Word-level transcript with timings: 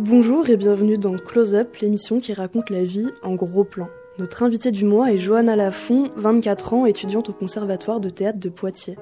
Bonjour 0.00 0.48
et 0.48 0.56
bienvenue 0.56 0.96
dans 0.96 1.18
Close 1.18 1.56
Up, 1.56 1.74
l'émission 1.78 2.20
qui 2.20 2.32
raconte 2.32 2.70
la 2.70 2.84
vie 2.84 3.08
en 3.24 3.34
gros 3.34 3.64
plan. 3.64 3.88
Notre 4.20 4.44
invitée 4.44 4.70
du 4.70 4.84
mois 4.84 5.12
est 5.12 5.18
Johanna 5.18 5.56
Lafont, 5.56 6.12
24 6.14 6.72
ans, 6.72 6.86
étudiante 6.86 7.30
au 7.30 7.32
Conservatoire 7.32 7.98
de 7.98 8.08
théâtre 8.08 8.38
de 8.38 8.48
Poitiers. 8.48 8.96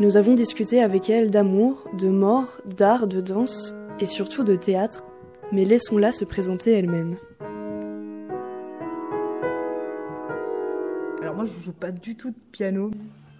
Nous 0.00 0.16
avons 0.16 0.32
discuté 0.32 0.82
avec 0.82 1.10
elle 1.10 1.30
d'amour, 1.30 1.86
de 1.92 2.08
mort, 2.08 2.62
d'art, 2.64 3.06
de 3.06 3.20
danse 3.20 3.74
et 4.00 4.06
surtout 4.06 4.42
de 4.42 4.56
théâtre, 4.56 5.04
mais 5.52 5.66
laissons-la 5.66 6.10
se 6.10 6.24
présenter 6.24 6.72
elle-même. 6.72 7.18
Alors 11.20 11.34
moi 11.34 11.44
je 11.44 11.62
joue 11.62 11.74
pas 11.74 11.90
du 11.90 12.16
tout 12.16 12.30
de 12.30 12.40
piano. 12.50 12.90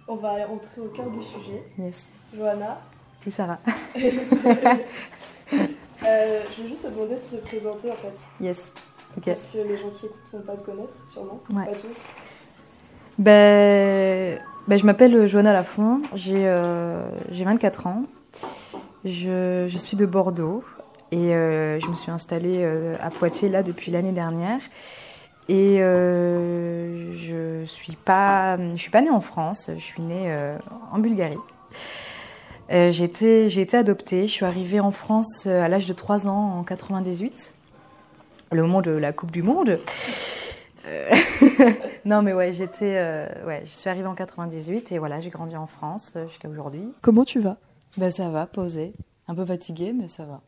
On 0.07 0.17
va 0.17 0.45
rentrer 0.45 0.81
au 0.81 0.89
cœur 0.89 1.09
du 1.09 1.23
sujet. 1.23 1.63
Yes. 1.79 2.13
Johanna, 2.37 2.79
Oui 3.25 3.31
Sarah. 3.31 3.59
euh, 6.03 6.41
je 6.55 6.63
vais 6.63 6.69
juste 6.69 6.83
te 6.83 6.87
demander 6.87 7.15
de 7.15 7.37
te 7.37 7.45
présenter 7.45 7.91
en 7.91 7.95
fait. 7.95 8.13
Yes. 8.39 8.73
Ok. 9.17 9.25
Parce 9.25 9.47
que 9.47 9.57
les 9.57 9.77
gens 9.77 9.89
qui 9.89 10.05
écoutent 10.05 10.19
vont 10.33 10.41
pas 10.41 10.55
te 10.55 10.63
connaître, 10.63 10.93
sûrement. 11.07 11.41
Ouais. 11.53 11.65
Pas 11.65 11.73
tous. 11.73 12.05
Ben, 13.17 14.39
ben, 14.67 14.79
je 14.79 14.85
m'appelle 14.85 15.27
Johanna 15.27 15.53
Lafont, 15.53 16.01
j'ai 16.13 16.47
euh, 16.47 17.03
j'ai 17.29 17.43
24 17.45 17.87
ans. 17.87 18.03
Je, 19.03 19.65
je 19.67 19.77
suis 19.77 19.97
de 19.97 20.05
Bordeaux 20.05 20.63
et 21.11 21.35
euh, 21.35 21.79
je 21.79 21.87
me 21.87 21.95
suis 21.95 22.11
installée 22.11 22.59
euh, 22.61 22.95
à 23.01 23.09
Poitiers 23.09 23.49
là 23.49 23.63
depuis 23.63 23.91
l'année 23.91 24.11
dernière. 24.11 24.61
Et 25.49 25.79
je 25.79 27.63
suis 27.65 27.95
pas, 27.97 28.57
je 28.57 28.77
suis 28.77 28.91
pas 28.91 29.01
née 29.01 29.09
en 29.09 29.19
France, 29.19 29.69
je 29.75 29.83
suis 29.83 30.01
née 30.01 30.33
en 30.93 30.99
Bulgarie. 30.99 31.35
Euh, 32.71 32.89
j'ai 32.91 33.03
été, 33.03 33.77
adoptée. 33.77 34.27
Je 34.27 34.31
suis 34.31 34.45
arrivée 34.45 34.79
en 34.79 34.91
France 34.91 35.43
euh, 35.45 35.63
à 35.63 35.67
l'âge 35.67 35.87
de 35.87 35.93
3 35.93 36.27
ans 36.27 36.59
en 36.59 36.63
98, 36.63 37.53
le 38.51 38.61
moment 38.61 38.81
de 38.81 38.91
la 38.91 39.11
Coupe 39.11 39.31
du 39.31 39.43
Monde. 39.43 39.79
Euh, 40.87 41.09
non, 42.05 42.21
mais 42.21 42.33
ouais, 42.33 42.53
j'étais, 42.53 42.95
euh, 42.95 43.27
ouais, 43.45 43.61
je 43.65 43.71
suis 43.71 43.89
arrivée 43.89 44.07
en 44.07 44.15
98 44.15 44.93
et 44.93 44.99
voilà, 44.99 45.19
j'ai 45.19 45.29
grandi 45.29 45.57
en 45.57 45.67
France 45.67 46.17
jusqu'à 46.29 46.47
aujourd'hui. 46.47 46.83
Comment 47.01 47.25
tu 47.25 47.39
vas? 47.39 47.57
Ben 47.97 48.09
ça 48.09 48.29
va, 48.29 48.45
posé, 48.45 48.93
un 49.27 49.35
peu 49.35 49.45
fatiguée, 49.45 49.93
mais 49.93 50.07
ça 50.07 50.23
va. 50.23 50.39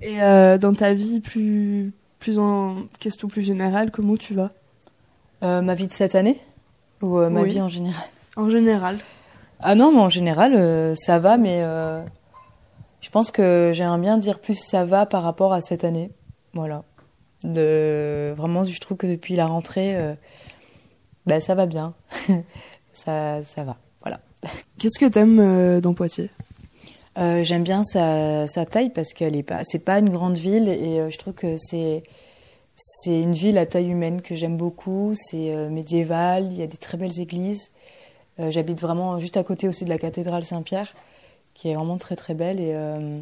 Et 0.00 0.16
dans 0.58 0.72
ta 0.72 0.94
vie 0.94 1.20
plus, 1.20 1.92
plus 2.20 2.38
en 2.38 2.84
question 3.00 3.28
plus 3.28 3.42
générale, 3.42 3.90
comment 3.90 4.16
tu 4.16 4.32
vas? 4.32 4.50
Ma 5.42 5.74
vie 5.74 5.88
de 5.88 5.92
cette 5.92 6.14
année? 6.14 6.40
Ou 7.02 7.18
ma 7.18 7.42
Oui. 7.42 7.50
vie 7.50 7.60
en 7.60 7.68
général? 7.68 8.04
En 8.36 8.48
général. 8.48 8.98
Ah 9.60 9.74
non, 9.74 9.92
mais 9.92 9.98
en 9.98 10.08
général, 10.08 10.54
euh, 10.54 10.94
ça 10.96 11.18
va, 11.18 11.36
mais 11.36 11.62
euh, 11.62 12.02
je 13.00 13.10
pense 13.10 13.30
que 13.30 13.72
j'aimerais 13.74 13.98
bien 13.98 14.18
dire 14.18 14.38
plus 14.38 14.54
ça 14.54 14.84
va 14.84 15.04
par 15.04 15.22
rapport 15.22 15.52
à 15.52 15.60
cette 15.60 15.84
année. 15.84 16.10
Voilà. 16.54 16.84
De, 17.42 18.34
vraiment, 18.36 18.64
je 18.64 18.80
trouve 18.80 18.96
que 18.96 19.06
depuis 19.06 19.34
la 19.34 19.46
rentrée, 19.46 19.96
euh, 19.96 20.14
ben, 21.26 21.40
ça 21.40 21.54
va 21.56 21.66
bien. 21.66 21.94
ça, 22.92 23.42
ça 23.42 23.64
va. 23.64 23.76
Voilà. 24.02 24.20
Qu'est-ce 24.78 24.98
que 24.98 25.06
t'aimes 25.06 25.80
dans 25.80 25.94
Poitiers? 25.94 26.30
J'aime 27.16 27.64
bien 27.64 27.82
sa, 27.82 28.46
sa 28.46 28.64
taille 28.64 28.90
parce 28.90 29.12
qu'elle 29.12 29.34
est 29.34 29.42
pas, 29.42 29.62
c'est 29.64 29.80
pas 29.80 29.98
une 29.98 30.08
grande 30.08 30.36
ville 30.36 30.68
et 30.68 31.10
je 31.10 31.18
trouve 31.18 31.34
que 31.34 31.56
c'est, 31.58 32.04
c'est 32.76 33.20
une 33.20 33.32
ville 33.32 33.58
à 33.58 33.66
taille 33.66 33.90
humaine 33.90 34.22
que 34.22 34.36
j'aime 34.36 34.56
beaucoup. 34.56 35.14
C'est 35.16 35.68
médiéval, 35.68 36.52
il 36.52 36.56
y 36.56 36.62
a 36.62 36.68
des 36.68 36.76
très 36.76 36.96
belles 36.96 37.18
églises. 37.18 37.72
Euh, 38.40 38.50
J'habite 38.50 38.80
vraiment 38.80 39.18
juste 39.18 39.36
à 39.36 39.44
côté 39.44 39.68
aussi 39.68 39.84
de 39.84 39.90
la 39.90 39.98
cathédrale 39.98 40.44
Saint-Pierre, 40.44 40.94
qui 41.54 41.68
est 41.70 41.74
vraiment 41.74 41.98
très 41.98 42.16
très 42.16 42.34
belle 42.34 42.60
et, 42.60 42.72
euh, 42.72 43.18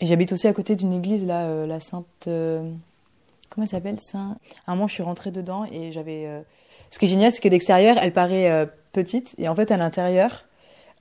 j'habite 0.00 0.32
aussi 0.32 0.46
à 0.46 0.52
côté 0.52 0.76
d'une 0.76 0.92
église 0.92 1.24
là, 1.24 1.46
euh, 1.46 1.66
la 1.66 1.80
Sainte, 1.80 2.06
comment 2.24 3.62
elle 3.62 3.68
s'appelle? 3.68 4.00
Saint. 4.00 4.36
À 4.66 4.72
un 4.72 4.74
moment, 4.74 4.88
je 4.88 4.94
suis 4.94 5.02
rentrée 5.02 5.30
dedans 5.30 5.64
et 5.70 5.92
j'avais. 5.92 6.28
Ce 6.90 6.98
qui 6.98 7.06
est 7.06 7.08
génial, 7.08 7.32
c'est 7.32 7.40
que 7.40 7.48
d'extérieur, 7.48 7.96
elle 8.00 8.12
paraît 8.12 8.68
petite 8.92 9.34
et 9.38 9.48
en 9.48 9.54
fait 9.54 9.70
à 9.70 9.76
l'intérieur. 9.76 10.44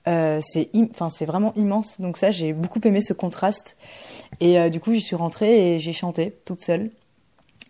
C'est 0.05 0.69
enfin 0.91 1.09
c'est 1.09 1.25
vraiment 1.25 1.51
immense 1.55 1.99
donc 1.99 2.17
ça 2.17 2.29
j'ai 2.29 2.53
beaucoup 2.53 2.79
aimé 2.83 3.01
ce 3.01 3.11
contraste 3.11 3.75
et 4.39 4.69
du 4.69 4.79
coup 4.79 4.93
j'y 4.93 5.01
suis 5.01 5.15
rentrée 5.15 5.73
et 5.73 5.79
j'ai 5.79 5.93
chanté 5.93 6.37
toute 6.45 6.61
seule 6.61 6.91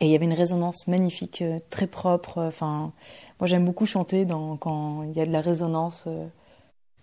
et 0.02 0.08
il 0.08 0.12
y 0.12 0.16
avait 0.16 0.26
une 0.26 0.34
résonance 0.34 0.88
magnifique 0.88 1.42
euh, 1.42 1.60
très 1.70 1.88
propre 1.88 2.42
enfin 2.42 2.92
moi 3.40 3.48
j'aime 3.48 3.66
beaucoup 3.66 3.86
chanter 3.86 4.28
quand 4.60 5.04
il 5.04 5.14
y 5.14 5.22
a 5.22 5.26
de 5.26 5.32
la 5.32 5.42
résonance 5.42 6.06
euh. 6.08 6.26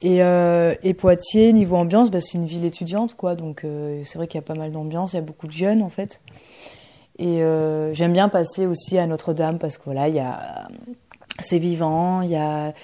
et, 0.03 0.23
euh, 0.23 0.75
Poitiers 0.99 1.53
niveau 1.53 1.77
ambiance 1.77 2.11
bah, 2.11 2.21
c'est 2.21 2.39
une 2.39 2.47
ville 2.47 2.65
étudiante 2.65 3.15
quoi 3.15 3.35
donc 3.35 3.65
euh, 3.65 4.03
c'est 4.05 4.19
vrai 4.19 4.27
qu'il 4.27 4.39
y 4.39 4.45
a 4.45 4.47
pas 4.47 4.55
mal 4.55 4.73
d'ambiance 4.73 5.13
il 5.13 5.17
y 5.17 5.19
a 5.19 5.23
beaucoup 5.23 5.47
de 5.47 5.53
jeunes 5.53 5.83
en 5.83 5.89
fait 5.89 6.21
et 7.19 7.43
euh, 7.43 7.95
j'aime 7.95 8.13
bien 8.13 8.29
passer 8.29 8.67
aussi 8.67 8.99
à 8.99 9.07
Notre-Dame 9.07 9.59
parce 9.59 9.79
que 9.79 9.85
voilà 9.85 10.09
il 10.09 10.15
y 10.15 10.21
a 10.21 10.69
c'est 11.41 11.59
vivant 11.59 12.21
il 12.23 12.31
y 12.31 12.37
a 12.37 12.75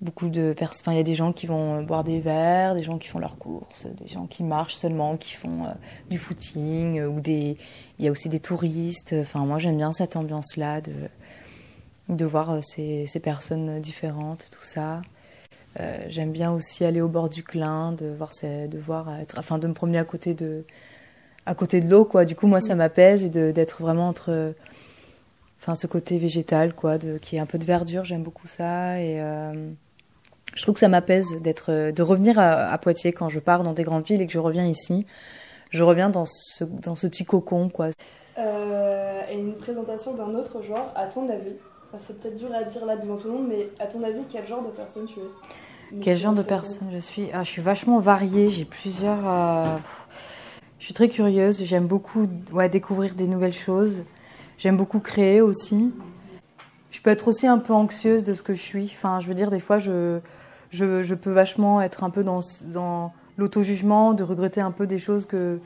beaucoup 0.00 0.28
de 0.28 0.52
personnes. 0.52 0.80
Enfin, 0.82 0.92
il 0.92 0.96
y 0.98 1.00
a 1.00 1.04
des 1.04 1.14
gens 1.14 1.32
qui 1.32 1.46
vont 1.46 1.78
euh, 1.78 1.82
boire 1.82 2.04
des 2.04 2.20
verres, 2.20 2.74
des 2.74 2.82
gens 2.82 2.98
qui 2.98 3.08
font 3.08 3.18
leurs 3.18 3.38
courses, 3.38 3.86
des 4.00 4.06
gens 4.08 4.26
qui 4.26 4.42
marchent 4.44 4.74
seulement, 4.76 5.16
qui 5.16 5.34
font 5.34 5.64
euh, 5.64 5.70
du 6.10 6.18
footing, 6.18 6.98
euh, 7.00 7.08
ou 7.08 7.20
des. 7.20 7.56
Il 7.98 8.04
y 8.04 8.08
a 8.08 8.10
aussi 8.12 8.28
des 8.28 8.40
touristes. 8.40 9.14
Enfin, 9.20 9.40
moi, 9.46 9.58
j'aime 9.58 9.76
bien 9.76 9.92
cette 9.92 10.16
ambiance-là 10.16 10.80
de 10.80 10.92
de 12.08 12.24
voir 12.24 12.64
ces, 12.64 13.06
ces 13.06 13.20
personnes 13.20 13.80
différentes, 13.80 14.48
tout 14.50 14.62
ça. 14.64 15.02
Euh, 15.78 15.98
j'aime 16.08 16.32
bien 16.32 16.52
aussi 16.52 16.84
aller 16.86 17.02
au 17.02 17.08
bord 17.08 17.28
du 17.28 17.42
Clin, 17.42 17.92
de 17.92 18.06
voir, 18.06 18.32
ces- 18.32 18.66
de 18.66 18.78
voir, 18.78 19.14
être, 19.20 19.36
enfin, 19.38 19.58
de 19.58 19.66
me 19.68 19.74
promener 19.74 19.98
à 19.98 20.04
côté 20.04 20.32
de 20.34 20.64
à 21.46 21.54
côté 21.54 21.80
de 21.80 21.88
l'eau, 21.90 22.04
quoi. 22.04 22.24
Du 22.24 22.34
coup, 22.34 22.46
moi, 22.46 22.60
ça 22.60 22.74
m'apaise 22.74 23.24
et 23.24 23.28
de- 23.30 23.50
d'être 23.52 23.82
vraiment 23.82 24.08
entre 24.08 24.54
enfin 25.60 25.74
ce 25.74 25.86
côté 25.86 26.18
végétal 26.18 26.72
quoi 26.74 26.98
de 26.98 27.18
qui 27.18 27.36
est 27.36 27.40
un 27.40 27.46
peu 27.46 27.58
de 27.58 27.64
verdure 27.64 28.04
j'aime 28.04 28.22
beaucoup 28.22 28.46
ça 28.46 29.00
et 29.00 29.20
euh, 29.20 29.70
je 30.54 30.62
trouve 30.62 30.74
que 30.74 30.80
ça 30.80 30.88
m'apaise 30.88 31.40
d'être 31.40 31.92
de 31.92 32.02
revenir 32.02 32.38
à, 32.38 32.66
à 32.66 32.78
Poitiers 32.78 33.12
quand 33.12 33.28
je 33.28 33.40
pars 33.40 33.62
dans 33.62 33.72
des 33.72 33.84
grandes 33.84 34.04
villes 34.04 34.20
et 34.20 34.26
que 34.26 34.32
je 34.32 34.38
reviens 34.38 34.66
ici. 34.66 35.06
Je 35.70 35.82
reviens 35.82 36.10
dans 36.10 36.26
ce 36.26 36.64
dans 36.64 36.96
ce 36.96 37.06
petit 37.06 37.24
cocon 37.24 37.68
quoi. 37.68 37.88
Euh, 38.38 39.20
Et 39.30 39.38
une 39.38 39.54
présentation 39.54 40.14
d'un 40.14 40.34
autre 40.34 40.62
genre, 40.62 40.92
à 40.94 41.06
ton 41.06 41.28
avis? 41.28 41.56
Enfin, 41.88 42.02
C'est 42.06 42.18
peut-être 42.20 42.36
dur 42.36 42.48
à 42.54 42.62
dire 42.62 42.86
là 42.86 42.96
devant 42.96 43.16
tout 43.16 43.28
le 43.28 43.34
monde, 43.34 43.48
mais 43.48 43.68
à 43.78 43.86
ton 43.86 44.02
avis, 44.02 44.20
quel 44.30 44.46
genre 44.46 44.62
de 44.62 44.70
personne 44.70 45.06
tu 45.06 45.18
es? 45.20 46.00
Quel 46.02 46.16
genre 46.16 46.34
de 46.34 46.42
personne 46.42 46.88
je 46.92 46.98
suis? 46.98 47.28
Ah, 47.32 47.42
je 47.42 47.48
suis 47.48 47.62
vachement 47.62 47.98
variée 47.98 48.50
j'ai 48.50 48.66
plusieurs 48.66 49.26
euh, 49.26 49.76
je 50.78 50.84
suis 50.84 50.92
très 50.92 51.08
curieuse 51.08 51.64
j'aime 51.64 51.86
beaucoup 51.86 52.28
ouais 52.52 52.68
découvrir 52.68 53.14
des 53.14 53.26
nouvelles 53.26 53.54
choses. 53.54 54.02
J'aime 54.58 54.76
beaucoup 54.76 55.00
créer 55.00 55.40
aussi. 55.40 55.90
Je 56.90 57.00
peux 57.00 57.10
être 57.10 57.26
aussi 57.28 57.46
un 57.46 57.58
peu 57.58 57.72
anxieuse 57.72 58.22
de 58.22 58.34
ce 58.34 58.42
que 58.42 58.54
je 58.54 58.60
suis. 58.60 58.92
Enfin 58.94 59.20
je 59.20 59.28
veux 59.28 59.34
dire 59.34 59.50
des 59.50 59.60
fois 59.60 59.78
je 59.78 60.20
je, 60.70 61.02
je 61.02 61.14
peux 61.14 61.32
vachement 61.32 61.80
être 61.80 62.04
un 62.04 62.10
peu 62.10 62.24
dans, 62.24 62.40
dans 62.66 63.12
l'auto-jugement, 63.36 64.14
de 64.14 64.22
regretter 64.22 64.60
un 64.60 64.70
peu 64.70 64.86
des 64.86 64.98
choses 64.98 65.26
que. 65.26 65.58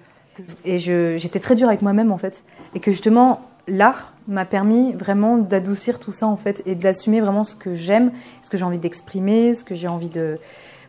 et 0.64 0.78
j'étais 0.78 1.40
très 1.40 1.54
dure 1.54 1.68
avec 1.68 1.82
moi-même 1.82 2.12
en 2.12 2.18
fait. 2.18 2.44
Et 2.74 2.80
que 2.80 2.90
justement, 2.90 3.40
l'art 3.66 4.12
m'a 4.28 4.44
permis 4.44 4.92
vraiment 4.92 5.38
d'adoucir 5.38 5.98
tout 5.98 6.12
ça 6.12 6.26
en 6.26 6.36
fait 6.36 6.62
et 6.66 6.74
d'assumer 6.74 7.20
vraiment 7.20 7.44
ce 7.44 7.56
que 7.56 7.74
j'aime, 7.74 8.12
ce 8.42 8.50
que 8.50 8.56
j'ai 8.56 8.64
envie 8.64 8.78
d'exprimer, 8.78 9.54
ce 9.54 9.64
que 9.64 9.74
j'ai 9.74 9.88
envie 9.88 10.10
de, 10.10 10.38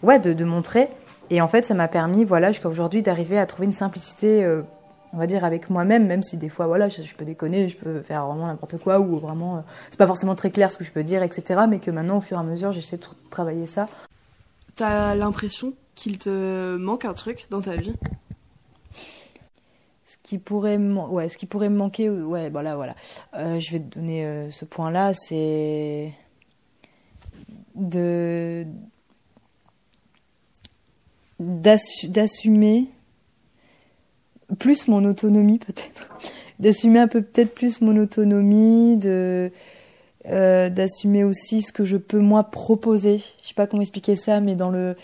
ouais, 0.03 0.19
de, 0.19 0.33
de 0.33 0.45
montrer. 0.45 0.89
Et 1.29 1.41
en 1.41 1.47
fait, 1.47 1.65
ça 1.65 1.73
m'a 1.73 1.87
permis, 1.87 2.25
voilà, 2.25 2.51
jusqu'à 2.51 2.69
aujourd'hui, 2.69 3.01
d'arriver 3.01 3.39
à 3.39 3.45
trouver 3.45 3.65
une 3.65 3.73
simplicité, 3.73 4.43
euh, 4.43 4.61
on 5.13 5.17
va 5.17 5.27
dire, 5.27 5.45
avec 5.45 5.69
moi-même, 5.69 6.07
même 6.07 6.23
si 6.23 6.37
des 6.37 6.49
fois, 6.49 6.67
voilà, 6.67 6.89
je, 6.89 7.01
je 7.03 7.15
peux 7.15 7.23
déconner, 7.25 7.69
je 7.69 7.77
peux 7.77 8.01
faire 8.01 8.25
vraiment 8.25 8.47
n'importe 8.47 8.77
quoi 8.79 8.99
ou 8.99 9.19
vraiment, 9.19 9.57
euh, 9.57 9.61
c'est 9.91 9.97
pas 9.97 10.07
forcément 10.07 10.35
très 10.35 10.49
clair 10.51 10.71
ce 10.71 10.77
que 10.77 10.83
je 10.83 10.91
peux 10.91 11.03
dire, 11.03 11.21
etc. 11.23 11.61
Mais 11.69 11.79
que 11.79 11.91
maintenant, 11.91 12.17
au 12.17 12.21
fur 12.21 12.37
et 12.37 12.39
à 12.39 12.43
mesure, 12.43 12.71
j'essaie 12.71 12.97
de 12.97 13.03
tr- 13.03 13.13
travailler 13.29 13.67
ça. 13.67 13.87
T'as 14.75 15.13
l'impression 15.15 15.73
qu'il 15.95 16.17
te 16.17 16.75
manque 16.77 17.05
un 17.05 17.13
truc 17.13 17.45
dans 17.51 17.61
ta 17.61 17.75
vie? 17.77 17.93
Ce 20.05 20.17
qui 20.23 20.37
pourrait, 20.39 20.77
me 20.79 20.99
ouais, 21.01 21.29
ce 21.29 21.37
qui 21.37 21.45
pourrait 21.45 21.69
me 21.69 21.77
manquer, 21.77 22.09
ouais, 22.09 22.49
voilà, 22.49 22.75
voilà. 22.75 22.95
Euh, 23.35 23.59
je 23.59 23.71
vais 23.71 23.79
te 23.79 23.95
donner 23.95 24.25
euh, 24.25 24.49
ce 24.49 24.65
point-là, 24.65 25.13
c'est 25.13 26.11
de 27.75 28.65
d'assu- 31.39 32.09
d'assumer 32.09 32.87
plus 34.55 34.87
mon 34.87 35.03
autonomie 35.05 35.59
peut-être, 35.59 36.09
d'assumer 36.59 36.99
un 36.99 37.07
peu 37.07 37.21
peut-être 37.21 37.53
plus 37.53 37.81
mon 37.81 37.97
autonomie, 37.97 38.97
de 38.97 39.51
euh, 40.29 40.69
d'assumer 40.69 41.25
aussi 41.25 41.61
ce 41.61 41.73
que 41.73 41.83
je 41.83 41.97
peux 41.97 42.19
moi 42.19 42.45
proposer. 42.45 43.21
Je 43.41 43.49
sais 43.49 43.53
pas 43.53 43.67
comment 43.67 43.81
expliquer 43.81 44.15
ça, 44.15 44.39
mais 44.39 44.55
dans 44.55 44.69
le 44.69 44.95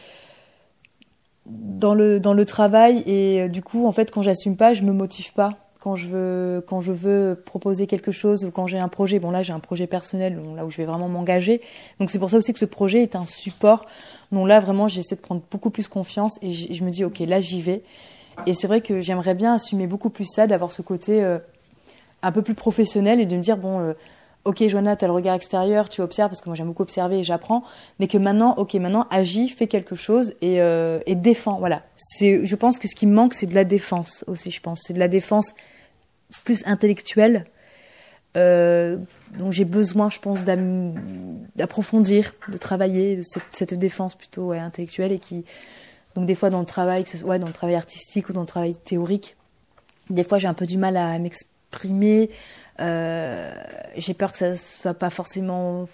dans 1.46 1.94
le 1.94 2.20
dans 2.20 2.34
le 2.34 2.46
travail. 2.46 3.04
Et 3.06 3.42
euh, 3.42 3.48
du 3.50 3.62
coup 3.62 3.86
en 3.86 3.92
fait 3.92 4.12
quand 4.12 4.22
j'assume 4.22 4.56
pas 4.56 4.74
je 4.74 4.84
me 4.84 4.94
motive 4.94 5.34
pas. 5.34 5.58
Quand 5.82 5.96
je 5.96 6.08
veux 6.08 6.64
quand 6.68 6.80
je 6.80 6.94
veux 6.94 7.42
proposer 7.46 7.86
quelque 7.86 8.12
chose 8.12 8.46
ou 8.46 8.52
quand 8.52 8.68
j'ai 8.68 8.80
un 8.80 8.88
projet. 8.88 9.20
Bon 9.20 9.32
là 9.32 9.44
j'ai 9.44 9.52
un 9.52 9.60
projet 9.60 9.88
personnel 9.88 10.40
là 10.56 10.66
où 10.66 10.70
je 10.70 10.78
vais 10.78 10.86
vraiment 10.86 11.10
m'engager. 11.10 11.62
Donc 12.00 12.10
c'est 12.12 12.20
pour 12.20 12.30
ça 12.30 12.38
aussi 12.38 12.54
que 12.54 12.60
ce 12.60 12.66
projet 12.66 13.02
est 13.04 13.18
un 13.18 13.26
support. 13.26 13.88
Donc 14.32 14.48
là 14.48 14.62
vraiment 14.62 14.88
j'essaie 14.88 15.16
de 15.16 15.22
prendre 15.22 15.42
beaucoup 15.52 15.70
plus 15.70 15.90
confiance 15.90 16.40
et 16.42 16.52
je 16.52 16.84
me 16.84 16.92
dis 16.92 17.04
ok 17.04 17.20
là 17.20 17.42
j'y 17.42 17.62
vais 17.62 17.84
Et 18.46 18.54
c'est 18.54 18.68
vrai 18.68 18.82
que 18.82 19.02
j'aimerais 19.02 19.36
bien 19.36 19.54
assumer 19.54 19.88
beaucoup 19.88 20.10
plus 20.10 20.26
ça, 20.26 20.48
d'avoir 20.48 20.72
ce 20.72 20.82
côté 20.82 21.24
un 22.22 22.32
peu 22.32 22.42
plus 22.42 22.56
professionnel 22.56 23.20
et 23.20 23.26
de 23.26 23.36
me 23.36 23.42
dire, 23.42 23.58
bon, 23.58 23.94
ok 24.46 24.68
Joanna, 24.68 24.96
tu 24.96 25.06
as 25.06 25.08
le 25.08 25.14
regard 25.14 25.36
extérieur, 25.36 25.90
tu 25.90 26.02
observes, 26.02 26.30
parce 26.30 26.42
que 26.42 26.50
moi 26.50 26.56
j'aime 26.56 26.68
beaucoup 26.68 26.84
observer 26.84 27.20
et 27.20 27.24
j'apprends, 27.24 27.64
mais 28.00 28.08
que 28.08 28.18
maintenant, 28.18 28.56
ok, 28.58 28.74
maintenant 28.76 29.08
agis, 29.10 29.50
fais 29.50 29.68
quelque 29.68 29.96
chose 29.96 30.34
et, 30.42 30.62
euh, 30.62 31.00
défends. 31.08 31.60
Voilà. 31.60 31.84
Je 32.20 32.56
pense 32.56 32.80
que 32.80 32.88
ce 32.88 32.96
qui 32.96 33.08
me 33.08 33.14
manque, 33.14 33.34
c'est 33.34 33.46
de 33.46 33.56
la 33.56 33.66
défense 33.66 34.24
aussi, 34.28 34.52
je 34.52 34.62
pense. 34.62 34.82
C'est 34.84 34.94
de 34.94 35.00
la 35.00 35.08
défense 35.08 35.54
plus 36.46 36.66
intellectuelle, 36.66 37.46
euh, 38.38 38.98
dont 39.38 39.52
j'ai 39.52 39.66
besoin, 39.66 40.10
je 40.10 40.20
pense, 40.20 40.44
d'approfondir, 40.44 42.34
de 42.48 42.58
travailler 42.58 43.22
cette, 43.24 43.44
cette 43.52 43.74
défense 43.74 44.16
plutôt 44.16 44.52
intellectuelle 44.52 45.12
et 45.12 45.20
qui, 45.20 45.46
donc 46.20 46.28
des 46.28 46.36
fois 46.36 46.50
dans 46.50 46.60
le 46.60 46.66
travail, 46.66 47.06
que 47.06 47.18
dans 47.18 47.48
le 47.48 47.54
travail 47.54 47.76
artistique 47.76 48.28
ou 48.28 48.34
dans 48.34 48.42
le 48.42 48.46
travail 48.46 48.76
théorique, 48.76 49.38
des 50.10 50.26
fois 50.26 50.38
j'ai 50.38 50.50
un 50.50 50.54
peu 50.54 50.66
du 50.66 50.78
mal 50.78 50.98
à 50.98 51.18
m'exprimer, 51.18 52.30
euh, 52.82 53.54
j'ai 53.96 54.14
peur 54.14 54.34
que 54.34 54.38
ça 54.38 54.58
soit 54.58 54.94
pas 54.94 55.10
forcément 55.10 55.88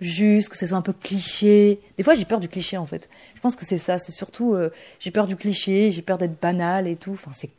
juste, 0.00 0.48
que 0.48 0.56
ça 0.56 0.66
soit 0.66 0.78
un 0.78 0.82
peu 0.82 0.94
cliché. 0.94 1.78
Des 1.98 2.02
fois, 2.02 2.14
j'ai 2.14 2.24
peur 2.24 2.40
du 2.40 2.48
cliché 2.48 2.78
en 2.78 2.86
fait. 2.86 3.10
Je 3.34 3.40
pense 3.40 3.54
que 3.54 3.66
c'est 3.66 3.76
ça. 3.76 3.98
C'est 3.98 4.12
surtout, 4.12 4.54
euh, 4.54 4.70
j'ai 4.98 5.10
peur 5.10 5.26
du 5.26 5.36
cliché, 5.36 5.90
j'ai 5.90 6.00
peur 6.00 6.16
d'être 6.16 6.40
banal 6.40 6.88
et 6.88 6.96
tout. 6.96 7.12
Enfin, 7.12 7.32
c'est 7.34 7.50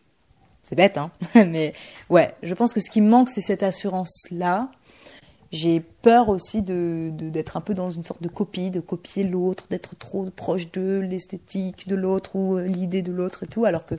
c'est 0.63 0.75
bête, 0.75 0.97
hein. 0.97 1.11
Mais 1.35 1.73
ouais, 2.09 2.33
je 2.41 2.55
pense 2.55 2.73
que 2.73 2.79
ce 2.79 2.89
qui 2.89 3.01
me 3.01 3.09
manque, 3.09 3.29
c'est 3.29 3.41
cette 3.41 3.61
assurance-là. 3.61 4.69
J'ai 5.51 5.79
peur 5.79 6.29
aussi 6.29 6.61
de 6.61 7.09
d'être 7.13 7.57
un 7.57 7.61
peu 7.61 7.73
dans 7.73 7.91
une 7.91 8.03
sorte 8.03 8.21
de 8.21 8.27
copie, 8.27 8.69
de 8.69 8.79
copier 8.79 9.23
l'autre, 9.23 9.67
d'être 9.69 9.95
trop 9.97 10.25
proche 10.29 10.71
de 10.71 10.99
l'esthétique 10.99 11.87
de 11.87 11.95
l'autre 11.95 12.35
ou 12.35 12.57
euh, 12.57 12.63
l'idée 12.63 13.01
de 13.01 13.11
l'autre 13.11 13.43
et 13.43 13.47
tout, 13.47 13.65
alors 13.65 13.85
que 13.85 13.95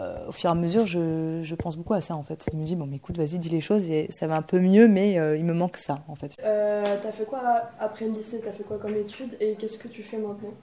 euh, 0.00 0.28
au 0.28 0.32
fur 0.32 0.48
et 0.48 0.52
à 0.52 0.54
mesure, 0.54 0.86
je, 0.86 1.40
je, 1.42 1.54
pense 1.54 1.76
beaucoup 1.76 1.94
à 1.94 2.00
ça 2.00 2.14
en 2.14 2.22
fait. 2.22 2.48
Je 2.52 2.56
me 2.56 2.64
dis, 2.64 2.76
bon, 2.76 2.86
mais 2.86 2.96
écoute, 2.96 3.16
vas-y, 3.16 3.38
dis 3.38 3.48
les 3.48 3.60
choses 3.60 3.90
et 3.90 4.06
ça 4.10 4.26
va 4.26 4.36
un 4.36 4.42
peu 4.42 4.60
mieux, 4.60 4.86
mais 4.86 5.18
euh, 5.18 5.36
il 5.36 5.44
me 5.44 5.52
manque 5.52 5.76
ça 5.76 5.98
en 6.08 6.14
fait. 6.14 6.34
Euh, 6.44 6.96
t'as 7.02 7.10
fait 7.10 7.24
quoi 7.24 7.40
après 7.80 8.06
le 8.06 8.12
lycée? 8.12 8.40
T'as 8.44 8.52
fait 8.52 8.62
quoi 8.62 8.78
comme 8.78 8.94
études 8.94 9.36
et 9.40 9.54
qu'est-ce 9.54 9.78
que 9.78 9.88
tu 9.88 10.02
fais 10.02 10.18
maintenant? 10.18 10.54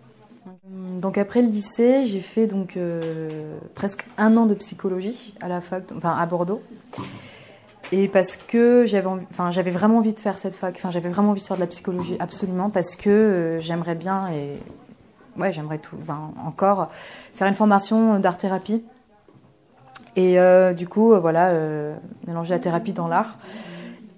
Donc 1.00 1.18
après 1.18 1.42
le 1.42 1.50
lycée, 1.50 2.06
j'ai 2.06 2.20
fait 2.20 2.46
donc 2.46 2.78
presque 3.74 4.06
un 4.18 4.38
an 4.38 4.46
de 4.46 4.54
psychologie 4.54 5.34
à 5.42 5.48
la 5.48 5.60
fac, 5.60 5.92
enfin 5.92 6.16
à 6.16 6.26
Bordeaux. 6.28 6.62
Et 7.92 8.08
parce 8.08 8.36
que 8.36 8.86
j'avais, 8.86 9.72
vraiment 9.72 9.98
envie 9.98 10.14
de 10.14 10.20
faire 10.20 10.38
cette 10.38 10.56
fac, 10.56 10.76
enfin 10.76 10.90
j'avais 10.92 11.10
vraiment 11.10 11.32
envie 11.32 11.42
de 11.42 11.46
faire 11.46 11.58
de 11.58 11.62
la 11.62 11.68
psychologie 11.68 12.18
absolument 12.20 12.70
parce 12.70 12.96
que 12.96 13.60
j'aimerais 13.62 13.96
bien 13.96 14.30
et 14.30 14.60
ouais 15.40 15.52
j'aimerais 15.52 15.78
tout, 15.78 15.96
enfin, 16.02 16.32
encore 16.44 16.90
faire 17.34 17.48
une 17.48 17.54
formation 17.54 18.20
d'art 18.20 18.38
thérapie 18.38 18.84
et 20.16 20.40
euh, 20.40 20.74
du 20.74 20.88
coup, 20.88 21.14
euh, 21.14 21.20
voilà, 21.20 21.50
euh, 21.50 21.96
mélanger 22.28 22.54
la 22.54 22.60
thérapie 22.60 22.94
dans 22.94 23.08
l'art 23.08 23.38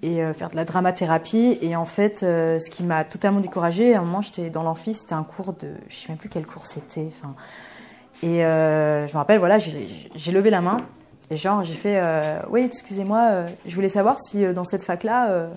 et 0.02 0.22
faire 0.32 0.48
de 0.48 0.54
la 0.54 0.64
dramathérapie. 0.64 1.58
Et 1.60 1.74
en 1.74 1.84
fait, 1.84 2.20
ce 2.20 2.70
qui 2.70 2.84
m'a 2.84 3.02
totalement 3.02 3.40
découragée, 3.40 3.96
à 3.96 3.98
un 3.98 4.04
moment, 4.04 4.22
j'étais 4.22 4.48
dans 4.48 4.62
l'amphi, 4.62 4.94
c'était 4.94 5.14
un 5.14 5.24
cours 5.24 5.54
de, 5.54 5.72
je 5.88 5.96
sais 5.96 6.08
même 6.10 6.18
plus 6.18 6.28
quel 6.28 6.46
cours 6.46 6.68
c'était. 6.68 7.08
Enfin, 7.08 7.34
et 8.22 8.38
je 8.38 9.12
me 9.12 9.16
rappelle, 9.16 9.40
voilà, 9.40 9.58
j'ai 9.58 10.30
levé 10.30 10.50
la 10.50 10.60
main 10.60 10.82
et 11.30 11.36
genre 11.36 11.62
j'ai 11.62 11.74
fait, 11.74 12.02
oui, 12.50 12.62
excusez-moi, 12.62 13.44
je 13.66 13.74
voulais 13.74 13.88
savoir 13.88 14.20
si 14.20 14.52
dans 14.54 14.64
cette 14.64 14.82
fac-là, 14.82 15.48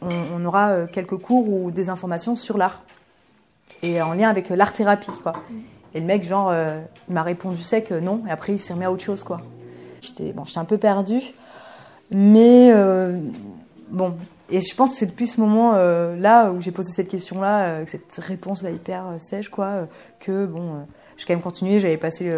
on, 0.00 0.44
aura 0.44 0.86
quelques 0.92 1.16
cours 1.16 1.48
ou 1.48 1.70
des 1.70 1.90
informations 1.90 2.36
sur 2.36 2.56
l'art 2.56 2.82
et 3.82 4.00
en 4.02 4.14
lien 4.14 4.28
avec 4.28 4.48
l'art 4.50 4.72
thérapie, 4.72 5.10
quoi. 5.22 5.34
Et 5.94 6.00
le 6.00 6.06
mec, 6.06 6.24
genre, 6.24 6.50
euh, 6.52 6.80
il 7.08 7.14
m'a 7.14 7.22
répondu 7.22 7.62
sec 7.62 7.90
non, 7.90 8.22
et 8.28 8.30
après 8.30 8.54
il 8.54 8.58
s'est 8.58 8.72
remis 8.72 8.84
à 8.84 8.92
autre 8.92 9.02
chose, 9.02 9.24
quoi. 9.24 9.40
J'étais 10.00 10.32
bon, 10.32 10.44
un 10.54 10.64
peu 10.64 10.78
perdue, 10.78 11.22
mais 12.10 12.70
euh, 12.72 13.18
bon. 13.90 14.14
Et 14.52 14.60
je 14.60 14.74
pense 14.74 14.92
que 14.92 14.96
c'est 14.96 15.06
depuis 15.06 15.28
ce 15.28 15.40
moment-là 15.40 16.46
euh, 16.46 16.50
où 16.50 16.60
j'ai 16.60 16.72
posé 16.72 16.90
cette 16.92 17.08
question-là, 17.08 17.86
cette 17.86 18.14
réponse-là 18.18 18.70
hyper 18.70 19.04
sèche, 19.18 19.48
quoi, 19.48 19.88
que 20.18 20.46
bon, 20.46 20.86
j'ai 21.16 21.26
quand 21.26 21.34
même 21.34 21.42
continué, 21.42 21.80
j'avais 21.80 21.96
passé 21.96 22.32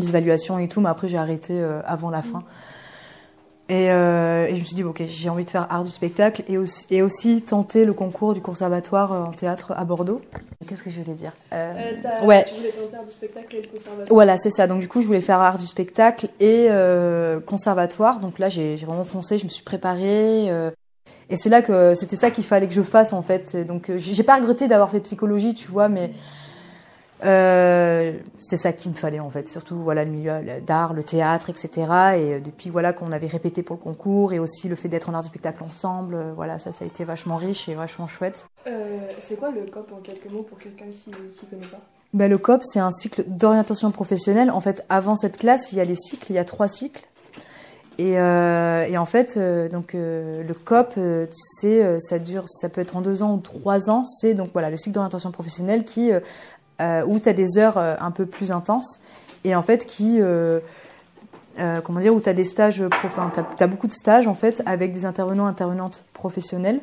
les 0.00 0.08
évaluations 0.08 0.58
et 0.58 0.68
tout, 0.68 0.80
mais 0.80 0.88
après 0.88 1.08
j'ai 1.08 1.18
arrêté 1.18 1.62
avant 1.84 2.10
la 2.10 2.22
fin. 2.22 2.42
Euh, 3.70 4.46
et, 4.46 4.54
je 4.54 4.60
me 4.60 4.64
suis 4.64 4.74
dit, 4.74 4.84
ok, 4.84 5.02
j'ai 5.06 5.28
envie 5.28 5.44
de 5.44 5.50
faire 5.50 5.66
art 5.70 5.84
du 5.84 5.90
spectacle 5.90 6.42
et 6.48 6.58
aussi, 6.58 6.86
et 6.90 7.02
aussi 7.02 7.42
tenter 7.42 7.84
le 7.84 7.92
concours 7.92 8.34
du 8.34 8.40
conservatoire 8.40 9.12
euh, 9.12 9.22
en 9.24 9.32
théâtre 9.32 9.72
à 9.76 9.84
Bordeaux. 9.84 10.20
Qu'est-ce 10.66 10.82
que 10.82 10.90
je 10.90 11.00
voulais 11.00 11.14
dire? 11.14 11.32
Euh, 11.52 11.92
Ouais. 12.24 12.44
Tu 12.44 12.54
voulais 12.54 12.70
tenter 12.70 12.96
art 12.96 13.04
du 13.04 13.10
spectacle 13.10 13.56
et 13.56 13.62
le 13.62 13.68
conservatoire 13.68 14.08
Voilà, 14.10 14.38
c'est 14.38 14.50
ça. 14.50 14.66
Donc 14.66 14.80
du 14.80 14.88
coup, 14.88 15.02
je 15.02 15.06
voulais 15.06 15.20
faire 15.20 15.38
art 15.38 15.58
du 15.58 15.66
spectacle 15.66 16.28
et 16.40 16.68
conservatoire. 17.46 18.20
Donc 18.20 18.38
là, 18.38 18.48
j'ai 18.48 18.76
vraiment 18.76 19.04
foncé, 19.04 19.38
je 19.38 19.44
me 19.44 19.50
suis 19.50 19.64
préparée. 19.64 20.46
et 21.28 21.36
c'est 21.36 21.48
là 21.48 21.62
que 21.62 21.94
c'était 21.94 22.16
ça 22.16 22.30
qu'il 22.30 22.44
fallait 22.44 22.66
que 22.66 22.74
je 22.74 22.82
fasse 22.82 23.12
en 23.12 23.22
fait. 23.22 23.56
Donc 23.66 23.90
j'ai 23.96 24.22
pas 24.22 24.36
regretté 24.36 24.66
d'avoir 24.66 24.90
fait 24.90 25.00
psychologie, 25.00 25.54
tu 25.54 25.68
vois, 25.68 25.88
mais 25.88 26.10
euh, 27.24 28.12
c'était 28.38 28.56
ça 28.56 28.72
qu'il 28.72 28.90
me 28.92 28.96
fallait 28.96 29.20
en 29.20 29.30
fait, 29.30 29.48
surtout 29.48 29.76
voilà 29.76 30.04
le 30.04 30.10
milieu 30.10 30.60
d'art, 30.66 30.94
le 30.94 31.02
théâtre, 31.02 31.50
etc. 31.50 31.68
Et 31.72 31.84
euh, 31.84 32.40
depuis 32.40 32.70
voilà 32.70 32.92
qu'on 32.92 33.12
avait 33.12 33.26
répété 33.26 33.62
pour 33.62 33.76
le 33.76 33.82
concours 33.82 34.32
et 34.32 34.38
aussi 34.38 34.68
le 34.68 34.76
fait 34.76 34.88
d'être 34.88 35.10
en 35.10 35.14
art 35.14 35.22
du 35.22 35.28
spectacle 35.28 35.62
ensemble, 35.62 36.14
euh, 36.14 36.32
voilà 36.34 36.58
ça 36.58 36.72
ça 36.72 36.84
a 36.84 36.88
été 36.88 37.04
vachement 37.04 37.36
riche 37.36 37.68
et 37.68 37.74
vachement 37.74 38.06
chouette. 38.06 38.48
c'est 39.18 39.36
quoi 39.36 39.50
le 39.50 39.62
COP 39.70 39.92
en 39.92 40.00
quelques 40.00 40.30
mots 40.30 40.42
pour 40.42 40.58
quelqu'un 40.58 40.86
qui 40.90 41.10
ne 41.10 41.50
connaît 41.50 41.70
pas? 41.70 41.80
Ben, 42.14 42.28
le 42.28 42.38
COP 42.38 42.62
c'est 42.64 42.80
un 42.80 42.90
cycle 42.90 43.24
d'orientation 43.26 43.90
professionnelle. 43.90 44.50
En 44.50 44.60
fait 44.60 44.84
avant 44.88 45.16
cette 45.16 45.36
classe 45.36 45.72
il 45.72 45.78
y 45.78 45.80
a 45.80 45.84
les 45.84 45.96
cycles, 45.96 46.32
il 46.32 46.36
y 46.36 46.38
a 46.38 46.44
trois 46.44 46.68
cycles. 46.68 47.06
Et, 47.98 48.12
et 48.12 48.98
en 48.98 49.04
fait 49.04 49.38
donc 49.70 49.92
le 49.92 50.54
COP 50.64 50.98
c'est 51.32 52.00
ça 52.00 52.18
dure 52.18 52.44
ça 52.46 52.70
peut 52.70 52.80
être 52.80 52.96
en 52.96 53.02
deux 53.02 53.22
ans 53.22 53.34
ou 53.34 53.40
trois 53.40 53.90
ans. 53.90 54.04
C'est 54.04 54.32
donc 54.32 54.48
voilà 54.54 54.70
le 54.70 54.78
cycle 54.78 54.94
d'orientation 54.94 55.30
professionnelle 55.30 55.84
qui 55.84 56.10
euh, 56.80 57.04
où 57.06 57.18
tu 57.18 57.28
as 57.28 57.32
des 57.34 57.58
heures 57.58 57.78
euh, 57.78 57.94
un 58.00 58.10
peu 58.10 58.26
plus 58.26 58.52
intenses 58.52 59.00
et 59.44 59.54
en 59.54 59.62
fait 59.62 59.86
qui 59.86 60.16
euh, 60.20 60.60
comment 61.84 62.00
dire 62.00 62.14
où 62.14 62.20
tu 62.20 62.28
as 62.28 62.32
des 62.32 62.44
stages 62.44 62.82
enfin 63.04 63.30
tu 63.34 63.62
as, 63.62 63.66
beaucoup 63.66 63.86
de 63.86 63.92
stages 63.92 64.26
en 64.26 64.34
fait 64.34 64.62
avec 64.64 64.92
des 64.92 65.04
intervenants 65.04 65.46
intervenantes 65.46 66.04
professionnels 66.14 66.80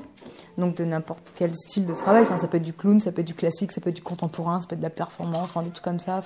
donc 0.58 0.76
de 0.76 0.86
n'importe 0.86 1.34
quel 1.36 1.56
style 1.56 1.86
de 1.86 1.94
travail. 1.94 2.24
Enfin 2.24 2.38
ça 2.38 2.48
peut 2.48 2.58
être 2.58 2.64
du 2.64 2.74
clown 2.74 3.00
ça 3.00 3.12
peut 3.12 3.22
être 3.22 3.28
du 3.28 3.34
classique 3.34 3.72
ça 3.72 3.82
peut 3.82 3.90
être 3.90 3.96
du 3.96 4.04
contemporain 4.04 4.62
ça 4.62 4.68
peut 4.68 4.74
être 4.74 4.82
de 4.82 4.86
la 4.86 4.92
performance 4.92 5.50
enfin 5.50 5.64
des 5.64 5.72
trucs 5.72 5.84
comme 5.84 6.00
ça 6.00 6.22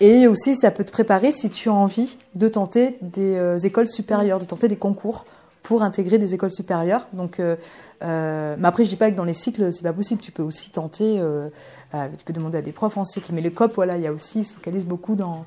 et 0.00 0.26
aussi 0.26 0.56
ça 0.56 0.70
peut 0.72 0.84
te 0.84 0.92
préparer 0.92 1.30
si 1.30 1.48
tu 1.48 1.68
as 1.68 1.74
envie 1.74 2.18
de 2.34 2.48
tenter 2.48 2.98
des 3.02 3.66
écoles 3.66 3.88
supérieures 3.88 4.40
de 4.40 4.46
tenter 4.46 4.66
des 4.66 4.76
concours 4.76 5.24
pour 5.62 5.82
intégrer 5.82 6.18
des 6.18 6.34
écoles 6.34 6.50
supérieures. 6.50 7.06
Donc, 7.12 7.38
euh, 7.38 7.56
euh, 8.02 8.56
mais 8.58 8.68
après, 8.68 8.84
je 8.84 8.90
dis 8.90 8.96
pas 8.96 9.10
que 9.10 9.16
dans 9.16 9.24
les 9.24 9.34
cycles, 9.34 9.72
c'est 9.72 9.82
pas 9.82 9.92
possible. 9.92 10.20
Tu 10.20 10.32
peux 10.32 10.42
aussi 10.42 10.70
tenter, 10.70 11.20
euh, 11.20 11.48
tu 11.92 12.24
peux 12.24 12.32
demander 12.32 12.58
à 12.58 12.62
des 12.62 12.72
profs 12.72 12.96
en 12.96 13.04
cycle. 13.04 13.32
Mais 13.32 13.40
le 13.40 13.50
COP, 13.50 13.74
voilà, 13.74 13.96
il 13.96 14.02
y 14.02 14.06
a 14.06 14.12
aussi, 14.12 14.40
il 14.40 14.44
se 14.44 14.54
focalise 14.54 14.86
beaucoup 14.86 15.16
dans, 15.16 15.44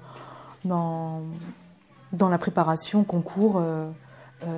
dans, 0.66 1.22
dans 2.12 2.30
la 2.30 2.38
préparation, 2.38 3.04
concours, 3.04 3.62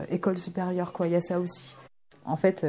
école 0.09 0.38
supérieure, 0.38 0.93
quoi. 0.93 1.07
Il 1.07 1.13
y 1.13 1.15
a 1.15 1.21
ça 1.21 1.39
aussi. 1.39 1.77
En 2.25 2.38
fait, 2.38 2.65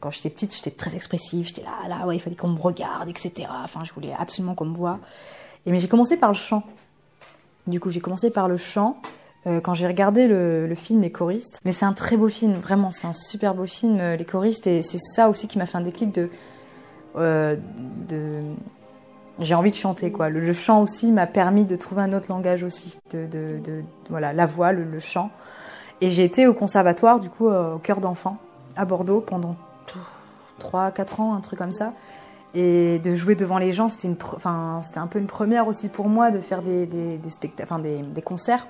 quand 0.00 0.10
j'étais 0.10 0.30
petite, 0.30 0.54
j'étais 0.54 0.70
très 0.70 0.94
expressive. 0.94 1.46
J'étais 1.46 1.62
là, 1.62 1.88
là, 1.88 2.06
ouais, 2.06 2.16
il 2.16 2.20
fallait 2.20 2.36
qu'on 2.36 2.48
me 2.48 2.60
regarde, 2.60 3.08
etc. 3.08 3.48
Enfin, 3.64 3.84
je 3.84 3.92
voulais 3.92 4.14
absolument 4.18 4.54
qu'on 4.54 4.66
me 4.66 4.76
voit. 4.76 4.98
Et 5.66 5.72
mais 5.72 5.80
j'ai 5.80 5.88
commencé 5.88 6.16
par 6.16 6.30
le 6.30 6.36
chant. 6.36 6.62
Du 7.66 7.80
coup, 7.80 7.90
j'ai 7.90 8.00
commencé 8.00 8.30
par 8.30 8.48
le 8.48 8.56
chant. 8.56 9.00
Euh, 9.46 9.60
quand 9.60 9.74
j'ai 9.74 9.86
regardé 9.86 10.26
le, 10.26 10.74
film 10.74 11.00
Les 11.00 11.12
choristes. 11.12 11.60
Mais 11.64 11.72
c'est 11.72 11.84
un 11.84 11.92
très 11.92 12.16
beau 12.16 12.28
film, 12.28 12.54
vraiment, 12.54 12.90
c'est 12.90 13.06
un 13.06 13.12
super 13.12 13.54
beau 13.54 13.66
film, 13.66 13.98
euh, 14.00 14.16
Les 14.16 14.24
choristes, 14.24 14.66
et 14.66 14.82
c'est 14.82 14.98
ça 14.98 15.28
aussi 15.28 15.46
qui 15.46 15.58
m'a 15.58 15.66
fait 15.66 15.78
un 15.78 15.82
déclic 15.82 16.12
de. 16.12 16.28
Euh, 17.16 17.56
j'ai 19.40 19.54
envie 19.54 19.70
de 19.70 19.76
chanter, 19.76 20.10
quoi. 20.10 20.28
Le, 20.28 20.52
chant 20.52 20.82
aussi 20.82 21.12
m'a 21.12 21.26
permis 21.26 21.64
de 21.64 21.76
trouver 21.76 22.02
un 22.02 22.12
autre 22.12 22.26
langage 22.28 22.64
aussi, 22.64 22.98
de, 23.10 23.60
voilà, 24.10 24.32
la 24.32 24.46
voix, 24.46 24.72
le, 24.72 24.98
chant. 24.98 25.30
Et 26.00 26.10
j'ai 26.10 26.24
été 26.24 26.46
au 26.46 26.54
conservatoire, 26.54 27.20
du 27.20 27.30
coup, 27.30 27.48
au 27.48 27.78
cœur 27.78 28.00
d'enfants, 28.00 28.38
à 28.76 28.84
Bordeaux, 28.84 29.20
pendant 29.20 29.54
3-4 30.60 31.20
ans, 31.20 31.34
un 31.34 31.40
truc 31.40 31.58
comme 31.58 31.72
ça. 31.72 31.92
Et 32.54 32.98
de 32.98 33.14
jouer 33.14 33.36
devant 33.36 33.58
les 33.58 33.72
gens, 33.72 33.88
c'était 33.88 34.08
un 34.08 35.06
peu 35.06 35.18
une 35.20 35.26
première 35.26 35.68
aussi 35.68 35.88
pour 35.88 36.08
moi 36.08 36.32
de 36.32 36.40
faire 36.40 36.62
des, 36.62 36.86
des, 36.86 37.28
spectacles, 37.28 37.82
des 38.12 38.22
concerts 38.22 38.66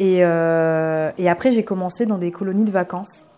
euh, 0.00 1.12
et, 1.18 1.28
après, 1.28 1.52
j'ai 1.52 1.64
commencé 1.64 2.06
dans 2.06 2.18
des 2.18 2.30
colonies 2.30 2.64
de 2.64 2.70
vacances. 2.70 3.28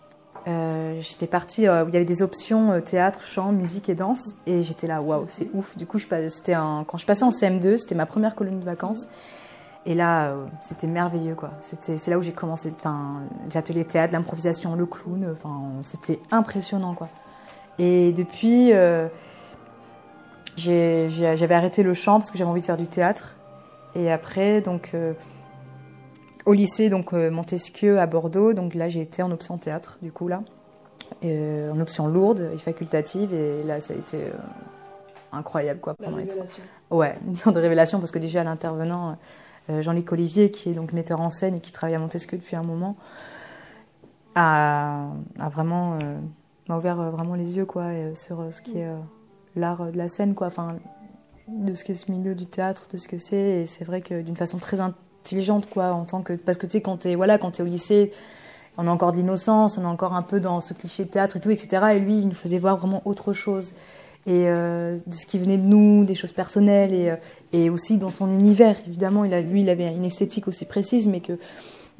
Euh, 0.47 0.99
j'étais 1.01 1.25
partie 1.25 1.67
euh, 1.67 1.83
où 1.83 1.87
il 1.87 1.93
y 1.93 1.95
avait 1.95 2.05
des 2.05 2.21
options 2.21 2.79
théâtre, 2.81 3.21
chant, 3.21 3.51
musique 3.51 3.89
et 3.89 3.95
danse. 3.95 4.35
Et 4.45 4.61
j'étais 4.61 4.87
là, 4.87 5.01
waouh, 5.01 5.25
c'est 5.27 5.49
ouf. 5.53 5.77
Du 5.77 5.85
coup, 5.85 5.99
c'était 5.99 6.53
quand 6.53 6.97
je 6.97 7.05
passais 7.05 7.23
en 7.23 7.31
CM2, 7.31 7.77
c'était 7.77 7.95
ma 7.95 8.05
première 8.05 8.35
colonie 8.35 8.59
de 8.59 8.65
vacances. 8.65 9.07
Et 9.87 9.93
là, 9.93 10.33
c'était 10.61 10.87
merveilleux, 10.87 11.35
quoi. 11.35 11.51
C'est 11.61 12.07
là 12.07 12.17
où 12.17 12.23
j'ai 12.23 12.31
commencé, 12.31 12.73
enfin, 12.75 13.21
les 13.47 13.55
ateliers 13.55 13.85
théâtre, 13.85 14.13
l'improvisation, 14.13 14.75
le 14.75 14.87
clown. 14.87 15.35
C'était 15.83 16.19
impressionnant, 16.31 16.95
quoi. 16.95 17.07
Et 17.77 18.11
depuis, 18.13 18.71
j'avais 20.57 21.53
arrêté 21.53 21.83
le 21.83 21.93
chant 21.93 22.17
parce 22.17 22.31
que 22.31 22.37
j'avais 22.39 22.49
envie 22.49 22.61
de 22.61 22.65
faire 22.65 22.77
du 22.77 22.87
théâtre. 22.87 23.35
Et 23.93 24.11
après, 24.11 24.61
donc, 24.61 24.91
au 26.45 26.53
lycée, 26.53 26.89
donc 26.89 27.11
Montesquieu 27.13 27.99
à 27.99 28.05
Bordeaux, 28.05 28.53
donc 28.53 28.75
là, 28.75 28.89
j'ai 28.89 29.01
été 29.01 29.23
en 29.23 29.31
option 29.31 29.57
théâtre, 29.57 29.97
du 30.01 30.11
coup, 30.11 30.27
là. 30.27 30.43
en 31.23 31.79
option 31.79 32.07
lourde 32.07 32.51
et 32.53 32.57
facultative, 32.57 33.33
et 33.33 33.63
là, 33.63 33.81
ça 33.81 33.93
a 33.93 33.97
été 33.97 34.17
incroyable, 35.31 35.79
quoi. 35.79 35.95
Pendant 35.95 36.17
La 36.17 36.23
Ouais, 36.91 37.17
une 37.27 37.37
sorte 37.37 37.55
de 37.55 37.61
révélation, 37.61 37.99
parce 37.99 38.11
que 38.11 38.19
déjà, 38.19 38.43
l'intervenant, 38.43 39.17
Jean-Luc 39.69 40.11
Olivier, 40.11 40.51
qui 40.51 40.69
est 40.69 40.73
donc 40.73 40.93
metteur 40.93 41.21
en 41.21 41.29
scène 41.29 41.55
et 41.55 41.59
qui 41.59 41.71
travaille 41.71 41.95
à 41.95 41.99
Montesquieu 41.99 42.37
depuis 42.37 42.55
un 42.55 42.63
moment, 42.63 42.95
a, 44.35 45.07
a 45.39 45.49
vraiment 45.49 45.97
m'a 46.67 46.77
ouvert 46.77 46.99
euh, 46.99 47.09
vraiment 47.09 47.35
les 47.35 47.57
yeux 47.57 47.65
quoi 47.65 47.83
euh, 47.83 48.15
sur 48.15 48.39
euh, 48.41 48.51
ce 48.51 48.61
qui 48.61 48.79
est 48.79 48.89
l'art 49.55 49.91
de 49.91 49.97
la 49.97 50.07
scène 50.07 50.35
quoi 50.35 50.47
enfin 50.47 50.77
de 51.47 51.73
ce 51.73 51.83
qu'est 51.83 51.95
ce 51.95 52.11
milieu 52.11 52.35
du 52.35 52.45
théâtre 52.45 52.87
de 52.91 52.97
ce 52.97 53.07
que 53.07 53.17
c'est 53.17 53.61
et 53.61 53.65
c'est 53.65 53.85
vrai 53.85 54.01
que 54.01 54.21
d'une 54.21 54.35
façon 54.35 54.57
très 54.57 54.81
intelligente 55.25 55.67
quoi 55.69 55.91
en 55.91 56.05
tant 56.05 56.21
que 56.21 56.33
parce 56.33 56.57
que 56.57 56.65
tu 56.65 56.73
sais 56.73 56.81
quand 56.81 56.97
t'es 56.97 57.15
voilà 57.15 57.37
quand 57.37 57.51
t'es 57.51 57.63
au 57.63 57.67
lycée 57.67 58.11
on 58.77 58.87
a 58.87 58.91
encore 58.91 59.11
de 59.11 59.17
l'innocence 59.17 59.77
on 59.77 59.83
est 59.83 59.87
encore 59.87 60.13
un 60.13 60.21
peu 60.21 60.39
dans 60.39 60.61
ce 60.61 60.73
cliché 60.73 61.05
de 61.05 61.09
théâtre 61.09 61.37
et 61.37 61.39
tout 61.39 61.51
etc 61.51 61.83
et 61.95 61.99
lui 61.99 62.19
il 62.19 62.27
nous 62.27 62.35
faisait 62.35 62.59
voir 62.59 62.77
vraiment 62.77 63.01
autre 63.05 63.33
chose 63.33 63.73
et 64.27 64.45
de 64.45 64.99
ce 65.11 65.27
qui 65.27 65.37
venait 65.37 65.59
de 65.59 65.67
nous, 65.67 66.03
des 66.03 66.15
choses 66.15 66.31
personnelles 66.31 66.95
et, 66.95 67.13
et 67.53 67.69
aussi 67.69 67.99
dans 67.99 68.09
son 68.09 68.27
univers. 68.27 68.75
Évidemment, 68.87 69.23
il 69.23 69.31
a, 69.35 69.41
lui, 69.41 69.61
il 69.61 69.69
avait 69.69 69.85
une 69.93 70.03
esthétique 70.03 70.47
aussi 70.47 70.65
précise, 70.65 71.07
mais 71.07 71.19
que 71.19 71.37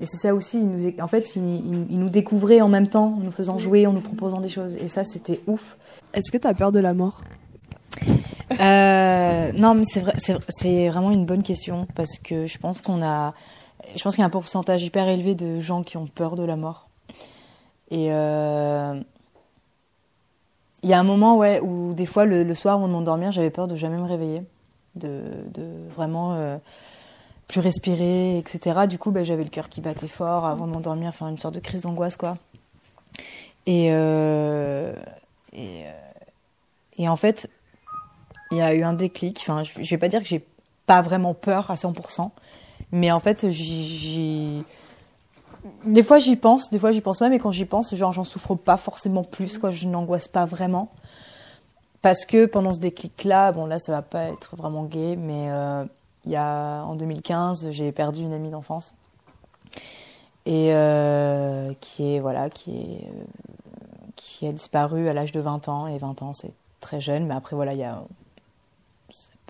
et 0.01 0.05
c'est 0.05 0.17
ça 0.17 0.35
aussi, 0.35 0.59
il 0.59 0.69
nous, 0.69 0.91
en 0.99 1.07
fait, 1.07 1.35
il, 1.35 1.41
nous 1.41 2.09
découvrait 2.09 2.59
en 2.61 2.67
même 2.67 2.87
temps, 2.87 3.15
en 3.17 3.23
nous 3.23 3.31
faisant 3.31 3.57
jouer, 3.57 3.87
en 3.87 3.93
nous 3.93 4.01
proposant 4.01 4.41
des 4.41 4.49
choses. 4.49 4.75
Et 4.77 4.87
ça, 4.87 5.05
c'était 5.05 5.39
ouf. 5.47 5.77
Est-ce 6.13 6.31
que 6.31 6.37
tu 6.37 6.47
as 6.47 6.53
peur 6.53 6.73
de 6.73 6.79
la 6.79 6.93
mort? 6.93 7.21
Euh, 8.51 9.51
Non, 9.53 9.73
mais 9.73 9.83
c'est 9.85 10.01
vrai, 10.01 10.13
c'est 10.17 10.89
vraiment 10.89 11.11
une 11.11 11.25
bonne 11.25 11.43
question 11.43 11.87
parce 11.95 12.17
que 12.17 12.45
je 12.45 12.57
pense 12.57 12.81
qu'on 12.81 13.01
a, 13.01 13.33
je 13.95 14.03
pense 14.03 14.15
qu'il 14.15 14.21
y 14.21 14.23
a 14.23 14.27
un 14.27 14.31
pourcentage 14.31 14.83
hyper 14.83 15.07
élevé 15.07 15.35
de 15.35 15.59
gens 15.59 15.83
qui 15.83 15.97
ont 15.97 16.07
peur 16.07 16.35
de 16.35 16.43
la 16.43 16.55
mort. 16.55 16.87
Et 17.91 18.11
euh, 18.11 18.99
il 20.83 20.89
y 20.89 20.93
a 20.93 20.99
un 20.99 21.03
moment, 21.03 21.37
ouais, 21.37 21.59
où 21.59 21.93
des 21.93 22.05
fois 22.05 22.25
le, 22.25 22.53
soir 22.55 22.75
avant 22.75 22.87
de 22.87 22.93
m'endormir, 22.93 23.31
j'avais 23.31 23.49
peur 23.49 23.67
de 23.67 23.75
jamais 23.75 23.97
me 23.97 24.07
réveiller, 24.07 24.43
de, 24.95 25.23
vraiment. 25.95 26.33
Euh, 26.33 26.57
plus 27.47 27.59
respirer, 27.59 28.39
etc. 28.39 28.87
Du 28.89 28.97
coup, 28.97 29.11
ben, 29.11 29.23
j'avais 29.23 29.43
le 29.43 29.51
cœur 29.51 29.69
qui 29.69 29.79
battait 29.79 30.07
fort 30.07 30.47
avant 30.47 30.65
de 30.65 30.71
m'endormir, 30.71 31.09
enfin 31.09 31.29
une 31.29 31.37
sorte 31.37 31.53
de 31.53 31.59
crise 31.59 31.81
d'angoisse, 31.81 32.15
quoi. 32.17 32.39
Et, 33.67 33.89
et, 35.53 35.83
et, 36.97 37.07
en 37.07 37.15
fait, 37.15 37.47
il 38.55 38.59
y 38.59 38.61
a 38.61 38.73
eu 38.73 38.83
un 38.83 38.93
déclic. 38.93 39.39
Enfin, 39.41 39.63
je, 39.63 39.71
je 39.81 39.89
vais 39.89 39.97
pas 39.97 40.07
dire 40.07 40.21
que 40.21 40.27
j'ai 40.27 40.45
pas 40.85 41.01
vraiment 41.01 41.33
peur 41.33 41.71
à 41.71 41.75
100%, 41.75 42.29
mais 42.91 43.11
en 43.11 43.19
fait, 43.19 43.49
j'ai 43.51 44.63
des 45.83 46.03
fois 46.03 46.19
j'y 46.19 46.35
pense, 46.35 46.69
des 46.69 46.77
fois 46.77 46.91
j'y 46.91 47.01
pense 47.01 47.19
pas, 47.19 47.29
mais 47.29 47.39
quand 47.39 47.51
j'y 47.51 47.65
pense, 47.65 47.93
genre 47.95 48.13
j'en 48.13 48.23
souffre 48.23 48.55
pas 48.55 48.77
forcément 48.77 49.23
plus, 49.23 49.57
quoi. 49.57 49.71
Je 49.71 49.87
n'angoisse 49.87 50.27
pas 50.27 50.45
vraiment. 50.45 50.91
Parce 52.01 52.25
que 52.25 52.45
pendant 52.45 52.71
ce 52.71 52.79
déclic-là, 52.79 53.51
bon 53.51 53.65
là 53.65 53.79
ça 53.79 53.91
va 53.91 54.01
pas 54.03 54.25
être 54.25 54.55
vraiment 54.55 54.83
gay, 54.83 55.15
mais 55.15 55.49
euh, 55.49 55.83
il 56.25 56.31
y 56.31 56.35
a, 56.35 56.83
en 56.83 56.95
2015, 56.95 57.71
j'ai 57.71 57.91
perdu 57.91 58.21
une 58.21 58.33
amie 58.33 58.51
d'enfance 58.51 58.93
et 60.45 60.69
euh, 60.73 61.73
qui 61.81 62.15
est 62.15 62.19
voilà 62.19 62.49
qui 62.49 62.71
est 62.71 63.07
euh, 63.07 63.23
qui 64.15 64.47
a 64.47 64.51
disparu 64.51 65.07
à 65.07 65.13
l'âge 65.13 65.31
de 65.31 65.39
20 65.39 65.67
ans 65.69 65.87
et 65.87 65.97
20 65.97 66.21
ans 66.21 66.33
c'est 66.33 66.53
très 66.79 67.01
jeune 67.01 67.25
mais 67.25 67.33
après 67.33 67.55
voilà 67.55 67.73
il 67.73 67.79
y 67.79 67.83
a 67.83 68.03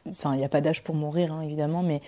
enfin 0.10 0.34
il 0.34 0.38
n'y 0.38 0.46
a 0.46 0.50
pas 0.50 0.62
d'âge 0.62 0.84
pour 0.84 0.96
mourir 0.96 1.34
hein, 1.34 1.42
évidemment 1.42 1.84
mais 1.84 2.02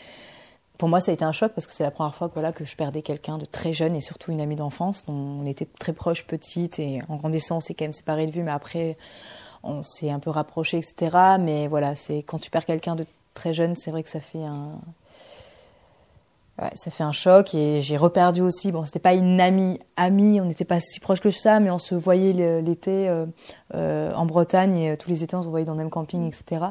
pour 0.77 0.89
moi 0.89 1.01
ça 1.01 1.11
a 1.11 1.13
été 1.13 1.25
un 1.25 1.31
choc 1.31 1.51
parce 1.53 1.67
que 1.67 1.73
c'est 1.73 1.83
la 1.83 1.91
première 1.91 2.15
fois 2.15 2.29
que 2.29 2.33
voilà 2.33 2.51
que 2.51 2.65
je 2.65 2.75
perdais 2.75 3.01
quelqu'un 3.01 3.37
de 3.37 3.45
très 3.45 3.73
jeune 3.73 3.95
et 3.95 4.01
surtout 4.01 4.31
une 4.31 4.41
amie 4.41 4.55
d'enfance 4.55 5.03
on 5.07 5.45
était 5.45 5.67
très 5.79 5.93
proches 5.93 6.25
petite 6.25 6.79
et 6.79 7.01
en 7.09 7.15
grandissant 7.15 7.57
on 7.57 7.61
s'est 7.61 7.73
quand 7.73 7.85
même 7.85 7.93
séparés 7.93 8.27
de 8.27 8.31
vue 8.31 8.43
mais 8.43 8.51
après 8.51 8.97
on 9.63 9.83
s'est 9.83 10.11
un 10.11 10.19
peu 10.19 10.29
rapprochés 10.29 10.77
etc 10.77 11.37
mais 11.39 11.67
voilà 11.67 11.95
c'est 11.95 12.23
quand 12.23 12.39
tu 12.39 12.51
perds 12.51 12.65
quelqu'un 12.65 12.95
de 12.95 13.05
très 13.37 13.53
jeune, 13.53 13.75
c'est 13.75 13.91
vrai 13.91 14.03
que 14.03 14.09
ça 14.09 14.19
fait 14.19 14.43
un, 14.43 14.79
ça 16.73 16.89
fait 16.89 17.03
un 17.03 17.11
choc 17.11 17.53
et 17.53 17.81
j'ai 17.83 17.97
reperdu 17.97 18.41
aussi. 18.41 18.71
Bon, 18.71 18.83
c'était 18.83 18.99
pas 18.99 19.13
une 19.13 19.39
amie, 19.39 19.79
amie, 19.95 20.41
on 20.41 20.45
n'était 20.45 20.65
pas 20.65 20.79
si 20.79 20.99
proches 20.99 21.21
que 21.21 21.31
ça, 21.31 21.59
mais 21.59 21.69
on 21.69 21.79
se 21.79 21.93
voyait 21.93 22.33
l'été 22.61 23.07
euh, 23.07 23.25
euh, 23.75 24.11
en 24.13 24.25
Bretagne 24.25 24.77
et 24.77 24.91
euh, 24.91 24.95
tous 24.97 25.09
les 25.09 25.23
étés 25.23 25.35
on 25.35 25.43
se 25.43 25.47
voyait 25.47 25.65
dans 25.65 25.73
le 25.73 25.77
même 25.77 25.91
camping, 25.91 26.27
etc. 26.27 26.65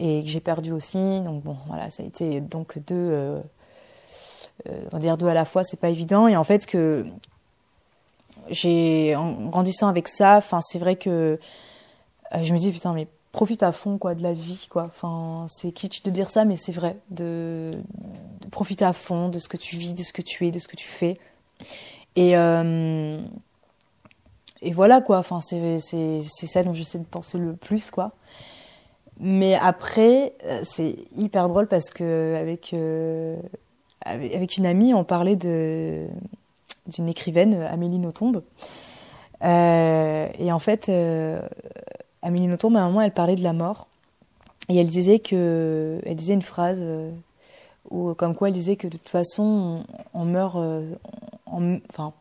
Et 0.00 0.22
j'ai 0.24 0.40
perdu 0.40 0.72
aussi. 0.72 1.20
Donc 1.20 1.42
bon, 1.42 1.56
voilà, 1.68 1.90
ça 1.90 2.02
a 2.02 2.06
été 2.06 2.40
donc 2.40 2.78
deux, 2.86 3.40
on 4.66 4.88
va 4.90 4.98
dire 4.98 5.16
deux 5.16 5.26
à 5.26 5.34
la 5.34 5.44
fois, 5.44 5.62
c'est 5.62 5.78
pas 5.78 5.90
évident. 5.90 6.26
Et 6.26 6.36
en 6.36 6.44
fait 6.44 6.66
que 6.66 7.06
j'ai 8.48 9.14
en 9.14 9.32
grandissant 9.48 9.88
avec 9.88 10.08
ça, 10.08 10.38
enfin 10.38 10.60
c'est 10.60 10.78
vrai 10.78 10.96
que 10.96 11.38
je 12.42 12.52
me 12.52 12.58
dis 12.58 12.70
putain 12.70 12.92
mais 12.92 13.08
profite 13.32 13.62
à 13.62 13.72
fond 13.72 13.98
quoi 13.98 14.14
de 14.14 14.22
la 14.22 14.32
vie 14.32 14.66
quoi 14.70 14.84
enfin 14.84 15.46
c'est 15.48 15.72
kitsch 15.72 16.02
de 16.02 16.10
dire 16.10 16.30
ça 16.30 16.44
mais 16.44 16.56
c'est 16.56 16.72
vrai 16.72 16.96
de, 17.10 17.72
profiter 18.50 18.84
à 18.84 18.92
fond 18.92 19.28
de 19.28 19.38
ce 19.38 19.48
que 19.48 19.56
tu 19.56 19.76
vis 19.76 19.94
de 19.94 20.02
ce 20.02 20.12
que 20.12 20.22
tu 20.22 20.46
es 20.46 20.50
de 20.50 20.58
ce 20.58 20.68
que 20.68 20.76
tu 20.76 20.88
fais 20.88 21.16
et 22.16 22.36
euh, 22.36 23.20
et 24.62 24.72
voilà 24.72 25.00
quoi 25.00 25.18
enfin 25.18 25.40
c'est 25.40 25.78
c'est 25.78 26.20
c'est 26.22 26.46
ça 26.46 26.62
dont 26.64 26.74
j'essaie 26.74 26.98
de 26.98 27.04
penser 27.04 27.38
le 27.38 27.54
plus 27.54 27.90
quoi 27.90 28.12
mais 29.20 29.54
après 29.54 30.34
euh, 30.44 30.60
c'est 30.64 30.96
hyper 31.16 31.46
drôle 31.46 31.68
parce 31.68 31.90
que 31.90 32.34
avec 32.36 32.72
euh, 32.72 33.36
avec 34.04 34.56
une 34.56 34.66
amie 34.66 34.94
on 34.94 35.04
parlait 35.04 35.36
de 35.36 36.06
d'une 36.86 37.08
écrivaine 37.08 37.54
Amélie 37.54 37.98
Nothomb 37.98 38.42
et 39.42 40.52
en 40.52 40.58
fait 40.58 40.90
Amélie 42.22 42.46
Nothomb, 42.46 42.74
à 42.74 42.80
un 42.80 42.88
moment, 42.88 43.00
elle 43.00 43.12
parlait 43.12 43.36
de 43.36 43.42
la 43.42 43.52
mort. 43.52 43.86
Et 44.68 44.76
elle 44.76 44.88
disait 44.88 45.18
que, 45.18 46.00
elle 46.04 46.16
disait 46.16 46.34
une 46.34 46.42
phrase 46.42 46.78
euh, 46.80 47.10
où, 47.90 48.14
comme 48.14 48.34
quoi 48.34 48.48
elle 48.48 48.54
disait 48.54 48.76
que 48.76 48.86
de 48.86 48.96
toute 48.96 49.08
façon, 49.08 49.84
on, 50.14 50.24
meurt, 50.24 50.56
euh, 50.56 50.94
enfin, 51.46 52.12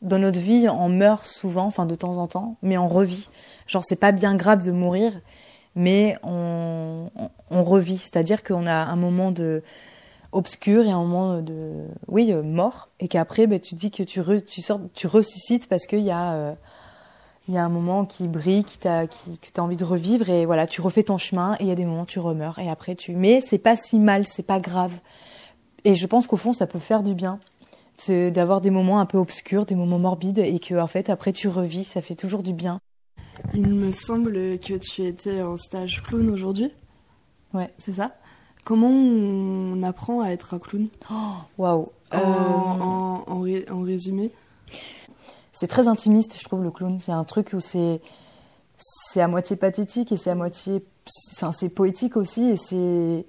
dans 0.00 0.18
notre 0.18 0.38
vie, 0.38 0.68
on 0.68 0.88
meurt 0.88 1.24
souvent, 1.24 1.64
enfin 1.64 1.86
de 1.86 1.94
temps 1.94 2.16
en 2.16 2.28
temps, 2.28 2.56
mais 2.62 2.78
on 2.78 2.88
revit. 2.88 3.28
Genre, 3.66 3.84
c'est 3.84 3.96
pas 3.96 4.12
bien 4.12 4.36
grave 4.36 4.64
de 4.64 4.70
mourir, 4.70 5.12
mais 5.74 6.16
on, 6.22 7.10
revit. 7.50 7.98
C'est-à-dire 7.98 8.42
qu'on 8.42 8.66
a 8.66 8.74
un 8.74 8.96
moment 8.96 9.30
de 9.30 9.62
obscur 10.32 10.84
et 10.86 10.90
un 10.90 11.00
moment 11.00 11.40
de, 11.40 11.86
oui, 12.06 12.32
euh, 12.32 12.42
mort, 12.42 12.88
et 13.00 13.08
qu'après, 13.08 13.46
ben, 13.46 13.58
tu 13.58 13.74
dis 13.74 13.90
que 13.90 14.02
tu, 14.02 14.20
tu, 14.94 15.06
ressuscites 15.06 15.68
parce 15.68 15.86
qu'il 15.86 16.00
y 16.00 16.10
a 16.10 16.56
il 17.48 17.54
y 17.54 17.58
a 17.58 17.64
un 17.64 17.70
moment 17.70 18.04
qui 18.04 18.28
brille, 18.28 18.62
qui 18.62 18.78
t'a, 18.78 19.06
qui, 19.06 19.38
que 19.38 19.46
tu 19.46 19.58
as 19.58 19.64
envie 19.64 19.76
de 19.76 19.84
revivre 19.84 20.28
et 20.28 20.44
voilà, 20.44 20.66
tu 20.66 20.82
refais 20.82 21.02
ton 21.02 21.16
chemin 21.16 21.54
et 21.54 21.64
il 21.64 21.68
y 21.68 21.70
a 21.70 21.74
des 21.74 21.86
moments 21.86 22.02
où 22.02 22.06
tu 22.06 22.18
remeurs 22.18 22.58
et 22.58 22.68
après 22.68 22.94
tu. 22.94 23.16
Mais 23.16 23.40
c'est 23.40 23.58
pas 23.58 23.74
si 23.74 23.98
mal, 23.98 24.26
c'est 24.26 24.46
pas 24.46 24.60
grave. 24.60 25.00
Et 25.84 25.94
je 25.94 26.06
pense 26.06 26.26
qu'au 26.26 26.36
fond, 26.36 26.52
ça 26.52 26.66
peut 26.66 26.78
faire 26.78 27.02
du 27.02 27.14
bien 27.14 27.40
d'avoir 28.08 28.60
des 28.60 28.70
moments 28.70 29.00
un 29.00 29.06
peu 29.06 29.18
obscurs, 29.18 29.66
des 29.66 29.74
moments 29.74 29.98
morbides 29.98 30.38
et 30.38 30.60
que 30.60 30.78
en 30.78 30.86
fait 30.86 31.10
après 31.10 31.32
tu 31.32 31.48
revis, 31.48 31.82
ça 31.82 32.00
fait 32.00 32.14
toujours 32.14 32.44
du 32.44 32.52
bien. 32.52 32.80
Il 33.54 33.68
me 33.68 33.92
semble 33.92 34.58
que 34.58 34.76
tu 34.78 35.04
étais 35.04 35.42
en 35.42 35.56
stage 35.56 36.02
clown 36.02 36.30
aujourd'hui. 36.30 36.70
Ouais, 37.54 37.72
c'est 37.78 37.94
ça. 37.94 38.14
Comment 38.64 38.88
on 38.90 39.82
apprend 39.82 40.20
à 40.20 40.30
être 40.30 40.54
un 40.54 40.58
clown? 40.58 40.88
Oh, 41.10 41.14
Waouh. 41.56 41.92
En, 42.12 42.18
en, 42.18 43.24
en 43.28 43.82
résumé 43.82 44.32
c'est 45.58 45.66
très 45.66 45.88
intimiste, 45.88 46.36
je 46.38 46.44
trouve, 46.44 46.62
le 46.62 46.70
clown. 46.70 47.00
C'est 47.00 47.10
un 47.10 47.24
truc 47.24 47.50
où 47.52 47.58
c'est 47.58 48.00
c'est 48.76 49.20
à 49.20 49.26
moitié 49.26 49.56
pathétique 49.56 50.12
et 50.12 50.16
c'est 50.16 50.30
à 50.30 50.36
moitié, 50.36 50.84
enfin, 51.32 51.50
c'est 51.50 51.68
poétique 51.68 52.16
aussi 52.16 52.50
et 52.50 52.56
c'est 52.56 53.26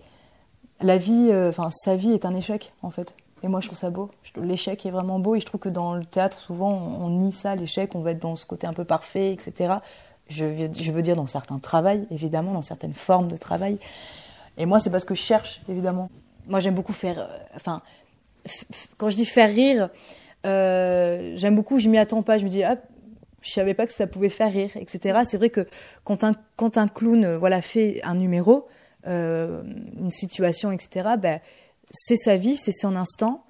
la 0.79 0.97
vie, 0.97 1.29
euh, 1.31 1.49
enfin, 1.49 1.71
sa 1.71 1.95
vie 1.95 2.11
est 2.11 2.25
un 2.25 2.35
échec 2.35 2.71
en 2.83 2.91
fait. 2.91 3.15
Et 3.43 3.47
moi, 3.47 3.61
je 3.61 3.67
trouve 3.67 3.77
ça 3.77 3.89
beau. 3.89 4.09
L'échec 4.41 4.85
est 4.85 4.91
vraiment 4.91 5.19
beau 5.19 5.35
et 5.35 5.39
je 5.39 5.45
trouve 5.45 5.59
que 5.59 5.69
dans 5.69 5.93
le 5.93 6.05
théâtre, 6.05 6.39
souvent, 6.39 6.71
on, 6.71 7.09
nie 7.09 7.31
ça, 7.31 7.55
l'échec. 7.55 7.95
On 7.95 8.01
va 8.01 8.11
être 8.11 8.21
dans 8.21 8.35
ce 8.35 8.45
côté 8.45 8.67
un 8.67 8.73
peu 8.73 8.83
parfait, 8.83 9.31
etc. 9.31 9.75
Je, 10.27 10.45
veux 10.91 11.01
dire 11.01 11.15
dans 11.15 11.27
certains 11.27 11.59
travails, 11.59 12.05
évidemment, 12.11 12.53
dans 12.53 12.61
certaines 12.61 12.93
formes 12.93 13.27
de 13.27 13.37
travail. 13.37 13.79
Et 14.57 14.65
moi, 14.65 14.79
c'est 14.79 14.89
parce 14.89 15.05
que 15.05 15.15
je 15.15 15.21
cherche, 15.21 15.61
évidemment. 15.69 16.09
Moi, 16.47 16.59
j'aime 16.59 16.75
beaucoup 16.75 16.93
faire, 16.93 17.19
euh, 17.19 17.37
enfin, 17.55 17.81
quand 18.97 19.09
je 19.09 19.15
dis 19.15 19.25
faire 19.25 19.49
rire, 19.49 19.89
euh, 20.45 21.33
j'aime 21.35 21.55
beaucoup, 21.55 21.79
je 21.79 21.89
m'y 21.89 21.97
attends 21.97 22.23
pas, 22.23 22.37
je 22.37 22.43
me 22.43 22.49
dis, 22.49 22.63
ah, 22.63 22.77
je 23.41 23.51
savais 23.51 23.73
pas 23.73 23.87
que 23.87 23.93
ça 23.93 24.07
pouvait 24.07 24.29
faire 24.29 24.51
rire, 24.51 24.71
etc. 24.75 25.19
C'est 25.23 25.37
vrai 25.37 25.49
que 25.49 25.67
quand 26.03 26.23
un, 26.23 26.87
clown 26.87 27.35
voilà, 27.35 27.61
fait 27.61 28.01
un 28.03 28.15
numéro, 28.15 28.67
euh, 29.07 29.63
une 29.97 30.11
situation, 30.11 30.71
etc., 30.71 31.11
c'est 31.91 32.15
sa 32.15 32.37
vie, 32.37 32.57
c'est 32.57 32.71
son 32.71 32.95
instant. 32.95 33.43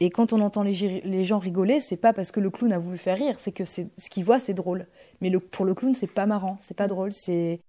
Et 0.00 0.08
quand 0.10 0.32
on 0.32 0.40
entend 0.40 0.62
les, 0.62 1.02
les 1.04 1.24
gens 1.24 1.38
rigoler, 1.38 1.80
c'est 1.80 1.96
pas 1.96 2.12
parce 2.12 2.32
que 2.32 2.40
le 2.40 2.50
clown 2.50 2.72
a 2.72 2.78
voulu 2.78 2.96
faire 2.96 3.18
rire, 3.18 3.36
c'est 3.38 3.52
que 3.52 3.64
ce 3.64 3.82
qu'il 4.10 4.24
voit, 4.24 4.38
c'est 4.38 4.54
drôle. 4.54 4.86
Mais 5.20 5.28
le, 5.28 5.40
pour 5.40 5.66
le 5.66 5.74
clown, 5.74 5.94
c'est 5.94 6.06
pas 6.06 6.26
marrant, 6.26 6.56
c'est 6.58 6.76
pas 6.76 6.86
drôle, 6.86 7.12
c'est. 7.12 7.60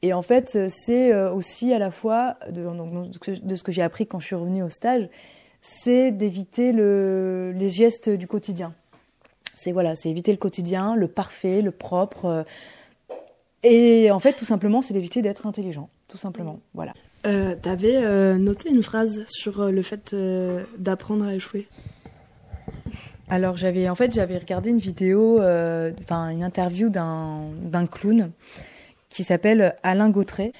Et 0.00 0.12
en 0.12 0.22
fait, 0.22 0.68
c'est 0.68 1.14
aussi 1.28 1.72
à 1.72 1.78
la 1.78 1.90
fois, 1.90 2.36
de, 2.50 2.66
de 3.42 3.56
ce 3.56 3.62
que 3.62 3.72
j'ai 3.72 3.82
appris 3.82 4.06
quand 4.06 4.20
je 4.20 4.26
suis 4.26 4.34
revenue 4.34 4.62
au 4.62 4.70
stage, 4.70 5.08
c'est 5.62 6.12
d'éviter 6.12 6.72
le, 6.72 7.52
les 7.56 7.70
gestes 7.70 8.10
du 8.10 8.26
quotidien. 8.26 8.74
C'est 9.54 9.72
voilà, 9.72 9.96
c'est 9.96 10.10
éviter 10.10 10.32
le 10.32 10.36
quotidien, 10.36 10.94
le 10.94 11.08
parfait, 11.08 11.62
le 11.62 11.70
propre. 11.70 12.44
et 13.62 14.10
en 14.10 14.20
fait, 14.20 14.34
tout 14.34 14.44
simplement, 14.44 14.82
c'est 14.82 14.92
d'éviter 14.92 15.22
d'être 15.22 15.46
intelligent, 15.46 15.88
tout 16.08 16.18
simplement. 16.18 16.60
Voilà. 16.74 16.92
Euh, 17.26 17.54
T'avais 17.60 17.96
euh, 17.96 18.36
noté 18.36 18.68
une 18.68 18.82
phrase 18.82 19.24
sur 19.28 19.62
euh, 19.62 19.70
le 19.70 19.80
fait 19.80 20.12
euh, 20.12 20.64
d'apprendre 20.78 21.24
à 21.24 21.34
échouer. 21.34 21.66
Alors 23.28 23.56
j'avais 23.56 23.88
en 23.88 23.94
fait 23.94 24.12
j'avais 24.12 24.36
regardé 24.36 24.68
une 24.68 24.78
vidéo, 24.78 25.38
enfin 25.38 26.28
une 26.28 26.44
interview 26.44 26.90
d'un 26.90 27.86
clown 27.90 28.30
qui 29.08 29.24
s'appelle 29.24 29.74
Alain 29.82 30.10
Gautret. 30.10 30.52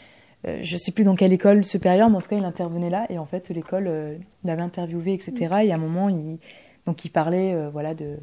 je 0.45 0.77
sais 0.79 0.91
plus 0.91 1.05
dans 1.05 1.15
quelle 1.15 1.35
école 1.35 1.63
supérieure, 1.63 2.09
mais 2.09 2.17
en 2.17 2.21
tout 2.23 2.29
cas 2.29 2.37
il 2.37 2.45
intervenait 2.45 2.89
là 2.89 3.07
et 3.11 3.19
en 3.19 3.27
fait 3.27 3.51
l'école 3.51 4.19
l'avait 4.45 4.63
interviewé 4.63 5.13
etc. 5.13 5.57
Et 5.65 5.73
à 5.73 5.75
un 5.75 5.79
moment 5.79 6.09
il 6.09 6.39
donc 6.87 7.05
il 7.05 7.11
parlait 7.11 7.55
voilà 7.71 7.95
de 7.95 8.17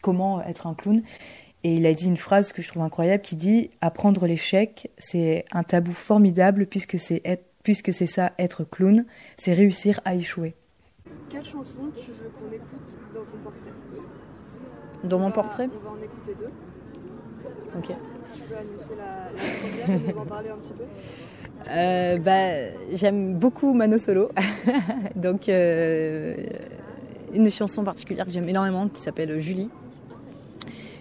comment 0.00 0.42
être 0.42 0.66
un 0.66 0.74
clown 0.74 1.02
et 1.62 1.74
il 1.74 1.84
a 1.86 1.92
dit 1.92 2.06
une 2.06 2.16
phrase 2.16 2.54
que 2.54 2.62
je 2.62 2.68
trouve 2.68 2.82
incroyable 2.82 3.22
qui 3.22 3.36
dit 3.36 3.70
apprendre 3.82 4.26
l'échec 4.26 4.90
c'est 4.96 5.44
un 5.52 5.62
tabou 5.62 5.92
formidable 5.92 6.66
puisque 6.66 6.98
c'est 6.98 7.20
être 7.26 7.44
puisque 7.62 7.92
c'est 7.92 8.06
ça 8.06 8.32
être 8.38 8.64
clown, 8.64 9.04
c'est 9.36 9.52
réussir 9.52 10.00
à 10.04 10.14
échouer. 10.14 10.54
Quelle 11.30 11.44
chanson 11.44 11.82
tu 11.96 12.10
veux 12.12 12.30
qu'on 12.30 12.52
écoute 12.52 12.96
dans 13.14 13.24
ton 13.24 13.38
portrait 13.42 13.72
Dans 15.04 15.18
mon 15.18 15.30
portrait 15.30 15.68
On 15.74 15.84
va 15.84 15.90
en 15.90 16.02
écouter 16.02 16.34
deux. 16.38 16.50
Ok. 17.76 17.96
Tu 18.34 18.42
peux 18.42 18.56
annoncer 18.56 18.94
la, 18.96 19.30
la 19.32 19.86
première 19.86 19.90
et 19.90 20.12
nous 20.12 20.18
en 20.18 20.26
parler 20.26 20.50
un 20.50 20.56
petit 20.56 20.72
peu 20.72 20.84
euh, 21.70 22.18
bah, 22.18 22.70
J'aime 22.94 23.34
beaucoup 23.34 23.72
Mano 23.74 23.98
Solo. 23.98 24.30
Donc, 25.16 25.48
euh, 25.48 26.34
une 27.34 27.50
chanson 27.50 27.84
particulière 27.84 28.24
que 28.24 28.30
j'aime 28.30 28.48
énormément 28.48 28.88
qui 28.88 29.00
s'appelle 29.00 29.38
Julie, 29.40 29.70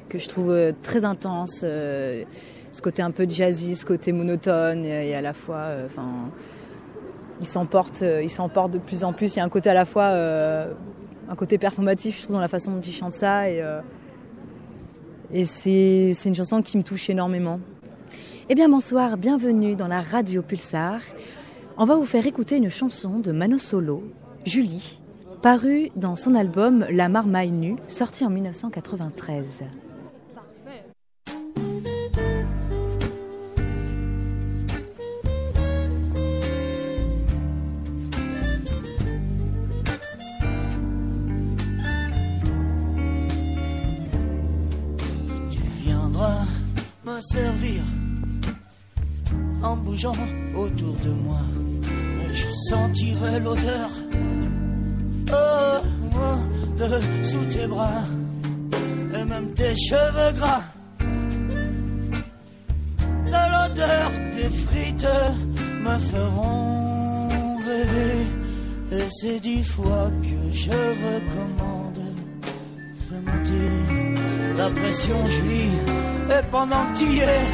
que 0.09 0.19
je 0.19 0.27
trouve 0.27 0.51
euh, 0.51 0.71
très 0.81 1.05
intense. 1.05 1.61
Euh, 1.63 2.23
ce 2.77 2.81
côté 2.81 3.01
un 3.01 3.11
peu 3.11 3.27
jazzy, 3.27 3.75
ce 3.75 3.85
côté 3.85 4.11
monotone 4.11 4.85
et, 4.85 5.15
à 5.15 5.21
la 5.21 5.33
fois, 5.33 5.69
enfin 5.85 6.31
il 7.39 7.47
s'emporte, 7.47 8.01
euh, 8.01 8.23
il 8.23 8.29
s'emporte 8.29 8.71
de 8.71 8.77
plus 8.77 9.03
en 9.03 9.13
plus. 9.13 9.35
Il 9.35 9.39
y 9.39 9.41
a 9.41 9.45
un 9.45 9.49
côté 9.49 9.69
à 9.69 9.73
la 9.73 9.85
fois, 9.85 10.05
euh, 10.05 10.73
un 11.29 11.35
côté 11.35 11.57
performatif, 11.57 12.17
je 12.17 12.23
trouve, 12.23 12.35
dans 12.35 12.41
la 12.41 12.47
façon 12.47 12.71
dont 12.71 12.81
il 12.81 12.93
chante 12.93 13.13
ça. 13.13 13.49
Et, 13.49 13.61
euh, 13.61 13.81
et 15.31 15.45
c'est, 15.45 16.11
c'est 16.13 16.29
une 16.29 16.35
chanson 16.35 16.61
qui 16.61 16.77
me 16.77 16.83
touche 16.83 17.09
énormément. 17.09 17.59
Eh 18.49 18.55
bien, 18.55 18.69
bonsoir, 18.69 19.17
bienvenue 19.17 19.75
dans 19.75 19.87
la 19.87 20.01
radio 20.01 20.41
Pulsar. 20.41 21.01
On 21.77 21.85
va 21.85 21.95
vous 21.95 22.05
faire 22.05 22.25
écouter 22.25 22.57
une 22.57 22.69
chanson 22.69 23.19
de 23.19 23.31
Mano 23.31 23.57
Solo, 23.57 24.03
Julie, 24.45 25.01
parue 25.41 25.91
dans 25.95 26.15
son 26.15 26.33
album 26.33 26.85
La 26.89 27.09
Marmaille 27.09 27.51
nue, 27.51 27.75
sorti 27.87 28.25
en 28.25 28.29
1993. 28.29 29.63
Servir 47.21 47.81
en 49.63 49.75
bougeant 49.75 50.11
autour 50.55 50.93
de 50.95 51.09
moi. 51.09 51.41
Je 52.33 52.45
sentirai 52.69 53.39
l'odeur 53.39 53.89
oh, 55.31 55.79
oh, 56.15 56.39
de 56.77 57.23
sous 57.23 57.45
tes 57.51 57.67
bras 57.67 58.03
et 59.13 59.23
même 59.23 59.53
tes 59.53 59.75
cheveux 59.75 60.33
gras. 60.37 60.63
De 63.25 63.43
l'odeur 63.53 64.11
des 64.35 64.49
frites 64.49 65.07
me 65.81 65.97
feront 65.99 67.57
rêver. 67.57 68.25
Et 68.91 69.09
c'est 69.19 69.39
dix 69.39 69.63
fois 69.63 70.09
que 70.21 70.55
je 70.55 70.69
recommande. 70.69 71.99
Fais 73.09 73.21
monter 73.31 73.69
la 74.55 74.69
pression, 74.69 75.27
Julie 75.27 76.06
et 76.29 76.43
pendant 76.51 76.85
que 76.93 77.03
y 77.03 77.19
es, 77.19 77.45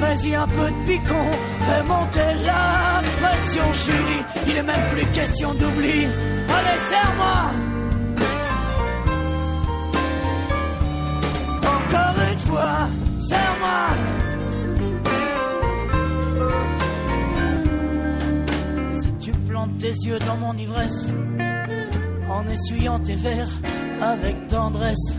mais 0.00 0.18
y 0.28 0.34
a 0.34 0.42
un 0.42 0.48
peu 0.48 0.68
de 0.68 0.86
picon, 0.86 1.26
fais 1.66 1.82
monter 1.84 2.44
la 2.44 3.00
pression, 3.20 3.72
Julie. 3.84 4.24
Il 4.48 4.56
est 4.56 4.62
même 4.62 4.88
plus 4.92 5.06
question 5.12 5.52
d'oubli. 5.54 6.06
Allez, 6.56 6.80
serre-moi. 6.90 7.40
Encore 11.76 12.16
une 12.32 12.38
fois, 12.38 12.88
serre-moi. 13.28 13.82
Si 18.94 19.10
tu 19.20 19.32
plantes 19.48 19.78
tes 19.78 19.94
yeux 20.06 20.18
dans 20.26 20.36
mon 20.36 20.56
ivresse, 20.56 21.08
en 22.30 22.48
essuyant 22.48 22.98
tes 22.98 23.14
verres 23.14 23.56
avec 24.00 24.48
tendresse, 24.48 25.16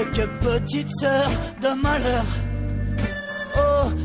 et 0.00 0.04
que 0.16 0.26
petite 0.40 0.88
sœur 1.00 1.28
de 1.60 1.82
malheur, 1.82 2.24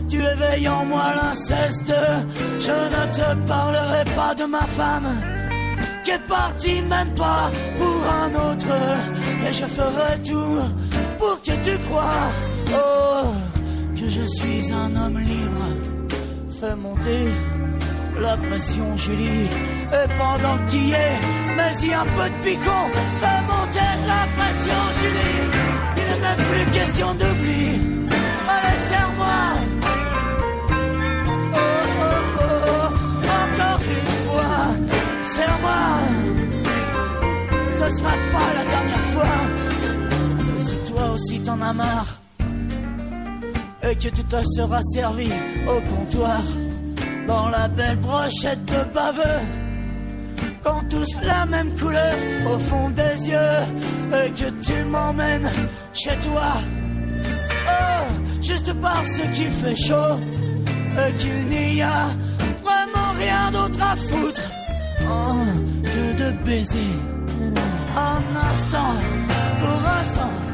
tu 0.10 0.18
éveilles 0.18 0.70
en 0.70 0.86
moi 0.86 1.14
l'inceste. 1.16 1.94
Je 2.60 2.78
ne 2.96 3.04
te 3.18 3.48
parlerai 3.48 4.04
pas 4.16 4.34
de 4.36 4.46
ma 4.46 4.66
femme, 4.80 5.10
qui 6.04 6.12
est 6.12 6.28
partie 6.28 6.82
même 6.82 7.14
pas 7.14 7.50
pour 7.78 8.02
un 8.24 8.30
autre. 8.50 8.74
Et 9.48 9.54
je 9.54 9.66
ferai 9.66 10.14
tout 10.24 10.60
pour 11.18 11.42
que 11.42 11.56
tu 11.66 11.78
crois, 11.86 12.30
oh, 12.74 13.28
que 13.96 14.08
je 14.10 14.24
suis 14.38 14.74
un 14.74 14.96
homme 14.96 15.20
libre. 15.20 15.68
Fais 16.60 16.76
monter 16.76 17.28
la 18.20 18.36
pression, 18.38 18.98
Julie. 18.98 19.48
Et 20.00 20.08
pendant 20.18 20.58
que 20.68 20.76
y 20.76 20.92
es, 20.92 21.16
mais 21.56 21.88
y 21.88 21.94
a 21.94 22.02
un 22.02 22.06
peu 22.06 22.30
de 22.30 22.40
picon, 22.44 22.84
fais 23.22 23.42
monter 23.52 23.92
la 24.12 24.24
pression, 24.36 24.82
Julie. 25.00 25.40
Il 25.98 26.04
n'est 26.04 26.22
même 26.28 26.46
plus 26.50 26.72
question 26.72 27.14
d'oubli. 27.14 27.98
Allez, 28.50 28.80
serre-moi. 28.88 29.57
Sera 37.98 38.16
pas 38.34 38.50
la 38.60 38.66
dernière 38.74 39.08
fois. 39.14 39.38
Si 40.66 40.92
toi 40.92 41.04
aussi 41.14 41.40
t'en 41.42 41.62
as 41.62 41.74
marre 41.74 42.12
et 43.84 43.96
que 43.96 44.10
tu 44.10 44.24
te 44.24 44.42
seras 44.56 44.82
servi 44.94 45.30
au 45.68 45.80
comptoir 45.92 46.42
dans 47.28 47.50
la 47.50 47.68
belle 47.68 47.98
brochette 47.98 48.64
de 48.66 48.82
baveux, 48.94 49.42
quand 50.64 50.84
tous 50.90 51.12
la 51.24 51.46
même 51.46 51.72
couleur 51.80 52.16
au 52.54 52.60
fond 52.60 52.90
des 52.90 53.30
yeux 53.30 53.60
et 54.20 54.30
que 54.32 54.50
tu 54.66 54.84
m'emmènes 54.86 55.50
chez 55.94 56.18
toi. 56.28 56.52
Oh, 57.70 58.42
juste 58.42 58.74
parce 58.82 59.18
qu'il 59.34 59.52
fait 59.52 59.76
chaud 59.76 60.16
et 61.02 61.12
qu'il 61.20 61.40
n'y 61.48 61.82
a 61.82 62.08
vraiment 62.64 63.12
rien 63.18 63.52
d'autre 63.52 63.82
à 63.82 63.96
foutre 63.96 64.42
oh, 65.10 65.36
que 65.84 66.24
de 66.24 66.32
baiser 66.46 67.17
un 67.98 68.22
instant, 68.50 68.94
pour 69.60 69.80
instant, 70.00 70.47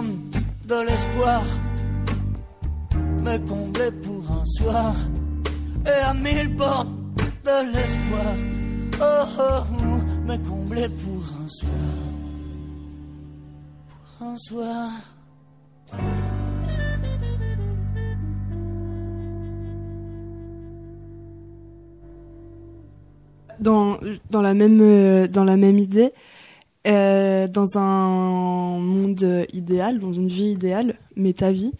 de 0.00 0.86
l'espoir, 0.86 1.42
me 3.22 3.36
combler 3.46 3.90
pour 4.02 4.32
un 4.32 4.46
soir, 4.46 4.94
et 5.84 6.02
à 6.02 6.14
mille 6.14 6.56
bornes 6.56 7.12
de 7.44 7.72
l'espoir, 7.72 8.34
oh, 9.02 9.24
oh, 9.38 9.64
oh 9.70 10.26
me 10.26 10.36
combler 10.48 10.88
pour 10.88 11.22
un 11.44 11.48
soir, 11.48 11.70
François. 14.16 14.90
Dans, 23.60 23.98
dans, 24.30 24.42
la, 24.42 24.54
même, 24.54 24.80
euh, 24.80 25.28
dans 25.28 25.44
la 25.44 25.56
même 25.56 25.78
idée, 25.78 26.12
euh, 26.86 27.46
dans 27.48 27.78
un 27.78 28.78
monde 28.78 29.46
idéal, 29.52 29.98
dans 29.98 30.12
une 30.12 30.28
vie 30.28 30.50
idéale, 30.50 30.96
mais 31.16 31.32
ta 31.32 31.52
vie, 31.52 31.72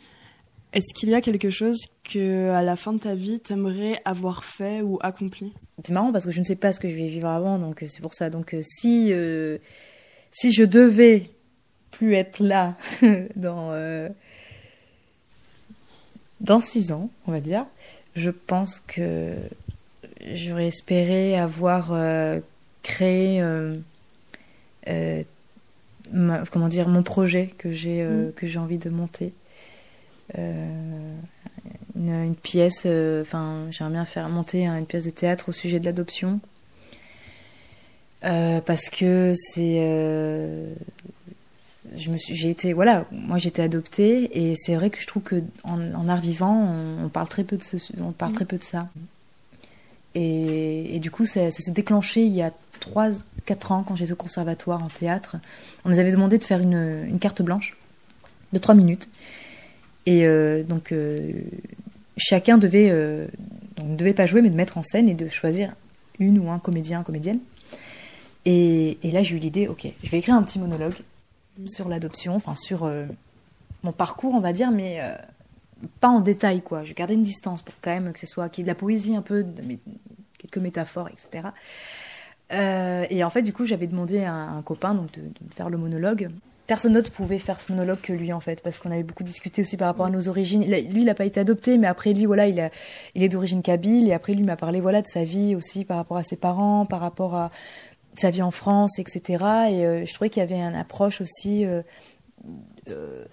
est-ce 0.73 0.95
qu'il 0.95 1.11
y 1.11 1.15
a 1.15 1.21
quelque 1.21 1.51
chose 1.51 1.85
que 2.03 2.49
à 2.51 2.63
la 2.63 2.77
fin 2.77 2.95
de 2.95 2.99
ta 2.99 3.15
vie 3.15 3.41
t'aimerais 3.41 4.01
avoir 4.07 4.43
fait 4.43 4.81
ou 4.81 4.99
accompli? 5.03 5.53
C'est 5.85 5.93
marrant 5.93 6.13
parce 6.13 6.25
que 6.25 6.31
je 6.31 6.39
ne 6.39 6.45
sais 6.45 6.57
pas 6.57 6.73
ce 6.73 6.81
que 6.81 6.89
je 6.89 6.95
vais 6.95 7.09
vivre 7.09 7.29
avant, 7.29 7.59
donc 7.59 7.83
euh, 7.83 7.87
c'est 7.89 8.01
pour 8.01 8.15
ça. 8.15 8.31
Donc 8.31 8.55
euh, 8.55 8.63
si 8.63 9.13
euh, 9.13 9.59
si 10.31 10.51
je 10.51 10.63
devais 10.63 11.29
plus 11.91 12.15
être 12.15 12.41
là 12.41 12.77
dans 13.37 14.09
dans 16.41 16.61
six 16.63 16.91
ans, 16.91 17.11
on 17.27 17.33
va 17.33 17.41
dire, 17.41 17.67
je 18.17 18.31
pense 18.31 18.81
que 18.87 19.35
j'aurais 20.33 20.69
espéré 20.69 21.39
avoir 21.39 21.95
créé 22.83 23.43
comment 24.87 26.69
dire 26.69 26.89
mon 26.89 27.03
projet 27.03 27.49
que 27.59 27.73
j'ai 27.73 28.03
mm. 28.03 28.33
que 28.35 28.47
j'ai 28.47 28.59
envie 28.59 28.79
de 28.79 28.91
monter 28.91 29.33
euh, 30.39 31.15
une, 31.97 32.35
pièce, 32.35 32.83
euh, 32.87 33.23
enfin, 33.23 33.67
j'aimerais 33.71 33.93
bien 33.93 34.05
faire 34.05 34.29
monter 34.29 34.67
une 34.67 34.87
pièce 34.87 35.05
de 35.05 35.11
théâtre 35.11 35.51
au 35.51 35.53
sujet 35.53 35.81
de 35.81 35.85
l'adoption. 35.85 36.41
Euh, 38.25 38.61
parce 38.61 38.89
que 38.89 39.33
c'est 39.35 39.81
je 41.97 42.11
me 42.11 42.17
suis 42.17 42.37
j'ai 42.37 42.49
été 42.49 42.73
voilà 42.73 43.05
moi 43.11 43.37
j'étais 43.37 43.63
adoptée 43.63 44.31
et 44.33 44.55
c'est 44.55 44.77
vrai 44.77 44.91
que 44.91 45.01
je 45.01 45.07
trouve 45.09 45.25
que 45.25 45.43
en, 45.65 46.09
art 46.09 46.21
vivant 46.21 46.73
on, 47.03 47.09
parle 47.09 47.27
très 47.27 47.43
peu 47.43 47.57
de 47.57 47.65
ce, 47.65 47.77
on 48.01 48.13
parle 48.13 48.33
très 48.33 48.45
peu 48.45 48.57
de 48.57 48.63
ça 48.63 48.89
et, 50.15 50.95
et 50.95 51.01
du 51.01 51.11
coup 51.11 51.27
ça, 51.27 51.51
s'est 51.51 51.73
déclenché 51.73 52.23
il 52.23 52.33
y 52.33 52.43
a 52.43 52.53
3 52.83 53.11
4 53.45 53.73
ans 53.73 53.85
quand 53.87 53.97
j'étais 53.97 54.13
au 54.13 54.17
conservatoire 54.17 54.83
en 54.85 54.89
théâtre 54.89 55.37
on 55.85 55.89
nous 55.89 55.99
avait 55.99 56.13
demandé 56.13 56.39
de 56.39 56.45
faire 56.45 56.61
une, 56.61 57.05
une 57.09 57.19
carte 57.19 57.43
blanche 57.43 57.77
de 58.53 58.59
3 58.59 58.75
minutes 58.75 59.09
et 60.07 60.27
euh, 60.27 60.63
donc, 60.63 60.93
euh, 60.93 61.33
chacun 62.17 62.59
devait, 62.59 62.89
euh, 62.91 63.27
donc, 63.77 63.89
ne 63.89 63.97
devait 63.97 64.15
pas 64.15 64.27
jouer, 64.27 64.43
mais 64.43 64.51
de 64.51 64.57
mettre 64.57 64.79
en 64.79 64.83
scène 64.83 65.09
et 65.09 65.15
de 65.15 65.29
choisir 65.29 65.75
une 66.19 66.39
ou 66.39 66.51
un 66.51 66.59
comédien, 66.59 67.03
comédienne. 67.03 67.39
Et, 68.45 68.99
là, 69.05 69.23
j'ai 69.23 69.37
eu 69.37 69.39
l'idée, 69.39 69.69
ok, 69.69 69.87
je 70.03 70.11
vais 70.11 70.19
écrire 70.19 70.35
un 70.35 70.43
petit 70.43 70.59
monologue 70.59 70.95
sur 71.67 71.89
l'adoption, 71.89 72.35
enfin 72.35 72.57
sur 72.57 72.91
mon 73.85 73.93
parcours, 73.93 74.35
on 74.35 74.41
va 74.41 74.53
dire, 74.53 74.73
mais 74.73 75.01
pas 76.01 76.09
en 76.09 76.19
détail, 76.19 76.61
quoi. 76.61 76.83
Je 76.83 76.93
gardais 76.93 77.15
une 77.15 77.23
distance 77.23 77.63
pour 77.63 77.75
quand 77.81 77.93
même 77.93 78.13
que 78.13 78.19
ce 78.19 78.27
soit 78.27 78.49
qu'il 78.49 78.63
y 78.63 78.65
de 78.65 78.69
la 78.69 78.75
poésie 78.75 79.15
un 79.15 79.23
peu, 79.23 79.47
quelques 80.39 80.59
métaphores, 80.59 81.09
etc. 81.09 81.51
et 82.53 83.25
en 83.25 83.31
fait, 83.31 83.43
du 83.43 83.53
coup, 83.53 83.65
j'avais 83.65 83.87
demandé 83.87 84.25
à 84.25 84.35
un, 84.35 84.63
copain 84.63 84.95
donc, 84.95 85.11
de, 85.13 85.23
faire 85.55 85.71
le 85.71 85.79
monologue. 85.79 86.31
Personne 86.67 86.93
d'autre 86.93 87.11
pouvait 87.11 87.39
faire 87.39 87.61
ce 87.61 87.73
monologue 87.73 88.01
que 88.01 88.13
lui 88.13 88.33
en 88.33 88.39
fait 88.39 88.63
parce 88.63 88.79
qu'on 88.79 88.91
avait 88.93 89.03
beaucoup 89.03 89.25
discuté 89.25 89.63
aussi 89.63 89.77
par 89.77 89.89
rapport 89.89 90.07
à 90.07 90.11
nos 90.11 90.29
origines. 90.29 90.65
Lui 90.65 91.03
il 91.03 91.05
n'a 91.05 91.15
pas 91.15 91.25
été 91.25 91.41
adopté 91.41 91.77
mais 91.77 91.89
après 91.89 92.13
lui 92.13 92.25
voilà 92.25 92.47
il, 92.47 92.71
est 93.15 93.29
d'origine 93.29 93.63
kabyle 93.63 94.09
et 94.09 94.13
après 94.13 94.33
lui 94.35 94.45
m'a 94.45 94.57
parlé 94.57 94.81
voilà 94.81 95.03
de 95.03 95.09
sa 95.09 95.25
vie 95.25 95.57
aussi 95.57 95.85
par 95.85 95.97
rapport 95.97 96.17
à 96.17 96.23
ses 96.23 96.37
parents 96.37 96.87
par 96.87 97.01
rapport 97.01 97.35
à 97.35 97.51
sa 98.15 98.31
vie 98.31 98.43
en 98.43 98.53
France 98.53 99.01
etc 99.01 99.23
et 99.71 99.85
euh, 99.85 100.05
je 100.07 100.15
trouvais 100.15 100.31
qu'il 100.31 100.41
y 100.41 100.45
avait 100.45 100.61
une 100.61 100.77
approche 100.77 101.21
aussi 101.21 101.67
euh, 101.67 101.83
euh, 102.91 103.25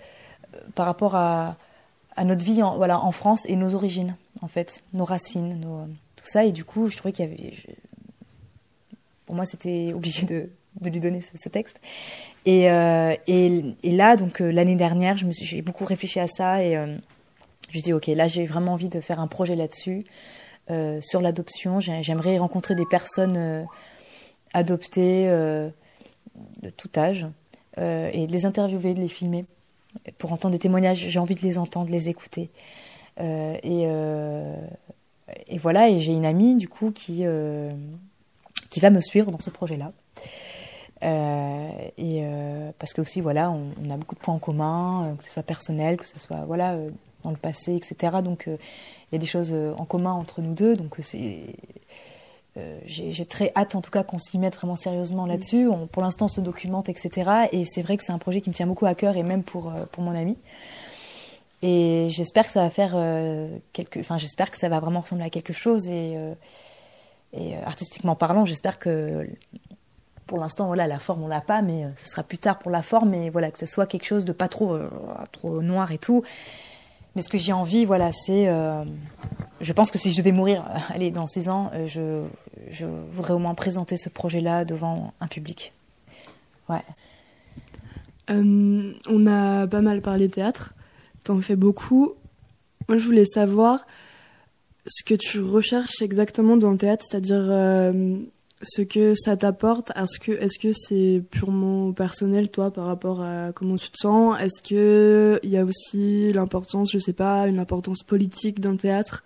par 0.73 0.88
rapport 0.88 1.15
à, 1.15 1.55
notre 2.25 2.43
vie 2.43 2.63
en, 2.63 2.77
voilà 2.77 2.99
en 2.99 3.12
France 3.12 3.45
et 3.47 3.55
nos 3.55 3.75
origines 3.75 4.15
en 4.41 4.47
fait 4.47 4.84
nos 4.93 5.05
racines 5.05 5.88
tout 6.15 6.25
ça. 6.27 6.43
Et 6.45 6.51
du 6.51 6.65
coup 6.65 6.88
je 6.88 6.97
trouvais 6.97 7.13
qu'il 7.13 7.25
y 7.25 7.27
avait 7.27 7.53
pour 9.29 9.35
moi 9.35 9.45
c'était 9.45 9.93
obligé 9.95 10.25
de 10.25 10.49
lui 10.83 10.99
donner 10.99 11.21
ce, 11.21 11.49
texte. 11.49 11.79
Et, 12.47 12.71
euh, 12.71 13.15
et, 13.27 13.75
là, 13.83 14.15
donc 14.15 14.41
euh, 14.41 14.51
l'année 14.51 14.75
dernière, 14.75 15.17
j'ai 15.17 15.61
beaucoup 15.61 15.85
réfléchi 15.85 16.19
à 16.19 16.25
ça 16.25 16.63
et 16.63 16.75
euh, 16.75 16.97
je 17.69 17.79
dis 17.79 17.93
ok, 17.93 18.07
là 18.07 18.27
j'ai 18.27 18.47
vraiment 18.47 18.73
envie 18.73 18.89
de 18.89 18.99
faire 18.99 19.19
un 19.19 19.27
projet 19.27 19.55
là-dessus 19.55 20.03
sur 21.01 21.21
l'adoption. 21.21 21.79
J'aimerais 21.79 22.37
rencontrer 22.39 22.75
des 22.75 22.85
personnes 22.85 23.67
adoptées 24.53 25.27
de 25.27 26.69
tout 26.77 26.89
âge 26.95 27.25
et 27.77 28.27
de 28.27 28.31
les 28.31 28.45
interviewer, 28.45 28.93
de 28.93 29.01
les 29.01 29.07
filmer 29.07 29.45
pour 30.19 30.31
entendre 30.31 30.51
des 30.51 30.59
témoignages. 30.59 30.97
J'ai 30.97 31.17
envie 31.17 31.33
de 31.33 31.41
les 31.41 31.57
entendre, 31.57 31.87
de 31.87 31.91
les 31.91 32.09
écouter. 32.09 32.51
et, 33.19 33.87
et 35.47 35.57
voilà, 35.57 35.89
et 35.89 35.99
j'ai 35.99 36.13
une 36.13 36.25
amie 36.25 36.55
du 36.55 36.67
coup 36.67 36.91
qui 36.91 37.25
qui 38.69 38.79
va 38.79 38.89
me 38.89 39.01
suivre 39.01 39.32
dans 39.32 39.39
ce 39.39 39.49
projet-là. 39.49 39.91
Euh, 41.01 41.69
et 41.97 42.21
euh, 42.23 42.71
parce 42.77 42.93
que 42.93 43.01
aussi 43.01 43.21
voilà, 43.21 43.51
on, 43.51 43.89
a 43.89 43.95
beaucoup 43.95 44.15
de 44.15 44.19
points 44.19 44.34
en 44.34 44.39
commun, 44.39 45.05
euh, 45.05 45.15
que 45.15 45.23
ce 45.23 45.32
soit 45.32 45.43
personnel, 45.43 45.97
que 45.97 46.08
ce 46.08 46.19
soit 46.19 46.43
voilà 46.45 46.77
dans 47.23 47.32
le 47.32 47.38
passé, 47.38 47.75
etc. 47.75 48.17
Donc 48.23 48.45
il 48.47 49.13
y 49.13 49.15
a 49.15 49.19
des 49.19 49.25
choses 49.25 49.53
en 49.77 49.86
commun 49.86 50.12
entre 50.12 50.41
nous 50.41 50.53
deux. 50.53 50.75
Donc 50.75 50.95
c'est 50.99 51.43
j'ai 52.86 53.25
très 53.25 53.53
hâte 53.55 53.75
en 53.75 53.82
tout 53.82 53.91
cas 53.91 54.03
qu'on 54.03 54.17
s'y 54.17 54.38
mette 54.38 54.55
vraiment 54.55 54.75
sérieusement 54.75 55.25
mm. 55.25 55.29
là-dessus. 55.29 55.69
Pour 55.91 56.01
l'instant, 56.01 56.25
on 56.25 56.29
se 56.29 56.41
documente, 56.41 56.89
etc. 56.89 57.47
Et 57.53 57.63
c'est 57.63 57.82
vrai 57.82 57.95
que 57.95 58.03
c'est 58.03 58.12
un 58.12 58.17
projet 58.17 58.41
qui 58.41 58.49
me 58.49 58.55
tient 58.55 58.67
beaucoup 58.67 58.86
à 58.86 58.95
cœur 58.95 59.15
et 59.15 59.23
même 59.23 59.43
pour, 59.43 59.71
pour 59.91 60.03
mon 60.03 60.13
ami. 60.13 60.38
Et 61.62 62.08
j'espère 62.10 62.45
que 62.45 62.51
ça 62.51 62.63
va 62.63 62.69
faire 62.69 62.97
quelque, 63.71 63.99
enfin 63.99 64.17
j'espère 64.17 64.51
que 64.51 64.58
ça 64.58 64.67
va 64.67 64.79
vraiment 64.82 65.01
ressembler 65.01 65.25
à 65.25 65.29
quelque 65.29 65.53
chose 65.53 65.89
et, 65.89 66.17
et 67.33 67.57
artistiquement 67.57 68.15
parlant, 68.15 68.45
j'espère 68.45 68.79
que 68.79 69.27
pour 70.29 70.37
l'instant, 70.37 70.67
voilà, 70.67 70.85
la 70.85 70.99
forme, 70.99 71.23
on 71.23 71.27
l'a 71.27 71.41
pas, 71.41 71.63
mais 71.63 71.85
euh, 71.85 71.89
ce 71.97 72.07
sera 72.07 72.21
plus 72.21 72.37
tard 72.37 72.59
pour 72.59 72.69
la 72.69 72.83
forme, 72.83 73.09
mais 73.09 73.31
voilà, 73.31 73.49
que 73.49 73.57
ce 73.57 73.65
soit 73.65 73.87
quelque 73.87 74.05
chose 74.05 74.25
de 74.25 74.31
pas 74.31 74.47
trop, 74.47 74.75
euh, 74.75 74.87
trop 75.31 75.63
noir 75.63 75.91
et 75.91 75.97
tout. 75.97 76.23
Mais 77.15 77.23
ce 77.23 77.29
que 77.29 77.39
j'ai 77.39 77.51
envie, 77.51 77.83
voilà, 77.83 78.11
c'est. 78.11 78.47
Euh, 78.47 78.83
je 79.59 79.73
pense 79.73 79.89
que 79.89 79.97
si 79.97 80.11
je 80.11 80.17
devais 80.17 80.31
mourir, 80.31 80.63
allez, 80.89 81.09
dans 81.09 81.25
six 81.25 81.49
ans, 81.49 81.71
je, 81.87 82.23
je 82.69 82.85
voudrais 83.11 83.33
au 83.33 83.39
moins 83.39 83.55
présenter 83.55 83.97
ce 83.97 84.07
projet-là 84.07 84.65
devant 84.65 85.13
un 85.19 85.27
public. 85.27 85.73
Ouais. 86.69 86.83
on 88.29 89.25
a 89.25 89.65
pas 89.65 89.81
mal 89.81 90.01
parlé 90.01 90.29
théâtre, 90.29 90.75
t'en 91.23 91.41
fais 91.41 91.55
beaucoup. 91.55 92.13
Moi, 92.87 92.99
je 92.99 93.05
voulais 93.05 93.25
savoir 93.25 93.87
ce 94.89 95.04
que 95.04 95.13
tu 95.13 95.39
recherches 95.39 96.02
exactement 96.02 96.58
dans 96.58 96.71
le 96.71 96.78
théâtre, 96.78 97.06
c'est-à-dire 97.08 97.45
ce 98.62 98.82
que 98.82 99.13
ça 99.15 99.38
t'apporte 99.38 99.91
Est-ce 99.95 100.60
que 100.60 100.73
c'est 100.73 101.23
purement 101.32 101.93
personnel 101.93 102.49
toi 102.49 102.71
par 102.71 102.86
rapport 102.86 103.21
à 103.21 103.52
comment 103.54 103.78
tu 103.78 103.89
te 103.89 103.97
sens? 103.97 104.39
Est-ce 104.39 104.62
que 104.62 105.39
il 105.43 105.49
y 105.49 105.58
a 105.58 105.63
aussi 105.63 106.32
l'importance, 106.34 106.91
je 106.91 106.99
sais 106.99 107.13
pas, 107.13 107.47
une 107.47 107.60
importance 107.60 108.04
politique 108.04 108.60
dans 108.60 108.71
le 108.71 108.78
théâtre 108.78 109.23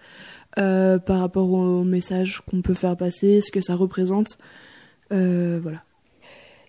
euh, 0.60 1.00
par 1.00 1.20
rapport 1.20 1.52
au 1.52 1.84
message 1.84 2.42
qu'on 2.50 2.62
peut 2.62 2.76
faire 2.76 2.96
passer, 2.96 3.42
ce 3.42 3.52
que 3.52 3.62
ça 3.62 3.76
représente? 3.76 4.38
Euh, 5.12 5.60
Voilà. 5.62 5.84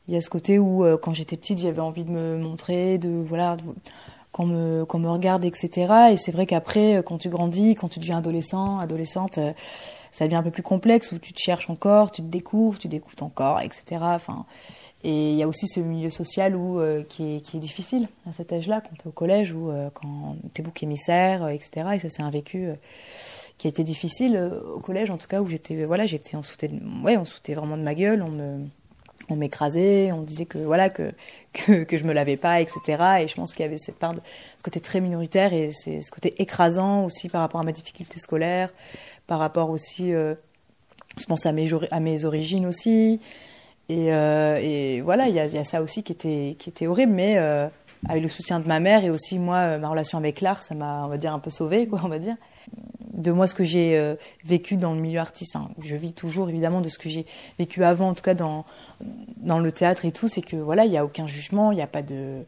Il 0.06 0.12
y 0.12 0.18
a 0.18 0.20
ce 0.20 0.28
côté 0.28 0.58
où 0.58 0.84
euh, 0.84 0.98
quand 0.98 1.14
j'étais 1.14 1.38
petite, 1.38 1.58
j'avais 1.58 1.80
envie 1.80 2.04
de 2.04 2.10
me 2.10 2.36
montrer, 2.36 2.98
de 2.98 3.08
voilà. 3.26 3.56
Qu'on 4.34 4.46
me, 4.46 4.84
me 4.98 5.08
regarde, 5.08 5.44
etc. 5.44 6.10
Et 6.10 6.16
c'est 6.16 6.32
vrai 6.32 6.44
qu'après, 6.44 7.02
quand 7.06 7.18
tu 7.18 7.28
grandis, 7.28 7.76
quand 7.76 7.88
tu 7.88 8.00
deviens 8.00 8.18
adolescent, 8.18 8.80
adolescente, 8.80 9.38
ça 10.10 10.24
devient 10.24 10.36
un 10.36 10.42
peu 10.42 10.50
plus 10.50 10.62
complexe 10.62 11.12
où 11.12 11.18
tu 11.18 11.32
te 11.32 11.40
cherches 11.40 11.70
encore, 11.70 12.10
tu 12.10 12.20
te 12.20 12.26
découvres, 12.26 12.78
tu 12.78 12.88
découvres 12.88 13.16
ton 13.16 13.28
corps, 13.28 13.60
etc. 13.60 14.00
Enfin, 14.00 14.44
et 15.04 15.30
il 15.32 15.36
y 15.36 15.42
a 15.42 15.48
aussi 15.48 15.68
ce 15.68 15.80
milieu 15.80 16.08
social 16.08 16.56
où, 16.56 16.80
euh, 16.80 17.02
qui, 17.02 17.36
est, 17.36 17.40
qui, 17.40 17.58
est, 17.58 17.60
difficile 17.60 18.08
à 18.26 18.32
cet 18.32 18.52
âge-là, 18.54 18.80
quand 18.80 18.96
tu 18.96 19.02
es 19.02 19.06
au 19.06 19.12
collège 19.12 19.52
ou 19.52 19.70
euh, 19.70 19.90
quand 19.92 20.36
tu 20.54 20.62
es 20.62 20.64
bouc 20.64 20.82
émissaire, 20.82 21.44
euh, 21.44 21.48
etc. 21.48 21.88
Et 21.94 21.98
ça, 21.98 22.08
c'est 22.08 22.22
un 22.22 22.30
vécu 22.30 22.70
qui 23.58 23.66
a 23.66 23.70
été 23.70 23.84
difficile 23.84 24.50
au 24.74 24.80
collège, 24.80 25.10
en 25.10 25.18
tout 25.18 25.28
cas, 25.28 25.42
où 25.42 25.48
j'étais, 25.48 25.84
voilà, 25.84 26.06
j'étais, 26.06 26.36
on 26.36 26.42
sautait, 26.42 26.70
ouais, 27.04 27.18
on 27.18 27.26
sautait 27.26 27.54
vraiment 27.54 27.76
de 27.76 27.82
ma 27.82 27.94
gueule, 27.94 28.22
on 28.22 28.30
me, 28.30 28.66
on 29.30 29.36
m'écrasait, 29.36 30.12
on 30.12 30.22
disait 30.22 30.46
que 30.46 30.58
voilà 30.58 30.88
que, 30.88 31.12
que, 31.52 31.84
que 31.84 31.96
je 31.96 32.04
me 32.04 32.12
lavais 32.12 32.36
pas, 32.36 32.60
etc. 32.60 33.02
Et 33.20 33.28
je 33.28 33.34
pense 33.34 33.54
qu'il 33.54 33.64
y 33.64 33.68
avait 33.68 33.78
cette 33.78 33.98
part 33.98 34.14
de 34.14 34.20
ce 34.58 34.62
côté 34.62 34.80
très 34.80 35.00
minoritaire 35.00 35.52
et 35.52 35.70
c'est 35.72 36.00
ce 36.00 36.10
côté 36.10 36.34
écrasant 36.42 37.04
aussi 37.04 37.28
par 37.28 37.40
rapport 37.40 37.60
à 37.60 37.64
ma 37.64 37.72
difficulté 37.72 38.18
scolaire, 38.18 38.70
par 39.26 39.38
rapport 39.38 39.70
aussi, 39.70 40.12
euh, 40.12 40.34
je 41.18 41.24
pense 41.26 41.46
à 41.46 41.52
mes, 41.52 41.70
à 41.90 42.00
mes 42.00 42.24
origines 42.24 42.66
aussi. 42.66 43.20
Et, 43.88 44.12
euh, 44.12 45.00
voilà, 45.04 45.28
il 45.28 45.34
y 45.34 45.40
a, 45.40 45.46
y 45.46 45.58
a, 45.58 45.64
ça 45.64 45.82
aussi 45.82 46.02
qui 46.02 46.12
était, 46.12 46.56
qui 46.58 46.70
était 46.70 46.86
horrible, 46.86 47.12
mais 47.12 47.38
euh, 47.38 47.68
avec 48.08 48.22
le 48.22 48.28
soutien 48.28 48.60
de 48.60 48.66
ma 48.66 48.80
mère 48.80 49.04
et 49.04 49.10
aussi 49.10 49.38
moi, 49.38 49.78
ma 49.78 49.88
relation 49.88 50.18
avec 50.18 50.40
l'art, 50.40 50.62
ça 50.62 50.74
m'a, 50.74 51.04
on 51.04 51.08
va 51.08 51.18
dire, 51.18 51.32
un 51.32 51.38
peu 51.38 51.50
sauvée, 51.50 51.86
quoi, 51.86 52.00
on 52.04 52.08
va 52.08 52.18
dire. 52.18 52.36
De 53.14 53.32
moi, 53.32 53.46
ce 53.46 53.54
que 53.54 53.64
j'ai 53.64 54.16
vécu 54.44 54.76
dans 54.76 54.92
le 54.92 55.00
milieu 55.00 55.20
artiste, 55.20 55.54
enfin, 55.54 55.70
je 55.80 55.94
vis 55.96 56.12
toujours 56.12 56.48
évidemment 56.50 56.80
de 56.80 56.88
ce 56.88 56.98
que 56.98 57.08
j'ai 57.08 57.26
vécu 57.58 57.84
avant, 57.84 58.08
en 58.08 58.14
tout 58.14 58.22
cas 58.22 58.34
dans, 58.34 58.64
dans 59.36 59.60
le 59.60 59.70
théâtre 59.72 60.04
et 60.04 60.12
tout, 60.12 60.28
c'est 60.28 60.42
que 60.42 60.56
voilà, 60.56 60.84
il 60.84 60.90
n'y 60.90 60.98
a 60.98 61.04
aucun 61.04 61.26
jugement, 61.26 61.70
il 61.70 61.76
n'y 61.76 61.82
a 61.82 61.86
pas 61.86 62.02
de 62.02 62.42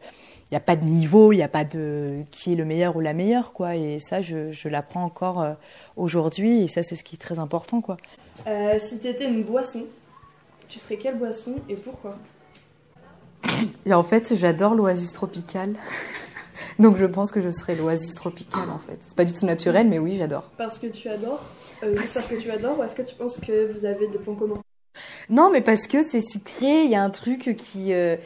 il 0.51 0.55
n'y 0.55 0.59
a 0.59 0.61
pas 0.61 0.77
de 0.77 0.85
niveau, 0.85 1.33
il 1.33 1.37
n'y 1.37 1.43
a 1.43 1.49
pas 1.49 1.65
de 1.65 2.23
qui 2.31 2.53
est 2.53 2.57
le 2.57 2.65
meilleur 2.65 2.97
ou 2.97 3.01
la 3.01 3.15
meilleure, 3.15 3.53
quoi. 3.53 3.75
Et 3.75 3.99
ça, 3.99 4.23
je, 4.23 4.53
je 4.53 4.69
l'apprends 4.69 5.03
encore 5.03 5.43
euh, 5.43 5.55
aujourd'hui, 5.97 6.63
et 6.63 6.69
ça, 6.69 6.85
c'est 6.85 6.95
ce 6.95 7.03
qui 7.03 7.17
est 7.17 7.19
très 7.19 7.41
important, 7.41 7.81
quoi. 7.81 7.97
Euh, 8.47 8.79
si 8.79 9.01
tu 9.01 9.09
étais 9.09 9.29
une 9.29 9.43
boisson, 9.43 9.87
tu 10.69 10.79
serais 10.79 10.99
quelle 10.99 11.19
boisson 11.19 11.55
et 11.69 11.75
pourquoi? 11.75 12.17
Et 13.87 13.93
en 13.93 14.05
fait, 14.05 14.37
j'adore 14.37 14.75
l'oasis 14.75 15.13
tropicale. 15.13 15.75
Donc 16.79 16.97
je 16.97 17.07
pense 17.07 17.33
que 17.33 17.41
je 17.41 17.51
serais 17.51 17.75
l'oasis 17.75 18.15
tropicale, 18.15 18.71
en 18.71 18.79
fait. 18.79 18.99
C'est 19.01 19.17
pas 19.17 19.25
du 19.25 19.33
tout 19.33 19.47
naturel, 19.47 19.89
mais 19.89 19.99
oui, 19.99 20.17
j'adore. 20.19 20.45
Parce 20.57 20.79
que 20.79 20.87
tu 20.87 21.09
adores 21.09 21.43
euh, 21.83 21.95
parce 21.95 22.23
que 22.23 22.37
tu 22.37 22.51
adores 22.51 22.79
ou 22.79 22.83
est-ce 22.85 22.95
que 22.95 23.03
tu 23.03 23.15
penses 23.15 23.39
que 23.39 23.71
vous 23.73 23.85
avez 23.85 24.07
des 24.09 24.19
points 24.19 24.35
communs? 24.35 24.63
Non, 25.29 25.51
mais 25.53 25.61
parce 25.61 25.87
que 25.87 26.03
c'est 26.03 26.23
sucré, 26.23 26.85
il 26.85 26.91
y 26.91 26.95
a 26.95 27.03
un 27.03 27.11
truc 27.11 27.55
qui... 27.57 27.93
euh, 27.93 28.17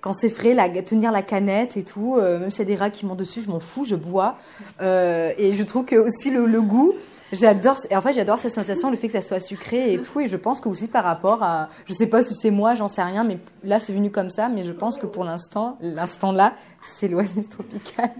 quand 0.00 0.12
c'est 0.12 0.30
frais, 0.30 0.54
la, 0.54 0.68
tenir 0.82 1.10
la 1.10 1.22
canette 1.22 1.76
et 1.76 1.82
tout, 1.82 2.16
euh, 2.16 2.38
même 2.38 2.50
s'il 2.50 2.60
y 2.60 2.62
a 2.62 2.74
des 2.74 2.76
rats 2.76 2.90
qui 2.90 3.06
montent 3.06 3.18
dessus, 3.18 3.42
je 3.42 3.48
m'en 3.48 3.60
fous, 3.60 3.84
je 3.84 3.96
bois. 3.96 4.36
Et 4.80 5.54
je 5.54 5.62
trouve 5.62 5.84
que 5.84 5.96
aussi 5.96 6.30
le, 6.30 6.46
le 6.46 6.62
goût, 6.62 6.94
j'adore. 7.32 7.76
Et 7.90 7.96
en 7.96 8.00
fait, 8.00 8.12
j'adore 8.12 8.38
cette 8.38 8.52
sensation, 8.52 8.90
le 8.90 8.96
fait 8.96 9.06
que 9.06 9.12
ça 9.12 9.20
soit 9.20 9.40
sucré 9.40 9.94
et 9.94 10.02
tout. 10.02 10.20
Et 10.20 10.28
je 10.28 10.36
pense 10.36 10.60
que 10.60 10.68
aussi 10.68 10.88
par 10.88 11.04
rapport 11.04 11.42
à, 11.42 11.68
je 11.84 11.94
sais 11.94 12.06
pas 12.06 12.22
si 12.22 12.34
c'est 12.34 12.50
moi, 12.50 12.74
j'en 12.74 12.88
sais 12.88 13.02
rien, 13.02 13.24
mais 13.24 13.38
là 13.64 13.80
c'est 13.80 13.92
venu 13.92 14.10
comme 14.10 14.30
ça. 14.30 14.48
Mais 14.48 14.64
je 14.64 14.72
pense 14.72 14.98
que 14.98 15.06
pour 15.06 15.24
l'instant, 15.24 15.78
l'instant 15.80 16.32
là, 16.32 16.54
c'est 16.86 17.08
l'oasis 17.08 17.48
tropicale. 17.48 18.10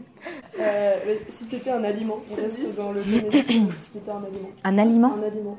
Euh, 0.59 0.97
mais 1.07 1.21
si 1.29 1.47
tu 1.47 1.57
étais 1.57 1.71
un 1.71 1.85
aliment, 1.85 2.19
on 2.31 2.35
reste 2.35 2.77
dans 2.77 2.93
le 2.93 3.03
Si 3.03 3.11
tu 3.13 3.99
étais 3.99 4.11
un 4.11 4.25
aliment. 4.25 4.51
Un 4.65 4.79
aliment 4.79 5.15
Un 5.15 5.27
aliment. 5.27 5.59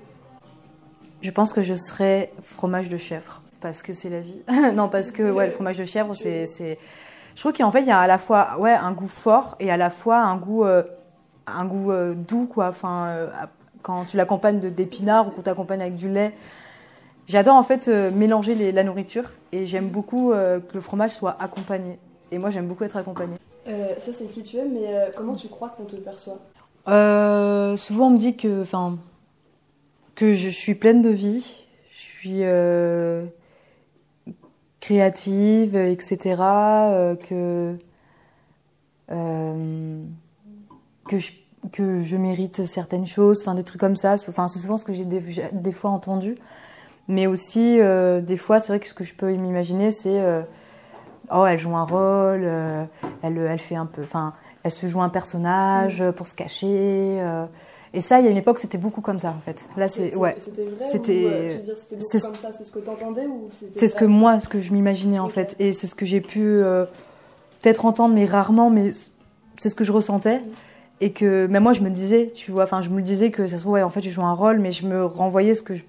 Je 1.22 1.32
pense 1.32 1.54
que 1.54 1.64
je 1.64 1.76
serais 1.76 2.32
fromage 2.44 2.90
de 2.90 2.98
chèvre 2.98 3.42
parce 3.60 3.82
que 3.82 3.94
c'est 3.94 4.10
la 4.10 4.20
vie. 4.20 4.42
non, 4.76 4.90
parce 4.90 5.12
que 5.12 5.32
ouais, 5.32 5.48
le 5.48 5.52
fromage 5.52 5.78
de 5.78 5.86
chèvre, 5.86 6.14
c'est, 6.16 6.46
c'est. 6.46 6.78
Je 7.36 7.42
trouve 7.42 7.54
qu'en 7.54 7.72
fait, 7.72 7.82
il 7.82 7.88
y 7.88 7.92
a 7.92 8.00
à 8.00 8.08
la 8.08 8.18
fois 8.18 8.60
ouais 8.60 8.74
un 8.74 8.92
goût 8.92 9.08
fort 9.08 9.56
et 9.60 9.72
à 9.72 9.78
la 9.78 9.90
fois 9.90 10.20
un 10.20 10.38
goût, 10.38 10.64
euh, 10.64 10.84
un 11.48 11.66
goût 11.66 11.92
euh, 11.92 12.14
doux 12.14 12.48
quoi. 12.48 12.68
Enfin, 12.70 13.08
euh, 13.08 13.28
quand 13.82 14.06
tu 14.06 14.18
l'accompagnes 14.18 14.60
de 14.60 14.70
d'épinards 14.70 15.28
ou 15.28 15.32
qu'on 15.32 15.42
t'accompagne 15.42 15.82
avec 15.82 15.96
du 15.96 16.10
lait. 16.10 16.34
J'adore 17.28 17.56
en 17.56 17.64
fait 17.64 17.88
euh, 17.88 18.10
mélanger 18.12 18.56
les- 18.56 18.72
la 18.72 18.84
nourriture 18.84 19.32
et 19.52 19.66
j'aime 19.66 19.90
beaucoup 19.90 20.32
que 20.32 20.74
le 20.74 20.82
fromage 20.82 21.12
soit 21.12 21.36
accompagné. 21.42 22.00
Et 22.32 22.38
moi, 22.38 22.50
j'aime 22.50 22.68
beaucoup 22.68 22.84
être 22.84 22.98
accompagnée. 22.98 23.38
Euh, 23.68 23.94
ça, 23.98 24.12
c'est 24.14 24.26
qui 24.26 24.42
tu 24.44 24.58
es, 24.58 24.66
mais 24.66 24.88
euh, 24.88 25.10
comment 25.16 25.36
tu 25.36 25.48
crois 25.48 25.70
qu'on 25.70 25.84
te 25.86 25.96
perçoit? 25.98 26.40
Euh, 26.88 27.76
souvent, 27.76 28.08
on 28.08 28.12
me 28.12 28.18
dit 28.18 28.38
que, 28.38 28.62
enfin, 28.62 28.98
que 30.16 30.34
je 30.34 30.48
suis 30.50 30.76
pleine 30.76 31.02
de 31.02 31.10
vie, 31.10 31.66
je 31.92 32.00
suis 32.00 32.42
créative, 34.80 35.76
etc. 35.76 36.36
que 37.28 37.76
que 41.08 41.20
je 41.20 41.32
que 41.72 42.02
je 42.02 42.17
mérite 42.17 42.65
certaines 42.65 43.06
choses, 43.08 43.41
enfin 43.41 43.56
des 43.56 43.63
trucs 43.63 43.82
comme 43.82 43.96
ça. 43.96 44.15
Enfin, 44.28 44.48
c'est 44.48 44.60
souvent 44.60 44.78
ce 44.78 44.86
que 44.86 44.93
j'ai 44.93 45.06
des, 45.06 45.72
fois 45.72 45.91
entendu, 45.91 46.36
mais 47.08 47.28
aussi 47.28 47.80
euh, 47.80 48.22
des 48.22 48.38
fois, 48.38 48.60
c'est 48.60 48.70
vrai 48.70 48.80
que 48.80 48.88
ce 48.88 48.93
que 48.93 49.04
je 49.04 49.13
peux 49.13 49.32
m'imaginer, 49.32 49.91
c'est 49.91 50.20
euh, 50.20 50.41
oh, 51.32 51.46
elle 51.46 51.60
joue 51.60 51.76
un 51.76 51.84
rôle, 51.84 52.41
euh, 52.43 52.86
elle, 53.22 53.38
elle 53.38 53.60
fait 53.60 53.76
un 53.76 53.86
peu, 53.86 54.04
enfin, 54.04 54.34
elle 54.63 54.72
se 54.72 54.88
joue 54.88 55.02
un 55.02 55.10
personnage 55.10 56.02
euh, 56.02 56.12
pour 56.12 56.28
se 56.28 56.36
cacher. 56.36 57.22
et 57.93 58.02
ça, 58.02 58.20
il 58.20 58.26
y 58.26 58.28
a 58.28 58.32
une 58.32 58.38
époque, 58.38 58.60
c'était 58.60 58.78
beaucoup 58.78 59.02
comme 59.02 59.20
ça, 59.20 59.30
en 59.38 59.41
fait. 59.41 59.70
Là, 59.78 59.89
c'est 59.89 60.15
ouais, 60.15 60.36
C'était 60.39 60.65
vrai 60.65 60.86
C'était- 60.86 61.62
c'est- 62.00 62.22
comme 62.22 62.36
ça 62.36 62.52
C'est 62.54 62.65
ce 62.65 62.72
que 62.72 62.80
t'entendais 62.80 63.26
ou 63.26 63.50
c'est 63.76 63.88
ce 63.88 63.96
que 63.96 64.06
moi, 64.06 64.39
ce 64.39 64.48
que 64.48 64.62
je 64.62 64.72
m'imaginais 64.74 65.20
en 65.20 65.30
fait, 65.30 65.56
et 65.60 65.72
c'est 65.72 65.88
ce 65.88 65.96
que 65.96 66.06
j'ai 66.06 66.22
pu 66.22 66.62
peut-être 67.62 67.86
entendre, 67.86 68.13
mais 68.13 68.26
rarement, 68.26 68.70
mais 68.70 68.91
c'est 69.58 69.70
ce 69.70 69.76
que 69.76 69.84
je 69.84 69.91
ressentais. 69.91 70.41
Et 71.00 71.12
que 71.12 71.46
même 71.48 71.64
moi, 71.64 71.74
je 71.74 71.82
me 71.82 71.90
disais, 71.90 72.32
tu 72.34 72.52
vois, 72.52 72.64
enfin, 72.64 72.82
je 72.82 72.90
me 72.90 73.02
disais 73.02 73.30
que 73.32 73.48
ça 73.48 73.58
se 73.58 73.62
trouve, 73.62 73.74
ouais, 73.74 73.84
en 73.84 73.90
fait, 73.90 74.02
je 74.02 74.10
joue 74.10 74.24
un 74.24 74.34
rôle, 74.34 74.60
mais 74.60 74.72
je 74.72 74.88
me 74.88 75.06
renvoyais 75.06 75.54
ce 75.54 75.62
que 75.62 75.76
je 75.76 75.84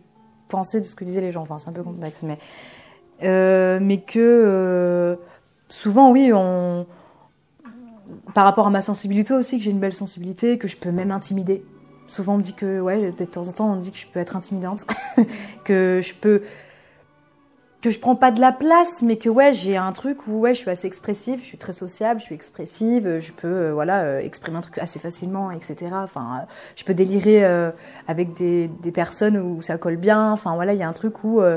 pensais 0.48 0.80
de 0.80 0.86
ce 0.86 0.94
que 0.94 1.04
disaient 1.04 1.20
les 1.20 1.32
gens. 1.32 1.42
Enfin, 1.42 1.58
c'est 1.58 1.68
un 1.68 1.72
peu 1.72 1.82
complexe, 1.82 2.22
mais 2.22 2.38
euh, 3.22 3.78
mais 3.80 3.98
que 4.00 4.18
euh, 4.18 5.16
souvent, 5.68 6.10
oui, 6.10 6.30
on 6.34 6.86
par 8.34 8.44
rapport 8.44 8.66
à 8.66 8.70
ma 8.70 8.82
sensibilité 8.82 9.34
aussi, 9.34 9.58
que 9.58 9.64
j'ai 9.64 9.70
une 9.70 9.80
belle 9.80 9.92
sensibilité, 9.92 10.58
que 10.58 10.68
je 10.68 10.76
peux 10.76 10.90
même 10.90 11.10
intimider. 11.10 11.64
Souvent, 12.06 12.34
on 12.34 12.38
me 12.38 12.42
dit 12.42 12.54
que, 12.54 12.80
ouais, 12.80 13.12
de 13.12 13.24
temps 13.24 13.46
en 13.48 13.52
temps, 13.52 13.72
on 13.72 13.76
me 13.76 13.80
dit 13.80 13.92
que 13.92 13.98
je 13.98 14.06
peux 14.06 14.20
être 14.20 14.36
intimidante, 14.36 14.86
que 15.64 16.00
je 16.02 16.14
peux 16.14 16.42
que 17.80 17.90
je 17.90 18.00
prends 18.00 18.16
pas 18.16 18.32
de 18.32 18.40
la 18.40 18.50
place, 18.50 19.02
mais 19.02 19.16
que 19.16 19.28
ouais, 19.28 19.54
j'ai 19.54 19.76
un 19.76 19.92
truc 19.92 20.26
où 20.26 20.40
ouais, 20.40 20.54
je 20.54 20.60
suis 20.60 20.70
assez 20.70 20.88
expressive, 20.88 21.38
je 21.40 21.44
suis 21.44 21.58
très 21.58 21.72
sociable, 21.72 22.18
je 22.18 22.24
suis 22.24 22.34
expressive, 22.34 23.18
je 23.20 23.32
peux 23.32 23.46
euh, 23.46 23.72
voilà 23.72 24.02
euh, 24.02 24.18
exprimer 24.18 24.58
un 24.58 24.62
truc 24.62 24.78
assez 24.78 24.98
facilement, 24.98 25.52
etc. 25.52 25.92
Enfin, 25.92 26.40
euh, 26.40 26.46
je 26.74 26.84
peux 26.84 26.94
délirer 26.94 27.44
euh, 27.44 27.70
avec 28.08 28.34
des, 28.34 28.66
des 28.66 28.90
personnes 28.90 29.38
où 29.38 29.62
ça 29.62 29.78
colle 29.78 29.96
bien. 29.96 30.32
Enfin 30.32 30.54
voilà, 30.56 30.72
il 30.72 30.80
y 30.80 30.82
a 30.82 30.88
un 30.88 30.92
truc 30.92 31.22
où 31.22 31.40
euh, 31.40 31.56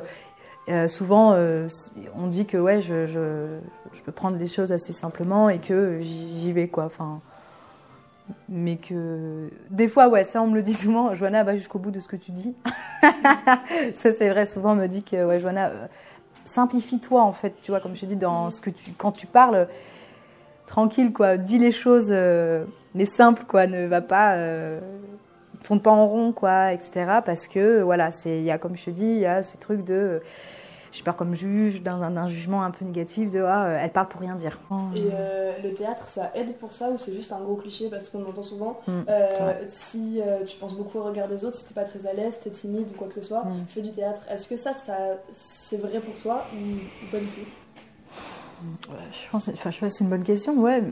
euh, 0.70 0.88
souvent 0.88 1.34
euh, 1.34 1.68
on 2.16 2.28
dit 2.28 2.46
que 2.46 2.58
ouais, 2.58 2.82
je, 2.82 3.08
je, 3.08 4.02
peux 4.06 4.12
prendre 4.12 4.38
les 4.38 4.48
choses 4.48 4.72
assez 4.72 4.94
simplement 4.94 5.50
et 5.50 5.60
que 5.60 6.00
j'y 6.02 6.52
vais 6.54 6.68
quoi. 6.68 6.86
Enfin, 6.86 7.22
mais 8.50 8.78
que 8.78 9.50
des 9.70 9.88
fois 9.88 10.08
ouais, 10.08 10.24
ça 10.24 10.42
on 10.42 10.48
me 10.48 10.56
le 10.56 10.64
dit 10.64 10.74
souvent. 10.74 11.16
Johanna, 11.16 11.44
va 11.44 11.56
jusqu'au 11.56 11.80
bout 11.80 11.92
de 11.92 12.00
ce 12.00 12.08
que 12.08 12.16
tu 12.16 12.32
dis. 12.32 12.56
ça 13.94 14.12
c'est 14.12 14.30
vrai. 14.30 14.46
Souvent 14.46 14.72
on 14.72 14.76
me 14.76 14.88
dit 14.88 15.04
que 15.04 15.26
ouais, 15.26 15.42
euh, 15.44 15.88
simplifie-toi 16.46 17.22
en 17.22 17.34
fait, 17.34 17.56
tu 17.62 17.72
vois, 17.72 17.80
comme 17.80 17.96
je 17.96 18.02
te 18.02 18.06
dis, 18.06 18.16
dans 18.16 18.52
ce 18.52 18.62
que 18.62 18.70
tu, 18.70 18.92
quand 18.92 19.12
tu 19.12 19.28
parles, 19.28 19.68
tranquille 20.66 21.14
quoi, 21.14 21.38
dis 21.38 21.58
les 21.58 21.72
choses, 21.72 22.10
euh, 22.12 22.66
mais 22.96 23.06
simple 23.06 23.44
quoi, 23.48 23.68
ne 23.68 23.88
va 23.88 24.02
pas, 24.02 24.36
euh, 24.36 24.80
tourne 25.64 25.82
pas 25.82 25.92
en 25.92 26.08
rond 26.08 26.32
quoi, 26.32 26.74
etc. 26.74 27.20
Parce 27.26 27.48
que 27.48 27.82
voilà, 27.82 28.12
c'est, 28.12 28.38
il 28.38 28.44
y 28.44 28.52
a 28.52 28.58
comme 28.58 28.76
je 28.76 28.86
te 28.86 28.90
dis, 28.90 29.06
il 29.06 29.20
y 29.20 29.26
a 29.26 29.44
ce 29.44 29.58
truc 29.58 29.84
de, 29.84 30.22
j'ai 30.92 31.04
peur 31.04 31.16
comme 31.16 31.34
juge, 31.36 31.82
d'un, 31.82 32.28
jugement 32.28 32.64
un 32.64 32.72
peu 32.72 32.84
négatif 32.86 33.30
de 33.32 33.42
ah, 33.42 33.66
euh, 33.66 33.80
elle 33.82 33.92
parle 33.92 34.08
pour 34.10 34.20
rien 34.22 34.36
dire. 34.36 34.60
Et 34.94 35.10
euh, 35.14 35.54
le 35.64 35.74
théâtre, 35.74 36.10
ça 36.10 36.32
aide 36.36 36.54
pour 36.58 36.74
ça 36.74 36.90
ou 36.90 36.98
c'est 36.98 37.14
juste 37.14 37.32
un 37.32 37.40
gros 37.40 37.56
cliché 37.56 37.90
parce 37.90 38.10
qu'on 38.10 38.26
entend 38.26 38.44
souvent 38.44 38.80
Mm, 38.88 39.02
euh, 39.10 39.54
si 39.70 40.22
euh, 40.22 40.44
tu 40.46 40.58
penses 40.58 40.76
beaucoup 40.76 40.98
au 40.98 41.04
regard 41.04 41.28
des 41.30 41.46
autres, 41.46 41.56
si 41.58 41.66
t'es 41.66 41.74
pas 41.74 41.86
très 41.86 42.08
à 42.08 42.14
l'aise, 42.14 42.40
t'es 42.42 42.50
timide 42.50 42.88
ou 42.94 42.98
quoi 42.98 43.08
que 43.08 43.14
ce 43.14 43.22
soit, 43.22 43.44
Mm. 43.46 43.66
fais 43.70 43.82
du 43.82 43.92
théâtre. 43.92 44.22
Est-ce 44.30 44.50
que 44.50 44.58
ça, 44.58 44.74
ça 44.74 44.96
c'est 45.34 45.78
vrai 45.78 46.02
pour 46.02 46.16
toi 46.20 46.48
ou, 46.54 47.06
pas 47.08 47.20
du 47.20 47.28
tout? 47.28 47.46
Je 49.12 49.30
pense, 49.32 49.48
enfin, 49.50 49.70
je 49.72 49.76
sais 49.76 49.80
pas, 49.82 49.90
si 49.90 49.98
c'est 49.98 50.04
une 50.04 50.10
bonne 50.10 50.24
question. 50.24 50.54
Ouais, 50.60 50.84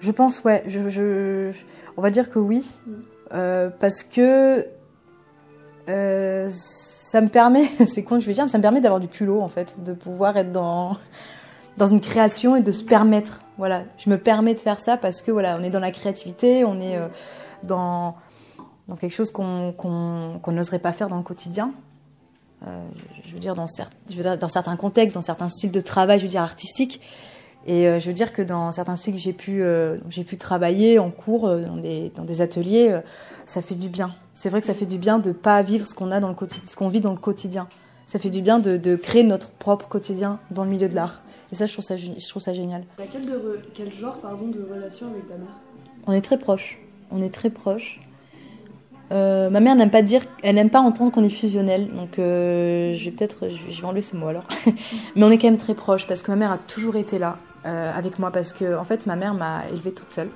je 0.00 0.10
pense, 0.10 0.42
ouais. 0.42 0.64
Je, 0.66 0.88
je- 0.88 1.50
je- 1.52 1.62
on 1.96 2.02
va 2.02 2.10
dire 2.10 2.30
que 2.30 2.38
oui, 2.38 2.68
Mm. 2.86 3.70
Parce 3.80 4.02
que 4.02 4.66
euh, 5.88 6.48
ça 6.50 7.20
me 7.20 7.28
permet, 7.28 7.64
c'est 7.86 8.02
con, 8.02 8.18
je 8.18 8.26
vais 8.26 8.34
dire, 8.34 8.44
mais 8.44 8.50
ça 8.50 8.58
me 8.58 8.62
permet 8.62 8.80
d'avoir 8.80 9.00
du 9.00 9.08
culot 9.08 9.40
en 9.40 9.48
fait, 9.48 9.82
de 9.82 9.92
pouvoir 9.92 10.36
être 10.36 10.52
dans 10.52 10.96
dans 11.78 11.86
une 11.86 12.00
création 12.00 12.54
et 12.56 12.60
de 12.60 12.72
se 12.72 12.84
permettre. 12.84 13.40
Voilà, 13.56 13.84
je 13.96 14.10
me 14.10 14.18
permets 14.18 14.54
de 14.54 14.60
faire 14.60 14.80
ça 14.80 14.96
parce 14.98 15.22
que 15.22 15.30
voilà, 15.30 15.56
on 15.58 15.64
est 15.64 15.70
dans 15.70 15.80
la 15.80 15.90
créativité, 15.90 16.64
on 16.64 16.80
est 16.80 16.96
euh, 16.96 17.06
dans 17.64 18.14
dans 18.88 18.96
quelque 18.96 19.14
chose 19.14 19.30
qu'on 19.30 19.72
qu'on 19.72 20.52
n'oserait 20.52 20.78
pas 20.80 20.92
faire 20.92 21.08
dans 21.08 21.16
le 21.16 21.22
quotidien. 21.22 21.72
Euh, 22.66 22.84
je- 23.24 23.32
veux 23.32 23.40
dire 23.40 23.54
dans, 23.54 23.66
je 23.66 24.14
veux 24.14 24.22
dire 24.22 24.38
dans 24.38 24.48
certains 24.48 24.76
contextes, 24.76 25.14
dans 25.14 25.22
certains 25.22 25.48
styles 25.48 25.72
de 25.72 25.80
travail, 25.80 26.18
je 26.18 26.24
veux 26.24 26.28
dire 26.30 26.42
artistiques. 26.42 27.00
Et 27.64 27.84
je 28.00 28.06
veux 28.08 28.12
dire 28.12 28.32
que 28.32 28.42
dans 28.42 28.72
certains 28.72 28.96
styles 28.96 29.14
que 29.14 29.20
j'ai 29.20 29.32
pu, 29.32 29.62
pu 30.26 30.36
travailler 30.36 30.98
en 30.98 31.12
cours, 31.12 31.48
dans, 31.48 31.76
des, 31.76 32.10
dans 32.16 32.24
des 32.24 32.40
ateliers, 32.40 32.98
ça 33.46 33.62
fait 33.62 33.76
du 33.76 33.88
bien. 33.88 34.16
C'est 34.34 34.48
vrai 34.48 34.60
que 34.60 34.66
ça 34.66 34.74
fait 34.74 34.86
du 34.86 34.98
bien 34.98 35.18
de 35.18 35.32
pas 35.32 35.62
vivre 35.62 35.86
ce 35.86 35.94
qu'on 35.94 36.10
a 36.10 36.20
dans 36.20 36.28
le 36.28 36.34
quotidien, 36.34 36.62
ce 36.66 36.76
qu'on 36.76 36.88
vit 36.88 37.00
dans 37.00 37.12
le 37.12 37.18
quotidien. 37.18 37.68
Ça 38.06 38.18
fait 38.18 38.30
du 38.30 38.42
bien 38.42 38.58
de, 38.58 38.76
de 38.76 38.96
créer 38.96 39.22
notre 39.24 39.50
propre 39.50 39.88
quotidien 39.88 40.38
dans 40.50 40.64
le 40.64 40.70
milieu 40.70 40.88
de 40.88 40.94
l'art. 40.94 41.22
Et 41.50 41.54
ça, 41.54 41.66
je 41.66 41.72
trouve 41.72 41.84
ça, 41.84 41.96
gé- 41.96 42.18
je 42.22 42.28
trouve 42.28 42.42
ça 42.42 42.52
génial. 42.52 42.84
T'as 42.96 43.04
quel, 43.10 43.26
de 43.26 43.60
quel 43.74 43.92
genre 43.92 44.16
pardon, 44.18 44.48
de 44.48 44.66
relation 44.72 45.08
avec 45.08 45.28
ta 45.28 45.34
mère? 45.36 45.60
On 46.06 46.12
est 46.12 46.20
très 46.22 46.38
proches. 46.38 46.78
On 47.10 47.20
est 47.22 47.32
très 47.32 47.50
proches. 47.50 48.00
Euh, 49.12 49.50
ma 49.50 49.60
mère 49.60 49.76
n'aime 49.76 49.90
pas 49.90 50.00
dire, 50.00 50.22
elle 50.42 50.54
n'aime 50.54 50.70
pas 50.70 50.80
entendre 50.80 51.12
qu'on 51.12 51.22
est 51.22 51.28
fusionnel, 51.28 51.90
donc 51.94 52.18
euh, 52.18 52.94
je 52.94 53.04
vais 53.04 53.10
peut-être, 53.10 53.48
je, 53.50 53.70
je 53.70 53.80
vais 53.82 53.86
enlever 53.86 54.00
ce 54.00 54.16
mot 54.16 54.28
alors. 54.28 54.46
Mais 55.16 55.24
on 55.24 55.30
est 55.30 55.36
quand 55.36 55.48
même 55.48 55.58
très 55.58 55.74
proches 55.74 56.06
parce 56.06 56.22
que 56.22 56.30
ma 56.30 56.36
mère 56.36 56.50
a 56.50 56.56
toujours 56.56 56.96
été 56.96 57.18
là 57.18 57.36
euh, 57.66 57.92
avec 57.94 58.18
moi 58.18 58.30
parce 58.30 58.54
que 58.54 58.74
en 58.74 58.84
fait 58.84 59.04
ma 59.04 59.14
mère 59.16 59.34
m'a 59.34 59.64
élevée 59.70 59.92
toute 59.92 60.10
seule. 60.12 60.30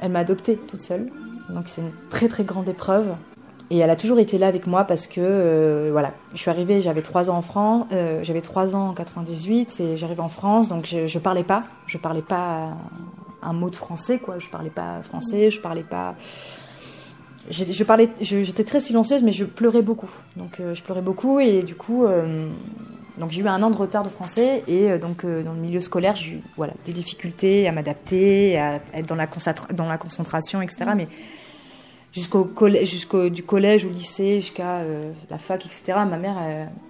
Elle 0.00 0.12
m'a 0.12 0.18
adoptée 0.18 0.56
toute 0.56 0.82
seule, 0.82 1.10
donc 1.50 1.64
c'est 1.66 1.82
une 1.82 1.92
très 2.10 2.28
très 2.28 2.44
grande 2.44 2.68
épreuve. 2.68 3.14
Et 3.70 3.78
elle 3.78 3.90
a 3.90 3.96
toujours 3.96 4.18
été 4.18 4.38
là 4.38 4.46
avec 4.46 4.66
moi 4.66 4.84
parce 4.84 5.06
que 5.06 5.20
euh, 5.20 5.90
voilà, 5.92 6.14
je 6.32 6.38
suis 6.38 6.50
arrivée, 6.50 6.80
j'avais 6.80 7.02
trois 7.02 7.28
ans 7.28 7.36
en 7.36 7.42
France, 7.42 7.86
euh, 7.92 8.20
j'avais 8.22 8.40
trois 8.40 8.74
ans 8.74 8.88
en 8.88 8.94
98 8.94 9.80
et 9.80 9.96
j'arrive 9.98 10.22
en 10.22 10.30
France, 10.30 10.70
donc 10.70 10.86
je, 10.86 11.06
je 11.06 11.18
parlais 11.18 11.44
pas, 11.44 11.64
je 11.86 11.98
parlais 11.98 12.22
pas 12.22 12.70
un 13.42 13.52
mot 13.52 13.68
de 13.68 13.76
français 13.76 14.18
quoi, 14.18 14.38
je 14.38 14.48
parlais 14.48 14.70
pas 14.70 15.02
français, 15.02 15.50
je 15.50 15.60
parlais 15.60 15.82
pas 15.82 16.14
j'étais 17.50 18.64
très 18.64 18.80
silencieuse, 18.80 19.22
mais 19.22 19.32
je 19.32 19.44
pleurais 19.44 19.82
beaucoup. 19.82 20.10
Donc 20.36 20.60
euh, 20.60 20.74
je 20.74 20.82
pleurais 20.82 21.02
beaucoup 21.02 21.40
et 21.40 21.62
du 21.62 21.74
coup, 21.74 22.06
Donc 23.18 23.30
j'ai 23.30 23.40
eu 23.40 23.48
un 23.48 23.62
an 23.62 23.70
de 23.70 23.76
retard 23.76 24.04
de 24.04 24.08
français 24.08 24.62
et 24.66 24.90
euh, 24.90 24.98
donc 24.98 25.24
euh, 25.24 25.42
dans 25.42 25.52
le 25.52 25.60
milieu 25.60 25.80
scolaire, 25.80 26.16
j'ai 26.16 26.32
eu 26.32 26.42
voilà, 26.56 26.72
des 26.84 26.92
difficultés 26.92 27.66
à 27.68 27.72
m'adapter, 27.72 28.58
à 28.58 28.80
être 28.94 29.06
dans 29.06 29.14
la, 29.14 29.28
dans 29.72 29.86
la 29.86 29.98
concentration, 29.98 30.62
etc. 30.62 30.90
Mais 30.96 31.08
jusqu'au 32.12 32.44
collège, 32.44 32.90
jusqu'au 32.90 33.28
du 33.28 33.42
collège 33.42 33.84
au 33.84 33.90
lycée, 33.90 34.40
jusqu'à 34.40 34.78
euh, 34.78 35.12
la 35.30 35.38
fac, 35.38 35.66
etc. 35.66 35.98
Ma 36.08 36.16
mère, 36.16 36.36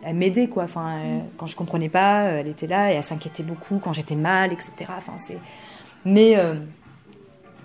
elle, 0.02 0.14
m'aidait 0.14 0.48
quoi. 0.48 0.64
Enfin, 0.64 0.98
quand 1.36 1.46
je 1.46 1.56
comprenais 1.56 1.88
pas, 1.88 2.24
elle 2.24 2.48
était 2.48 2.66
là 2.66 2.92
et 2.92 2.96
elle 2.96 3.04
s'inquiétait 3.04 3.42
beaucoup 3.42 3.78
quand 3.82 3.92
j'étais 3.92 4.16
mal, 4.16 4.52
etc. 4.52 4.72
Enfin, 4.96 5.16
c'est. 5.16 5.38
Mais 6.04 6.36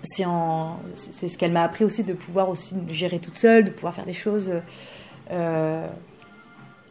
c'est 0.02 0.24
en, 0.24 0.80
c'est 0.94 1.28
ce 1.28 1.38
qu'elle 1.38 1.52
m'a 1.52 1.62
appris 1.62 1.84
aussi 1.84 2.04
de 2.04 2.12
pouvoir 2.12 2.48
aussi 2.48 2.76
gérer 2.88 3.20
toute 3.20 3.36
seule, 3.36 3.64
de 3.64 3.70
pouvoir 3.70 3.94
faire 3.94 4.04
des 4.04 4.12
choses. 4.12 4.52
Euh, 5.30 5.86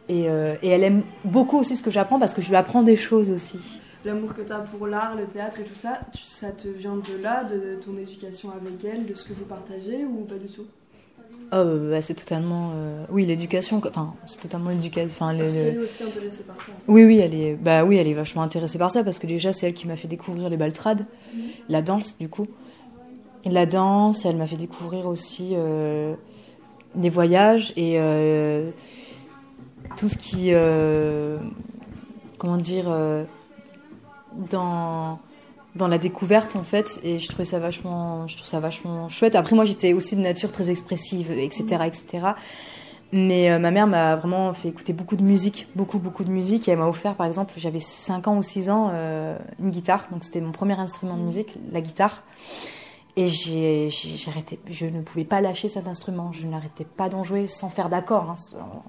et, 0.08 0.24
elle 0.24 0.84
aime 0.84 1.02
beaucoup 1.24 1.58
aussi 1.58 1.76
ce 1.76 1.82
que 1.82 1.90
j'apprends 1.90 2.18
parce 2.18 2.34
que 2.34 2.42
je 2.42 2.48
lui 2.48 2.56
apprends 2.56 2.82
des 2.82 2.96
choses 2.96 3.30
aussi. 3.30 3.80
L'amour 4.04 4.34
que 4.34 4.42
tu 4.42 4.52
as 4.52 4.58
pour 4.58 4.86
l'art, 4.86 5.14
le 5.16 5.24
théâtre 5.24 5.60
et 5.60 5.64
tout 5.64 5.74
ça, 5.74 6.00
ça 6.22 6.50
te 6.50 6.68
vient 6.68 6.96
de 6.96 7.22
là, 7.22 7.44
de 7.44 7.78
ton 7.82 7.96
éducation 7.96 8.50
avec 8.50 8.84
elle, 8.84 9.06
de 9.06 9.14
ce 9.14 9.24
que 9.24 9.32
vous 9.32 9.46
partagez 9.46 10.04
ou 10.04 10.24
pas 10.24 10.34
du 10.34 10.46
tout? 10.46 10.66
Oh, 11.52 11.64
bah, 11.90 12.02
c'est 12.02 12.14
totalement 12.14 12.72
euh, 12.74 13.04
oui 13.10 13.26
l'éducation 13.26 13.80
enfin 13.86 14.14
c'est 14.26 14.40
totalement 14.40 14.70
l'éducation 14.70 15.26
enfin 15.26 15.36
parce 15.38 15.52
qu'elle 15.52 15.74
est 15.74 15.78
aussi 15.78 16.02
intéressée 16.02 16.42
par 16.42 16.56
ça 16.56 16.72
oui 16.88 17.04
oui 17.04 17.18
elle 17.18 17.34
est 17.34 17.54
bah 17.54 17.84
oui 17.84 17.96
elle 17.96 18.08
est 18.08 18.14
vachement 18.14 18.42
intéressée 18.42 18.78
par 18.78 18.90
ça 18.90 19.04
parce 19.04 19.18
que 19.18 19.26
déjà 19.26 19.52
c'est 19.52 19.68
elle 19.68 19.74
qui 19.74 19.86
m'a 19.86 19.96
fait 19.96 20.08
découvrir 20.08 20.48
les 20.48 20.56
baltrades 20.56 21.04
mhm. 21.34 21.42
la 21.68 21.82
danse 21.82 22.16
du 22.18 22.28
coup 22.28 22.46
la 23.44 23.66
danse 23.66 24.24
elle 24.24 24.36
m'a 24.36 24.46
fait 24.46 24.56
découvrir 24.56 25.06
aussi 25.06 25.50
euh, 25.52 26.14
des 26.94 27.10
voyages 27.10 27.72
et 27.76 27.98
tout 29.96 30.08
ce 30.08 30.16
qui, 30.16 30.48
euh, 30.52 31.38
comment 32.38 32.56
dire, 32.56 32.86
euh, 32.88 33.24
dans 34.50 35.18
dans 35.74 35.88
la 35.88 35.98
découverte 35.98 36.54
en 36.54 36.62
fait 36.62 37.00
et 37.02 37.18
je 37.18 37.26
trouvais 37.26 37.44
ça 37.44 37.58
vachement 37.58 38.28
je 38.28 38.36
trouve 38.36 38.46
ça 38.46 38.60
vachement 38.60 39.08
chouette. 39.08 39.34
Après 39.34 39.56
moi 39.56 39.64
j'étais 39.64 39.92
aussi 39.92 40.14
de 40.14 40.20
nature 40.20 40.52
très 40.52 40.70
expressive 40.70 41.32
etc 41.32 41.78
etc 41.84 42.28
mais 43.10 43.50
euh, 43.50 43.58
ma 43.58 43.72
mère 43.72 43.88
m'a 43.88 44.14
vraiment 44.14 44.54
fait 44.54 44.68
écouter 44.68 44.92
beaucoup 44.92 45.16
de 45.16 45.24
musique 45.24 45.66
beaucoup 45.74 45.98
beaucoup 45.98 46.22
de 46.22 46.30
musique 46.30 46.68
et 46.68 46.70
elle 46.70 46.78
m'a 46.78 46.86
offert 46.86 47.16
par 47.16 47.26
exemple 47.26 47.54
j'avais 47.56 47.80
5 47.80 48.28
ans 48.28 48.36
ou 48.36 48.42
6 48.44 48.70
ans 48.70 48.92
une 49.58 49.70
guitare. 49.70 50.06
Donc 50.12 50.22
c'était 50.22 50.40
mon 50.40 50.52
premier 50.52 50.78
instrument 50.78 51.16
de 51.16 51.22
musique 51.22 51.56
la 51.72 51.80
guitare 51.80 52.22
et 53.16 53.28
j'ai, 53.28 53.88
arrêté, 54.26 54.58
je 54.68 54.86
ne 54.86 55.00
pouvais 55.00 55.24
pas 55.24 55.40
lâcher 55.40 55.68
cet 55.68 55.86
instrument. 55.86 56.32
Je 56.32 56.46
n'arrêtais 56.46 56.84
pas 56.84 57.08
d'en 57.08 57.22
jouer 57.22 57.46
sans 57.46 57.70
faire 57.70 57.88
d'accord. 57.88 58.30
Hein. 58.30 58.36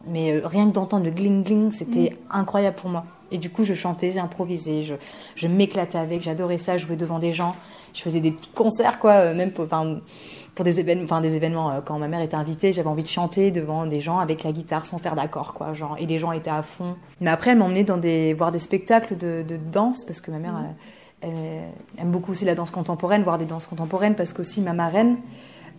Mais 0.08 0.32
euh, 0.32 0.42
rien 0.44 0.68
que 0.68 0.74
d'entendre 0.74 1.06
le 1.06 1.12
gling 1.12 1.44
gling, 1.44 1.72
c'était 1.72 2.10
mm. 2.10 2.32
incroyable 2.32 2.76
pour 2.76 2.90
moi. 2.90 3.06
Et 3.32 3.38
du 3.38 3.52
coup, 3.52 3.64
je 3.64 3.76
chantais, 3.76 4.12
j'improvisais, 4.12 4.82
je, 4.82 4.96
je 5.36 5.48
m'éclatais 5.48 6.00
avec. 6.00 6.24
J'adorais 6.24 6.58
ça, 6.58 6.80
jouer 6.80 6.96
devant 6.96 7.20
des 7.20 7.34
gens. 7.34 7.56
Je 7.94 8.02
faisais 8.02 8.20
des 8.20 8.32
petits 8.32 8.50
concerts, 8.50 8.98
quoi, 8.98 9.14
euh, 9.14 9.36
même 9.36 9.52
pour, 9.52 9.68
pour 9.68 10.66
des 10.66 10.80
événements. 10.80 11.06
Enfin, 11.06 11.22
des 11.22 11.36
événements. 11.36 11.70
Euh, 11.70 11.82
quand 11.86 12.00
ma 12.00 12.08
mère 12.08 12.22
était 12.22 12.36
invitée, 12.36 12.74
j'avais 12.74 12.90
envie 12.90 13.04
de 13.04 13.08
chanter 13.08 13.52
devant 13.52 13.86
des 13.86 14.00
gens 14.00 14.18
avec 14.18 14.44
la 14.44 14.52
guitare 14.52 14.88
sans 14.88 14.98
faire 14.98 15.14
d'accord, 15.14 15.54
quoi. 15.54 15.76
Genre, 15.76 15.98
et 16.00 16.08
les 16.08 16.18
gens 16.18 16.32
étaient 16.32 16.50
à 16.50 16.64
fond. 16.64 16.96
Mais 17.22 17.30
après, 17.30 17.52
elle 17.52 17.60
m'emmenait 17.60 17.84
dans 17.84 17.98
des 17.98 18.34
voir 18.34 18.52
des 18.52 18.58
spectacles 18.58 19.18
de, 19.18 19.46
de 19.48 19.58
danse 19.58 20.04
parce 20.04 20.20
que 20.20 20.32
ma 20.32 20.40
mère. 20.40 20.54
Mm. 20.54 20.66
Elle 20.70 20.76
aime 21.22 22.12
beaucoup 22.12 22.32
aussi 22.32 22.46
la 22.46 22.56
danse 22.56 22.72
contemporaine, 22.72 23.24
voir 23.24 23.38
des 23.38 23.46
danses 23.46 23.66
contemporaines, 23.66 24.16
parce 24.16 24.34
qu'aussi 24.34 24.62
ma 24.62 24.74
marraine, 24.74 25.18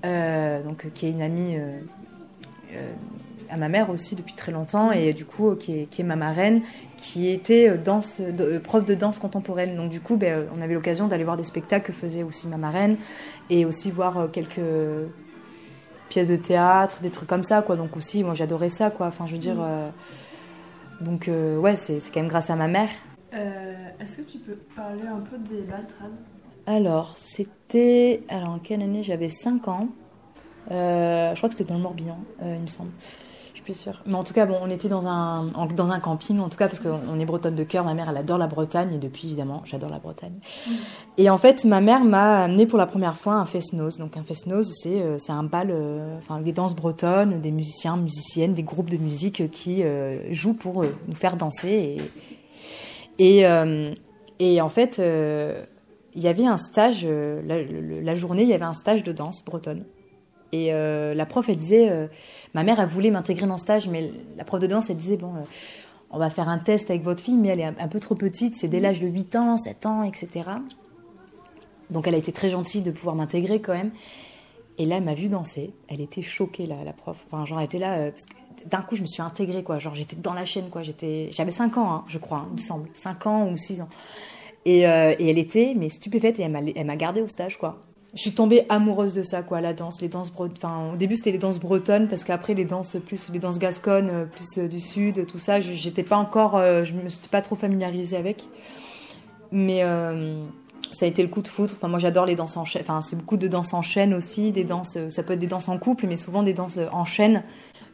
euh, 0.05 0.63
donc, 0.63 0.87
qui 0.93 1.07
est 1.07 1.11
une 1.11 1.23
amie 1.23 1.57
euh, 1.57 1.81
euh, 2.75 2.93
à 3.49 3.57
ma 3.57 3.69
mère 3.69 3.91
aussi 3.91 4.15
depuis 4.15 4.35
très 4.35 4.53
longtemps, 4.53 4.93
et 4.93 5.13
du 5.13 5.25
coup, 5.25 5.55
qui 5.55 5.81
est, 5.81 5.87
qui 5.87 6.03
est 6.03 6.05
ma 6.05 6.17
marraine, 6.17 6.63
qui 6.97 7.29
était 7.29 7.79
danse, 7.79 8.21
prof 8.65 8.85
de 8.85 8.95
danse 8.95 9.19
contemporaine. 9.19 9.77
Donc, 9.77 9.91
du 9.91 10.01
coup, 10.01 10.17
ben, 10.17 10.47
on 10.57 10.61
avait 10.61 10.75
l'occasion 10.75 11.09
d'aller 11.09 11.25
voir 11.25 11.37
des 11.37 11.45
spectacles 11.45 11.87
que 11.87 11.93
faisait 11.93 12.23
aussi 12.23 12.47
ma 12.49 12.57
marraine, 12.57 12.97
et 13.49 13.65
aussi 13.65 13.91
voir 13.91 14.29
quelques 14.33 14.61
pièces 16.09 16.29
de 16.29 16.37
théâtre, 16.37 16.99
des 17.03 17.11
trucs 17.11 17.29
comme 17.29 17.45
ça, 17.45 17.63
quoi. 17.63 17.77
Donc, 17.77 17.97
aussi, 17.97 18.23
moi, 18.23 18.35
j'adorais 18.35 18.71
ça, 18.71 18.91
quoi. 18.91 19.07
Enfin, 19.07 19.27
je 19.27 19.33
veux 19.33 19.39
dire. 19.39 19.57
donc, 21.01 21.29
ouais, 21.29 21.77
c'est 21.77 22.01
quand 22.13 22.21
même 22.21 22.29
grâce 22.29 22.51
à 22.51 22.57
ma 22.57 22.69
mère. 22.69 22.91
Euh, 23.35 23.75
est-ce 24.01 24.19
que 24.19 24.23
tu 24.23 24.39
peux 24.39 24.57
parler 24.75 25.07
un 25.07 25.21
peu 25.21 25.37
des 25.39 25.63
Baltrades 25.63 26.17
Alors, 26.67 27.17
c'était. 27.17 28.23
Alors, 28.29 28.51
en 28.51 28.59
quelle 28.59 28.83
année? 28.83 29.03
J'avais 29.03 29.29
5 29.29 29.69
ans. 29.69 29.89
Euh, 30.71 31.31
je 31.33 31.37
crois 31.37 31.49
que 31.49 31.55
c'était 31.55 31.69
dans 31.69 31.77
le 31.77 31.83
Morbihan, 31.83 32.19
euh, 32.43 32.55
il 32.57 32.63
me 32.63 32.67
semble. 32.67 32.91
Je 33.51 33.59
suis 33.59 33.63
plus 33.63 33.75
sûre. 33.75 34.03
Mais 34.05 34.17
en 34.17 34.25
tout 34.25 34.35
cas, 34.35 34.47
bon, 34.47 34.59
on 34.61 34.69
était 34.69 34.89
dans 34.89 35.07
un, 35.07 35.47
dans 35.77 35.91
un 35.91 36.01
camping, 36.01 36.41
en 36.41 36.49
tout 36.49 36.57
cas, 36.59 36.67
parce 36.67 36.81
qu'on 36.81 37.21
est 37.21 37.25
bretonne 37.25 37.55
de 37.55 37.63
cœur. 37.63 37.85
Ma 37.85 37.95
mère, 37.95 38.09
elle 38.11 38.17
adore 38.17 38.39
la 38.39 38.49
Bretagne, 38.49 38.95
et 38.95 38.99
depuis, 38.99 39.29
évidemment, 39.29 39.63
j'adore 39.65 39.91
la 39.91 40.01
Bretagne. 40.01 40.35
Mm. 40.67 40.71
Et 41.19 41.31
en 41.31 41.39
fait, 41.39 41.65
ma 41.65 41.81
mère 41.81 42.05
m'a 42.05 42.43
amené 42.45 42.67
pour 42.67 42.79
la 42.79 42.87
première 42.87 43.17
fois 43.17 43.35
un 43.35 43.45
fest-noz. 43.45 43.99
Donc, 43.99 44.17
un 44.17 44.25
fest-noz, 44.25 44.69
c'est 44.73 45.03
c'est 45.19 45.33
un 45.33 45.45
bal, 45.45 45.73
enfin, 46.19 46.41
des 46.41 46.53
danses 46.53 46.75
bretonnes, 46.75 47.41
des 47.41 47.53
musiciens, 47.53 47.97
musiciennes, 47.97 48.55
des 48.55 48.65
groupes 48.65 48.91
de 48.91 48.99
musique 48.99 49.51
qui 49.51 49.85
jouent 50.31 50.57
pour 50.57 50.85
nous 50.85 51.15
faire 51.15 51.37
danser 51.37 51.99
et 51.99 52.01
et, 53.19 53.47
euh, 53.47 53.95
et 54.39 54.61
en 54.61 54.69
fait, 54.69 54.99
euh, 54.99 55.65
il 56.15 56.23
y 56.23 56.29
avait 56.29 56.47
un 56.47 56.57
stage, 56.57 57.03
euh, 57.05 57.43
la, 58.03 58.15
journée, 58.15 58.43
il 58.43 58.49
y 58.49 58.55
avait 58.55 58.65
un 58.65 58.75
stage 58.75 59.03
de 59.03 59.13
danse 59.13 59.45
bretonne. 59.45 59.85
Et 60.53 60.71
la 60.71 61.27
prof, 61.27 61.47
elle 61.49 61.57
disait, 61.57 62.09
ma 62.55 62.63
mère, 62.63 62.81
elle 62.81 62.89
voulait 62.89 63.11
m'intégrer 63.11 63.47
dans 63.47 63.57
le 63.57 63.61
stage, 63.61 63.89
mais 63.89 64.11
la 64.39 64.45
prof 64.45 64.59
de 64.59 64.67
danse, 64.67 64.89
elle 64.89 64.97
disait, 64.97 65.19
bon, 65.19 65.33
on 66.11 66.19
va 66.19 66.31
faire 66.31 66.49
un 66.49 66.57
test 66.57 66.89
avec 66.89 67.03
votre 67.03 67.23
fille, 67.23 67.37
mais 67.37 67.49
elle 67.49 67.61
est 67.61 67.65
un, 67.65 67.89
peu 67.89 68.01
trop 68.01 68.15
petite, 68.15 68.55
c'est 68.55 68.69
dès 68.69 68.81
l'âge 68.81 69.01
de 69.01 69.07
8 69.07 69.37
ans, 69.37 69.57
7 69.59 69.85
ans, 69.85 70.03
etc. 70.03 70.49
Donc 71.91 72.07
elle 72.07 72.15
a 72.15 72.19
été 72.19 72.33
très 72.33 72.49
gentille 72.49 72.81
de 72.81 72.91
pouvoir 72.91 73.17
m'intégrer 73.17 73.61
quand 73.61 73.75
même. 73.75 73.91
Et 74.79 74.87
là, 74.87 74.97
elle 74.97 75.05
m'a 75.05 75.15
vu 75.15 75.29
danser. 75.29 75.75
Elle 75.89 76.01
était 76.01 76.23
choquée, 76.23 76.65
la, 76.65 76.93
prof. 76.93 77.23
Enfin, 77.27 77.45
genre, 77.45 77.59
elle 77.59 77.67
était 77.67 77.79
là, 77.79 78.11
d'un 78.65 78.83
coup, 78.83 78.97
je 78.97 79.03
me 79.03 79.07
suis 79.07 79.23
intégrée, 79.23 79.63
quoi. 79.63 79.79
Genre, 79.79 79.95
j'étais 79.95 80.17
dans 80.17 80.35
la 80.35 80.45
chaîne, 80.45 80.69
quoi. 80.71 80.83
J'étais, 80.83 81.29
j'avais 81.31 81.51
5 81.51 81.77
ans, 81.79 81.93
hein, 81.93 82.05
je 82.09 82.19
crois, 82.19 82.39
hein, 82.39 82.47
il 82.51 82.55
me 82.55 82.59
semble. 82.59 82.89
5 82.95 83.27
ans 83.27 83.49
ou 83.49 83.57
6 83.57 83.81
ans. 83.83 83.89
Et, 84.65 84.87
euh, 84.87 85.15
et, 85.19 85.31
elle 85.31 85.39
était, 85.39 85.75
mais 85.77 85.89
stupéfaite, 85.89 86.41
et 86.41 86.43
elle 86.43 86.87
m'a, 86.87 86.97
gardée 86.97 87.23
au 87.23 87.29
stage, 87.29 87.57
quoi. 87.59 87.79
Je 88.15 88.21
suis 88.21 88.33
tombée 88.33 88.65
amoureuse 88.69 89.15
de 89.15 89.23
ça, 89.23 89.43
quoi, 89.43 89.61
la 89.61 89.75
danse, 89.75 90.01
les 90.01 90.09
danses 90.09 90.33
Enfin, 90.37 90.93
au 90.95 90.97
début, 90.97 91.17
c'était 91.17 91.33
les 91.33 91.39
danses 91.39 91.61
bretonnes, 91.61 92.09
parce 92.09 92.25
qu'après, 92.25 92.55
les 92.55 92.65
danses 92.65 92.97
plus, 93.07 93.31
les 93.31 93.39
danses 93.39 93.59
gasconnes, 93.59 94.11
euh, 94.11 94.25
plus 94.25 94.59
euh, 94.59 94.69
du 94.69 94.81
sud, 94.81 95.27
tout 95.27 95.39
ça, 95.39 95.61
j'étais 95.61 96.03
pas 96.03 96.17
encore, 96.17 96.57
je 96.57 96.93
me 96.95 97.09
suis 97.09 97.29
pas 97.31 97.43
trop 97.43 97.57
familiarisée 97.57 98.17
avec. 98.17 98.49
Mais 99.53 99.83
ça 100.91 101.05
a 101.05 101.09
été 101.09 101.23
le 101.23 101.29
coup 101.29 101.43
de 101.43 101.49
foudre. 101.49 101.75
Enfin, 101.77 101.89
moi, 101.89 102.01
j'adore 102.01 102.27
les 102.27 102.35
danses 102.35 102.57
en 102.57 102.65
chaîne. 102.65 102.83
Enfin, 102.83 103.01
c'est 103.01 103.17
beaucoup 103.17 103.37
de 103.37 103.47
danses 103.47 103.75
en 103.75 103.83
chaîne 103.83 104.13
aussi, 104.15 104.51
des 104.51 104.65
danses. 104.65 104.99
Ça 105.11 105.23
peut 105.23 105.35
être 105.35 105.39
des 105.39 105.47
danses 105.47 105.69
en 105.69 105.79
couple, 105.79 106.07
mais 106.09 106.17
souvent 106.17 106.43
des 106.43 106.55
danses 106.55 106.81
en 106.91 107.05
chaîne. 107.05 107.45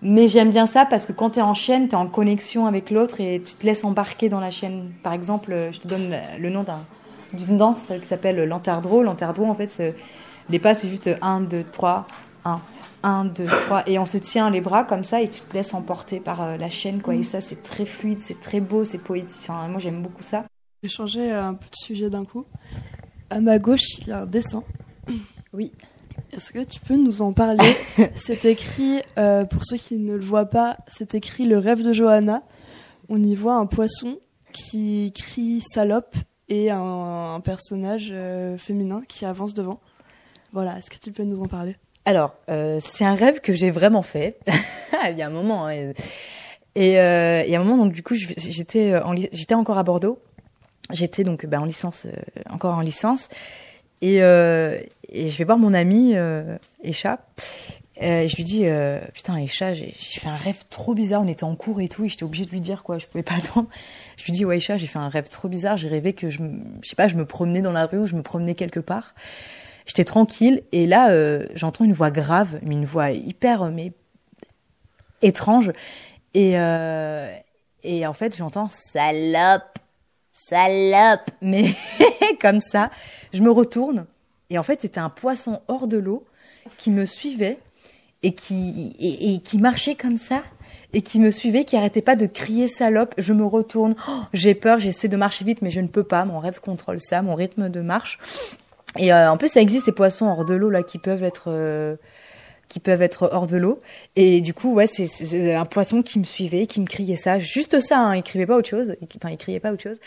Mais 0.02 0.26
j'aime 0.26 0.50
bien 0.50 0.66
ça 0.66 0.84
parce 0.84 1.06
que 1.06 1.12
quand 1.12 1.30
tu 1.30 1.38
es 1.38 1.42
en 1.42 1.54
chaîne, 1.54 1.88
tu 1.88 1.94
es 1.94 1.98
en 1.98 2.08
connexion 2.08 2.66
avec 2.66 2.90
l'autre 2.90 3.20
et 3.20 3.40
tu 3.40 3.54
te 3.54 3.64
laisses 3.64 3.84
embarquer 3.84 4.28
dans 4.28 4.40
la 4.40 4.50
chaîne. 4.50 4.90
Par 5.02 5.12
exemple, 5.12 5.54
je 5.70 5.78
te 5.78 5.86
donne 5.86 6.16
le 6.38 6.50
nom 6.50 6.64
d'une 7.32 7.56
danse 7.56 7.92
qui 8.00 8.08
s'appelle 8.08 8.42
l'anterdro. 8.44 9.02
L'anterdro, 9.04 9.46
en 9.46 9.54
fait, 9.54 9.94
les 10.50 10.58
pas, 10.58 10.74
c'est 10.74 10.88
juste 10.88 11.08
1, 11.22 11.42
2, 11.42 11.64
3, 11.70 12.06
1. 12.44 12.60
1, 13.04 13.24
2, 13.26 13.46
3, 13.46 13.82
et 13.88 13.98
on 13.98 14.06
se 14.06 14.18
tient 14.18 14.50
les 14.50 14.60
bras 14.60 14.84
comme 14.84 15.04
ça 15.04 15.20
et 15.20 15.28
tu 15.28 15.40
te 15.40 15.54
laisses 15.54 15.74
emporter 15.74 16.20
par 16.20 16.42
euh, 16.42 16.56
la 16.56 16.70
chaîne, 16.70 17.02
quoi. 17.02 17.14
Et 17.14 17.22
ça, 17.22 17.40
c'est 17.40 17.62
très 17.62 17.84
fluide, 17.84 18.20
c'est 18.20 18.40
très 18.40 18.60
beau, 18.60 18.84
c'est 18.84 19.02
poétique. 19.02 19.48
moi, 19.48 19.78
j'aime 19.78 20.02
beaucoup 20.02 20.22
ça. 20.22 20.44
J'ai 20.82 20.88
changé 20.88 21.30
un 21.30 21.54
peu 21.54 21.66
de 21.66 21.76
sujet 21.76 22.10
d'un 22.10 22.24
coup. 22.24 22.44
À 23.30 23.40
ma 23.40 23.58
gauche, 23.58 23.98
il 24.00 24.08
y 24.08 24.12
a 24.12 24.20
un 24.20 24.26
dessin. 24.26 24.62
Oui. 25.52 25.72
Est-ce 26.32 26.50
que 26.50 26.60
tu 26.64 26.80
peux 26.80 26.96
nous 26.96 27.20
en 27.20 27.34
parler 27.34 27.76
C'est 28.14 28.46
écrit, 28.46 29.02
euh, 29.18 29.44
pour 29.44 29.66
ceux 29.66 29.76
qui 29.76 29.98
ne 29.98 30.14
le 30.14 30.24
voient 30.24 30.46
pas, 30.46 30.78
c'est 30.88 31.14
écrit 31.14 31.44
Le 31.44 31.58
rêve 31.58 31.82
de 31.82 31.92
Johanna. 31.92 32.42
On 33.10 33.22
y 33.22 33.34
voit 33.34 33.56
un 33.56 33.66
poisson 33.66 34.18
qui 34.50 35.12
crie 35.14 35.60
salope 35.60 36.16
et 36.48 36.70
un, 36.70 37.38
personnage 37.44 38.08
euh, 38.12 38.56
féminin 38.56 39.02
qui 39.06 39.26
avance 39.26 39.52
devant. 39.52 39.80
Voilà, 40.54 40.78
est-ce 40.78 40.88
que 40.88 40.96
tu 40.96 41.12
peux 41.12 41.24
nous 41.24 41.40
en 41.40 41.48
parler? 41.48 41.76
Alors, 42.06 42.34
euh, 42.48 42.78
c'est 42.80 43.04
un 43.04 43.14
rêve 43.14 43.40
que 43.40 43.52
j'ai 43.52 43.70
vraiment 43.70 44.02
fait. 44.02 44.38
il 45.10 45.18
y 45.18 45.22
a 45.22 45.26
un 45.26 45.30
moment. 45.30 45.66
Hein, 45.66 45.92
et, 46.74 46.92
il 46.94 47.50
y 47.50 47.56
a 47.56 47.60
un 47.60 47.64
moment, 47.64 47.84
donc 47.84 47.92
du 47.92 48.02
coup, 48.02 48.14
j'étais 48.14 48.98
j'étais 49.32 49.54
encore 49.54 49.76
à 49.76 49.82
Bordeaux. 49.82 50.18
J'étais 50.90 51.24
donc 51.24 51.44
bah, 51.44 51.60
en 51.60 51.66
licence, 51.66 52.06
encore 52.48 52.74
en 52.74 52.80
licence. 52.80 53.28
Et, 54.02 54.22
euh, 54.22 54.78
et 55.08 55.30
je 55.30 55.38
vais 55.38 55.44
voir 55.44 55.58
mon 55.58 55.72
ami 55.72 56.12
euh, 56.14 56.58
Echa. 56.82 57.20
Euh, 58.02 58.22
et 58.22 58.28
je 58.28 58.36
lui 58.36 58.42
dis 58.42 58.62
euh, 58.64 58.98
putain 59.14 59.36
Echa, 59.36 59.74
j'ai 59.74 59.92
fait 59.92 60.28
un 60.28 60.36
rêve 60.36 60.64
trop 60.68 60.92
bizarre. 60.92 61.22
On 61.22 61.28
était 61.28 61.44
en 61.44 61.54
cours 61.54 61.80
et 61.80 61.88
tout, 61.88 62.04
et 62.04 62.08
j'étais 62.08 62.24
obligée 62.24 62.44
de 62.44 62.50
lui 62.50 62.60
dire 62.60 62.82
quoi. 62.82 62.98
Je 62.98 63.06
pouvais 63.06 63.22
pas 63.22 63.34
attendre. 63.38 63.68
Je 64.16 64.24
lui 64.24 64.32
dis 64.32 64.44
ouais 64.44 64.58
Echa, 64.58 64.76
j'ai 64.76 64.88
fait 64.88 64.98
un 64.98 65.08
rêve 65.08 65.28
trop 65.28 65.48
bizarre. 65.48 65.76
J'ai 65.76 65.88
rêvé 65.88 66.12
que 66.12 66.28
je, 66.28 66.40
je 66.82 66.88
sais 66.88 66.96
pas, 66.96 67.06
je 67.08 67.14
me 67.14 67.24
promenais 67.24 67.62
dans 67.62 67.72
la 67.72 67.86
rue 67.86 67.98
ou 67.98 68.06
je 68.06 68.16
me 68.16 68.22
promenais 68.22 68.54
quelque 68.54 68.80
part. 68.80 69.14
J'étais 69.86 70.04
tranquille 70.04 70.62
et 70.72 70.86
là 70.86 71.10
euh, 71.10 71.46
j'entends 71.54 71.84
une 71.84 71.92
voix 71.92 72.10
grave, 72.10 72.58
mais 72.62 72.74
une 72.74 72.84
voix 72.84 73.12
hyper 73.12 73.70
mais 73.70 73.92
étrange. 75.22 75.72
Et 76.34 76.54
Et 77.84 78.06
en 78.06 78.12
fait, 78.14 78.36
j'entends 78.36 78.68
salope, 78.70 79.78
salope, 80.32 81.30
mais 81.42 81.74
comme 82.40 82.60
ça, 82.60 82.90
je 83.32 83.42
me 83.42 83.50
retourne 83.50 84.06
et 84.52 84.58
en 84.58 84.62
fait, 84.62 84.82
c'était 84.82 85.00
un 85.00 85.08
poisson 85.08 85.60
hors 85.66 85.88
de 85.88 85.96
l'eau 85.96 86.26
qui 86.76 86.90
me 86.90 87.06
suivait 87.06 87.58
et 88.22 88.34
qui 88.34 88.94
et, 88.98 89.40
qui 89.40 89.56
marchait 89.56 89.94
comme 89.94 90.18
ça 90.18 90.42
et 90.92 91.00
qui 91.00 91.18
me 91.20 91.30
suivait, 91.30 91.64
qui 91.64 91.74
arrêtait 91.76 92.02
pas 92.02 92.16
de 92.16 92.26
crier 92.26 92.68
salope. 92.68 93.14
Je 93.16 93.32
me 93.32 93.46
retourne, 93.46 93.94
oh, 94.08 94.20
j'ai 94.34 94.54
peur, 94.54 94.78
j'essaie 94.78 95.08
de 95.08 95.16
marcher 95.16 95.46
vite, 95.46 95.62
mais 95.62 95.70
je 95.70 95.80
ne 95.80 95.88
peux 95.88 96.04
pas. 96.04 96.26
Mon 96.26 96.38
rêve 96.38 96.60
contrôle 96.60 97.00
ça, 97.00 97.22
mon 97.22 97.34
rythme 97.34 97.70
de 97.70 97.80
marche. 97.80 98.18
Et 98.98 99.10
euh, 99.10 99.30
en 99.30 99.38
plus, 99.38 99.48
ça 99.48 99.62
existe 99.62 99.86
ces 99.86 99.92
poissons 99.92 100.26
hors 100.26 100.44
de 100.44 100.54
l'eau 100.54 100.68
là 100.68 100.82
qui 100.82 100.98
peuvent 100.98 101.24
être 101.24 101.44
euh, 101.46 101.96
qui 102.72 102.80
peuvent 102.80 103.02
être 103.02 103.28
hors 103.30 103.46
de 103.46 103.58
l'eau. 103.58 103.82
Et 104.16 104.40
du 104.40 104.54
coup, 104.54 104.72
ouais, 104.72 104.86
c'est 104.86 105.54
un 105.54 105.66
poisson 105.66 106.00
qui 106.00 106.18
me 106.18 106.24
suivait, 106.24 106.64
qui 106.66 106.80
me 106.80 106.86
criait 106.86 107.16
ça, 107.16 107.38
juste 107.38 107.80
ça. 107.80 107.98
Hein, 107.98 108.16
il 108.16 108.22
criait 108.22 108.46
pas 108.46 108.56
autre 108.56 108.68
chose. 108.70 108.96
Enfin, 109.16 109.28
il 109.30 109.36
criait 109.36 109.60
pas 109.60 109.72
autre 109.72 109.82
chose. 109.82 110.00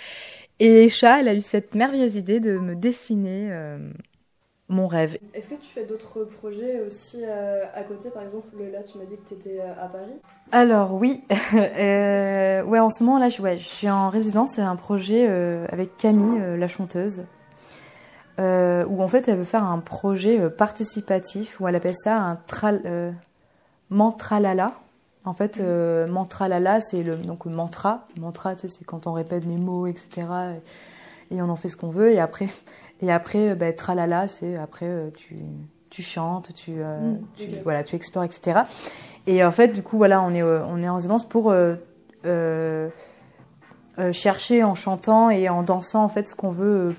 Et 0.59 0.89
Chat, 0.89 1.19
elle 1.19 1.27
a 1.27 1.35
eu 1.35 1.41
cette 1.41 1.75
merveilleuse 1.75 2.15
idée 2.15 2.39
de 2.39 2.57
me 2.57 2.75
dessiner 2.75 3.49
euh, 3.51 3.77
mon 4.67 4.87
rêve. 4.87 5.19
Est-ce 5.35 5.49
que 5.49 5.55
tu 5.55 5.67
fais 5.67 5.85
d'autres 5.85 6.23
projets 6.23 6.79
aussi 6.79 7.19
euh, 7.23 7.65
à 7.75 7.83
côté? 7.83 8.09
Par 8.09 8.23
exemple, 8.23 8.47
là, 8.71 8.81
tu 8.81 8.97
m'as 8.97 9.05
dit 9.05 9.17
que 9.17 9.27
tu 9.27 9.33
étais 9.35 9.59
euh, 9.59 9.83
à 9.83 9.87
Paris. 9.87 10.15
Alors 10.51 10.95
oui, 10.95 11.21
ouais, 11.53 12.79
en 12.79 12.89
ce 12.89 13.03
moment 13.03 13.19
là, 13.19 13.29
je, 13.29 13.43
ouais, 13.43 13.59
je 13.59 13.67
suis 13.67 13.91
en 13.91 14.09
résidence. 14.09 14.53
C'est 14.55 14.61
un 14.61 14.75
projet 14.75 15.27
avec 15.69 15.97
Camille, 15.97 16.57
la 16.57 16.67
chanteuse. 16.67 17.25
Euh, 18.37 18.83
où 18.89 19.01
en 19.01 19.07
fait 19.07 19.29
elle 19.29 19.37
veut 19.37 19.45
faire 19.45 19.63
un 19.63 19.79
projet 19.79 20.41
euh, 20.41 20.49
participatif 20.49 21.61
où 21.61 21.69
elle 21.69 21.75
appelle 21.75 21.95
ça 21.95 22.17
un 22.17 22.35
tral, 22.35 22.81
euh, 22.85 23.11
mantralala. 23.89 24.73
En 25.23 25.33
fait, 25.33 25.59
euh, 25.59 26.05
mantralala, 26.07 26.81
c'est 26.81 27.01
le 27.01 27.15
donc 27.15 27.45
mantra. 27.45 28.07
Mantra, 28.19 28.55
tu 28.55 28.67
sais, 28.67 28.77
c'est 28.79 28.85
quand 28.85 29.07
on 29.07 29.13
répète 29.13 29.47
des 29.47 29.55
mots, 29.55 29.87
etc. 29.87 30.27
Et, 31.31 31.41
on 31.41 31.49
en 31.49 31.55
fait 31.55 31.69
ce 31.69 31.77
qu'on 31.77 31.89
veut. 31.89 32.11
Et 32.11 32.19
après, 32.19 32.47
et 33.01 33.11
après, 33.11 33.55
bah, 33.55 33.73
tralala, 33.73 34.27
c'est 34.27 34.55
après 34.55 35.11
tu 35.15 35.37
tu 35.89 36.03
chantes, 36.03 36.53
tu, 36.53 36.73
mm, 36.73 37.19
tu 37.35 37.49
voilà, 37.63 37.83
tu 37.83 37.95
explores, 37.95 38.25
etc. 38.25 38.61
Et 39.25 39.43
en 39.43 39.51
fait, 39.51 39.69
du 39.69 39.81
coup, 39.81 39.97
voilà, 39.97 40.21
on 40.21 40.33
est 40.35 40.43
on 40.43 40.83
est 40.83 40.89
en 40.89 40.95
résidence 40.95 41.27
pour 41.27 41.55
chercher 44.11 44.63
en 44.63 44.75
chantant 44.75 45.31
et 45.31 45.49
en 45.49 45.63
dansant 45.63 46.03
en 46.03 46.09
fait 46.09 46.27
ce 46.27 46.35
qu'on 46.35 46.51
veut 46.51 46.95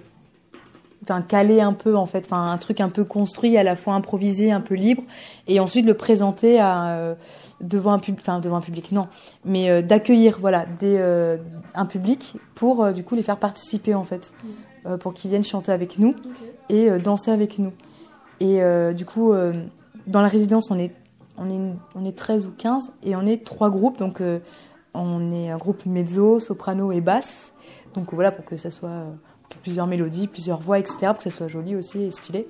enfin 1.09 1.23
caler 1.23 1.61
un 1.61 1.73
peu 1.73 1.97
en 1.97 2.07
fait, 2.07 2.27
enfin 2.27 2.51
un 2.51 2.59
truc 2.59 2.81
un 2.81 2.89
peu 2.89 3.05
construit, 3.05 3.57
à 3.57 3.63
la 3.63 3.77
fois 3.77 3.95
improvisé, 3.95 4.51
un 4.51 4.61
peu 4.61 4.75
libre, 4.75 5.03
et 5.47 5.61
ensuite 5.61 5.87
le 5.87 5.95
présenter 5.95 6.59
à, 6.59 6.89
euh, 6.89 7.15
devant 7.61 7.93
un 7.93 7.99
public, 7.99 8.21
enfin 8.23 8.41
devant 8.41 8.57
un 8.57 8.61
public, 8.61 8.93
non, 8.93 9.09
mais 9.45 9.71
euh, 9.71 9.83
d'accueillir 9.83 10.39
voilà 10.41 10.67
des, 10.81 10.97
euh, 10.99 11.37
un 11.75 11.87
public 11.87 12.37
pour 12.55 12.93
du 12.93 13.05
coup 13.05 13.15
les 13.15 13.23
faire 13.23 13.39
participer 13.39 13.95
en 13.95 14.05
fait, 14.05 14.35
mm. 14.85 14.97
pour 14.99 15.15
qu'ils 15.15 15.31
viennent 15.31 15.45
chanter 15.45 15.73
avec 15.73 15.99
nous 15.99 16.15
et 16.69 16.91
danser 16.99 17.31
avec 17.31 17.59
nous. 17.59 17.73
Et 18.41 18.61
du 18.95 19.05
coup, 19.05 19.33
dans 20.07 20.21
la 20.21 20.29
résidence, 20.29 20.71
on 20.71 20.79
est 20.79 20.93
on 21.39 21.51
est 21.51 21.61
on 21.95 22.05
est 22.05 22.17
13 22.17 22.47
ou 22.47 22.53
15 22.57 22.93
et 23.03 23.17
on 23.17 23.25
est 23.25 23.45
trois 23.45 23.71
groupes, 23.71 23.99
donc 23.99 24.21
on 24.95 25.33
est 25.33 25.51
un 25.51 25.57
groupe 25.57 25.87
mezzo, 25.87 26.41
soprano 26.41 26.93
et 26.93 27.01
basse. 27.01 27.53
Donc 27.95 28.13
voilà 28.13 28.31
pour 28.31 28.45
que 28.45 28.57
ça 28.57 28.71
soit 28.71 29.07
plusieurs 29.63 29.87
mélodies, 29.87 30.27
plusieurs 30.27 30.61
voix, 30.61 30.79
etc., 30.79 30.97
pour 31.07 31.19
que 31.19 31.23
ça 31.25 31.31
soit 31.31 31.49
joli 31.49 31.75
aussi 31.75 32.03
et 32.03 32.11
stylé. 32.11 32.49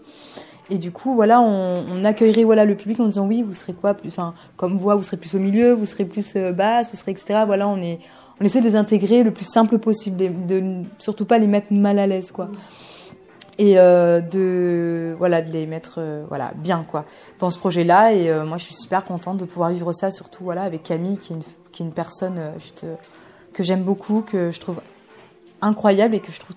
Et 0.69 0.79
du 0.79 0.91
coup, 0.91 1.15
voilà, 1.15 1.41
on, 1.41 2.05
accueillerait 2.05 2.45
voilà 2.45 2.65
le 2.65 2.75
public 2.75 2.99
en 2.99 3.05
disant 3.05 3.27
oui, 3.27 3.43
vous 3.43 3.53
serez 3.53 3.73
quoi, 3.73 3.97
enfin, 4.07 4.35
comme 4.57 4.77
voix, 4.77 4.97
vous 4.97 5.03
serez 5.03 5.17
plus 5.17 5.35
au 5.35 5.39
milieu, 5.39 5.73
vous 5.73 5.87
serez 5.87 6.05
plus 6.05 6.35
euh, 6.37 6.53
basse, 6.53 6.91
vous 6.91 6.97
serez 6.97 7.13
etc. 7.13 7.45
Voilà, 7.47 7.69
on 7.69 7.81
est, 7.81 8.01
on 8.41 8.45
essaie 8.45 8.61
de 8.61 8.67
les 8.67 8.77
intégrer 8.77 9.23
le 9.23 9.31
plus 9.31 9.45
simple 9.45 9.79
possible, 9.79 10.17
de, 10.17 10.29
de 10.29 10.83
surtout 10.99 11.25
pas 11.25 11.39
les 11.39 11.47
mettre 11.47 11.73
mal 11.73 11.99
à 11.99 12.07
l'aise, 12.07 12.33
quoi. 12.33 12.49
Et 13.59 13.79
euh, 13.79 14.21
de 14.21 15.15
voilà 15.19 15.41
de 15.41 15.51
les 15.51 15.67
mettre 15.67 15.95
euh, 15.99 16.25
voilà 16.29 16.53
bien 16.57 16.85
quoi 16.87 17.07
dans 17.39 17.49
ce 17.49 17.59
projet-là. 17.59 18.13
Et 18.13 18.45
moi, 18.45 18.59
je 18.59 18.65
suis 18.65 18.75
super 18.75 19.05
contente 19.05 19.39
de 19.39 19.45
pouvoir 19.45 19.71
vivre 19.71 19.93
ça, 19.93 20.11
surtout 20.11 20.43
voilà 20.43 20.63
avec 20.63 20.83
Camille, 20.83 21.17
qui 21.17 21.33
est 21.33 21.37
une, 21.37 21.43
qui 21.71 21.83
est 21.83 21.87
une 21.87 21.93
personne 21.93 22.41
juste 22.59 22.85
que 23.53 23.63
j'aime 23.63 23.83
beaucoup, 23.83 24.21
que 24.21 24.51
je 24.51 24.61
trouve 24.61 24.81
incroyable 25.63 26.17
et 26.17 26.21
que 26.21 26.33
je 26.33 26.41
trouve 26.41 26.57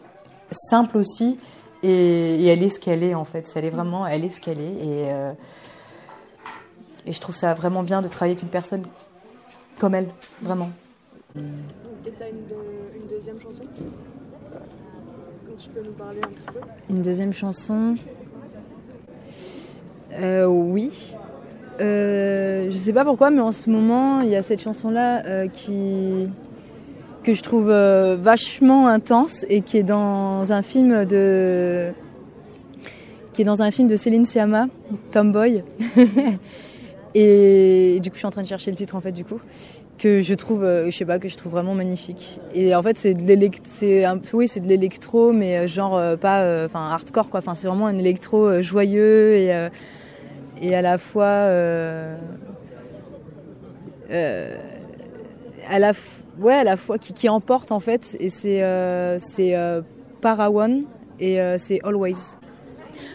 simple 0.52 0.98
aussi. 0.98 1.38
Et, 1.84 2.46
elle 2.46 2.64
est 2.64 2.70
ce 2.70 2.80
qu'elle 2.80 3.04
est 3.04 3.14
en 3.14 3.26
fait. 3.26 3.52
Elle 3.56 3.66
est 3.66 3.70
vraiment, 3.70 4.06
elle 4.06 4.26
est 4.26 4.30
ce 4.30 4.42
qu'elle 4.42 4.60
est. 4.60 4.74
Et, 4.74 5.12
euh, 5.12 5.32
et 7.06 7.14
je 7.14 7.20
trouve 7.20 7.36
ça 7.36 7.54
vraiment 7.54 7.84
bien 7.84 8.02
de 8.02 8.08
travailler 8.08 8.34
avec 8.34 8.44
une 8.44 8.50
personne 8.50 8.84
comme 9.80 9.96
elle, 9.96 10.10
vraiment. 10.42 10.70
Et 11.36 12.12
t'as 12.18 12.30
une, 12.30 13.02
une, 13.02 13.08
deuxième 13.08 13.40
chanson? 13.42 13.64
Tu 15.58 15.70
peux 15.70 15.82
nous 15.82 15.92
parler 15.92 16.20
un 16.24 16.28
petit 16.28 16.46
peu? 16.46 16.60
Une 16.90 17.02
deuxième 17.02 17.34
chanson? 17.34 17.96
Euh, 20.14 20.46
Oui. 20.46 21.16
Euh, 21.82 22.70
je 22.72 22.78
sais 22.78 22.92
pas 22.92 23.06
pourquoi, 23.06 23.30
mais 23.30 23.42
en 23.42 23.54
ce 23.54 23.70
moment, 23.70 24.20
il 24.22 24.30
y 24.30 24.36
a 24.36 24.44
cette 24.44 24.62
chanson-là 24.62 25.26
euh, 25.26 25.48
qui 25.48 26.28
que 27.24 27.34
je 27.34 27.42
trouve 27.42 27.70
euh, 27.70 28.18
vachement 28.20 28.88
intense 28.88 29.46
et 29.50 29.62
qui 29.62 29.78
est 29.78 29.84
dans 29.84 30.52
un 30.52 30.62
film 30.62 31.06
de 31.06 31.92
qui 33.34 33.42
est 33.44 33.46
dans 33.46 33.62
un 33.62 33.72
film 33.72 33.88
de 33.88 33.96
Céline 33.96 34.26
Sciamma, 34.26 34.68
Tomboy. 35.12 35.64
et 37.16 38.00
du 38.02 38.10
coup, 38.10 38.16
je 38.16 38.20
suis 38.20 38.28
en 38.28 38.32
train 38.32 38.42
de 38.42 38.48
chercher 38.48 38.72
le 38.72 38.78
titre 38.78 38.96
en 38.96 39.02
fait 39.02 39.12
du 39.12 39.24
coup 39.24 39.40
que 39.98 40.22
je 40.22 40.34
trouve 40.34 40.64
euh, 40.64 40.90
je 40.90 40.96
sais 40.96 41.04
pas 41.04 41.20
que 41.20 41.28
je 41.28 41.36
trouve 41.36 41.52
vraiment 41.52 41.76
magnifique. 41.76 42.40
Et 42.54 42.74
en 42.74 42.82
fait, 42.82 42.98
c'est 42.98 43.14
de 43.14 43.28
l'électro 44.68 45.34
mais 45.34 45.58
euh, 45.58 45.68
genre 45.68 46.18
pas 46.18 46.66
enfin 46.66 46.90
hardcore 46.90 47.30
quoi. 47.30 47.40
Enfin, 47.40 47.56
c'est 47.56 47.68
vraiment 47.68 47.88
un 47.88 47.98
électro 47.98 48.62
joyeux 48.62 49.34
et 49.34 49.68
et 50.62 50.76
à 50.76 50.82
la 50.82 50.98
fois 50.98 51.50
à 55.70 55.80
la 55.80 55.94
fois 55.94 56.19
ouais, 56.40 56.54
à 56.54 56.64
la 56.64 56.78
fois 56.78 56.98
qui, 56.98 57.30
emporte 57.30 57.72
en 57.72 57.80
fait, 57.80 58.18
et 58.20 58.30
c'est 58.30 58.64
euh, 58.64 59.20
c'est 59.20 59.56
euh, 59.56 59.82
Parawan 60.22 60.84
et 61.20 61.42
euh, 61.42 61.58
c'est 61.58 61.80
Always. 61.84 62.38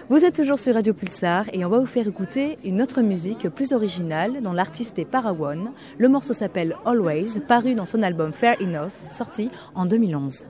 Vous 0.09 0.25
êtes 0.25 0.35
toujours 0.35 0.59
sur 0.59 0.75
Radio 0.75 0.95
Pulsar 0.95 1.47
et 1.53 1.65
on 1.65 1.69
va 1.69 1.79
vous 1.79 1.87
faire 1.87 2.09
écouter 2.09 2.59
une 2.65 2.81
autre 2.81 3.03
musique 3.03 3.49
plus 3.51 3.73
originale 3.73 4.41
dont 4.43 4.53
l'artiste 4.53 4.99
est 4.99 5.05
Parawan. 5.05 5.73
Le 5.99 6.09
morceau 6.09 6.33
s'appelle 6.33 6.77
Always, 6.87 7.41
paru 7.47 7.75
dans 7.75 7.85
son 7.85 8.03
album 8.03 8.33
Fair 8.33 8.57
Enough, 8.61 8.93
sorti 9.11 9.51
en 9.75 9.85
2011. 9.85 10.47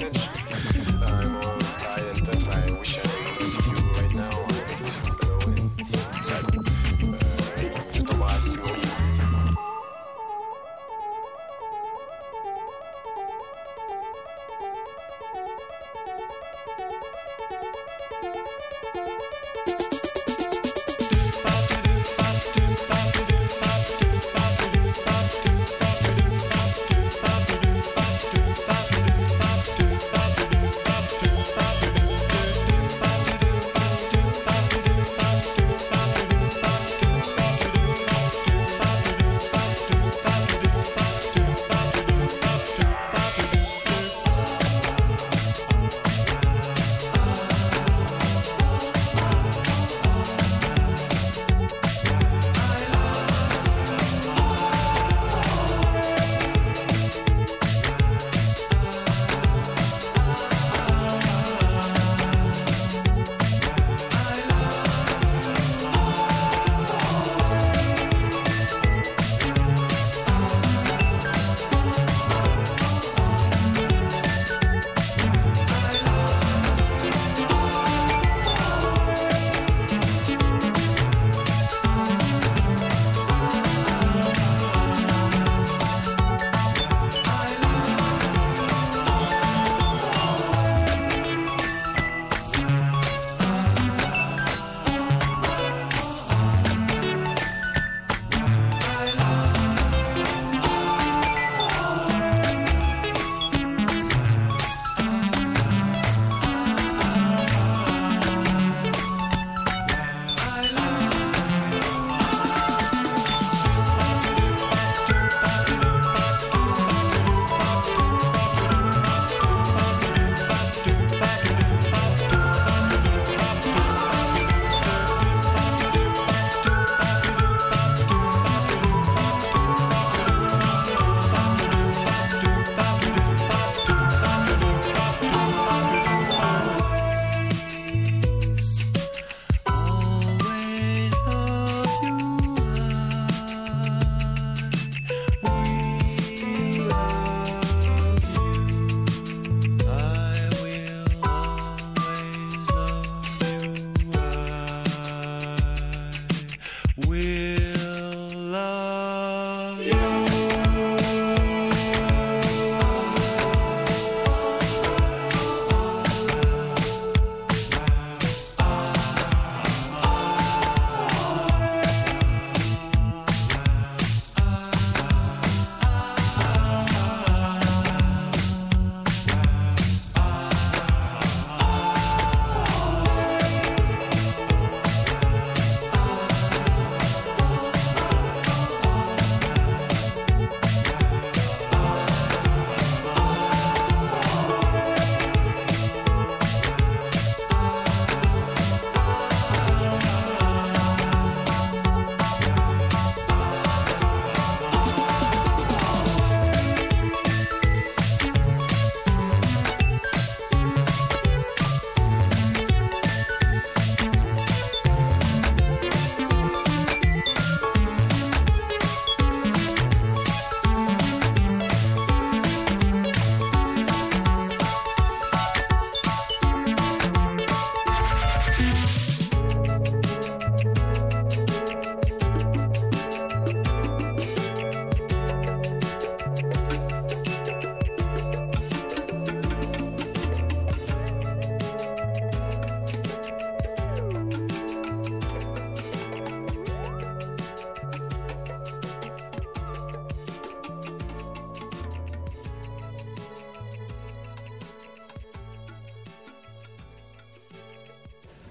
attention. 0.00 0.37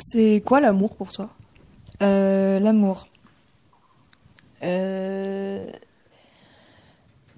C'est 0.09 0.41
quoi 0.45 0.61
l'amour 0.61 0.95
pour 0.95 1.11
toi? 1.11 1.29
L'amour. 1.99 3.07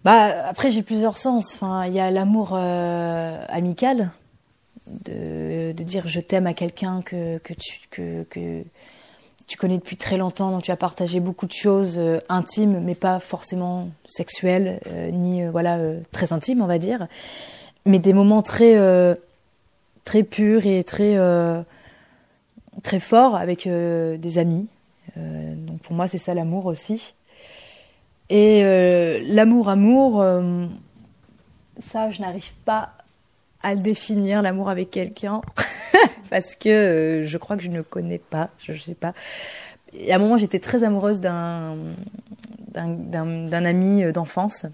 Bah, 0.04 0.48
après, 0.48 0.70
j'ai 0.72 0.84
plusieurs 0.84 1.18
sens. 1.18 1.56
Enfin, 1.56 1.86
il 1.88 1.94
y 1.94 2.00
a 2.00 2.12
l'amour 2.12 2.54
amical, 2.54 4.12
de, 4.88 5.72
de, 5.72 5.84
dire 5.84 6.08
je 6.08 6.20
t'aime 6.20 6.48
à 6.48 6.54
quelqu'un 6.54 7.02
que, 7.02 7.38
que, 7.40 7.54
tu, 7.54 7.80
que, 7.90 8.24
que, 8.24 8.64
tu 9.50 9.58
connais 9.58 9.78
depuis 9.78 9.98
très 9.98 10.18
longtemps, 10.18 10.52
dont 10.52 10.62
tu 10.62 10.70
as 10.72 10.78
partagé 10.78 11.20
beaucoup 11.20 11.48
de 11.48 11.52
choses 11.52 11.96
euh, 11.98 12.20
intimes, 12.30 12.82
mais 12.82 12.94
pas 12.94 13.20
forcément 13.20 13.90
sexuelles, 14.08 14.80
euh, 14.88 15.10
ni 15.10 15.44
euh, 15.44 15.50
voilà 15.50 15.80
très 16.12 16.32
intimes, 16.32 16.62
on 16.62 16.68
va 16.68 16.78
dire, 16.78 17.08
mais 17.86 17.98
des 17.98 18.14
moments 18.14 18.44
très 18.44 18.78
très 20.06 20.24
purs 20.24 20.66
et 20.68 20.84
très 20.84 21.18
très 22.84 23.00
forts 23.00 23.36
avec 23.36 23.68
des 23.68 24.38
amis. 24.38 24.68
donc 25.16 25.82
pour 25.82 25.96
moi, 25.96 26.08
c'est 26.08 26.18
ça 26.18 26.34
l'amour 26.34 26.66
aussi. 26.66 27.16
Et 28.30 28.62
l'amour, 29.28 29.70
amour, 29.70 30.24
ça, 31.80 32.10
je 32.10 32.22
n'arrive 32.22 32.54
pas 32.66 32.92
à 33.64 33.74
le 33.74 33.82
définir, 33.82 34.42
l'amour 34.42 34.70
avec 34.70 34.90
quelqu'un, 34.90 35.42
parce 36.30 36.56
que 36.56 36.70
euh, 36.70 37.26
je 37.26 37.38
crois 37.38 37.58
que 37.58 37.64
je 37.64 37.70
ne 37.70 37.82
connais 37.82 38.20
pas, 38.20 38.50
je 38.60 38.72
ne 38.72 38.78
sais 38.78 38.96
pas. 38.96 39.14
Et 39.94 40.12
à 40.12 40.16
un 40.16 40.20
moment, 40.20 40.38
j'étais 40.38 40.60
très 40.60 40.84
amoureuse 40.84 41.20
d'un 41.20 41.76
ami 42.74 44.04
euh, 44.04 44.12
d'enfance. 44.12 44.66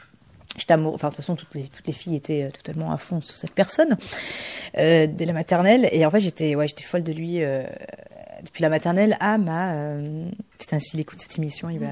J'étais 0.58 0.74
amoureuse, 0.74 0.96
enfin 0.96 1.10
de 1.10 1.16
toute 1.16 1.24
façon, 1.24 1.36
toutes 1.36 1.54
les, 1.54 1.64
toutes 1.64 1.86
les 1.88 1.94
filles 1.94 2.16
étaient 2.16 2.44
euh, 2.44 2.50
totalement 2.50 2.92
à 2.92 2.98
fond 2.98 3.22
sur 3.22 3.36
cette 3.36 3.54
personne 3.54 3.98
euh, 4.78 5.08
dès 5.08 5.26
la 5.26 5.34
maternelle. 5.34 5.90
Et 5.92 6.06
en 6.06 6.12
fait, 6.12 6.22
j'étais 6.22 6.56
ouais, 6.56 6.68
j'étais 6.68 6.84
folle 6.84 7.04
de 7.04 7.12
lui 7.12 7.44
euh, 7.44 7.64
depuis 8.44 8.62
la 8.62 8.70
maternelle 8.70 9.18
à 9.20 9.38
ma... 9.38 9.74
Euh, 9.74 10.30
putain, 10.58 10.80
s'il 10.80 11.00
écoute 11.00 11.20
cette 11.20 11.38
émission, 11.38 11.70
il 11.70 11.80
va... 11.80 11.90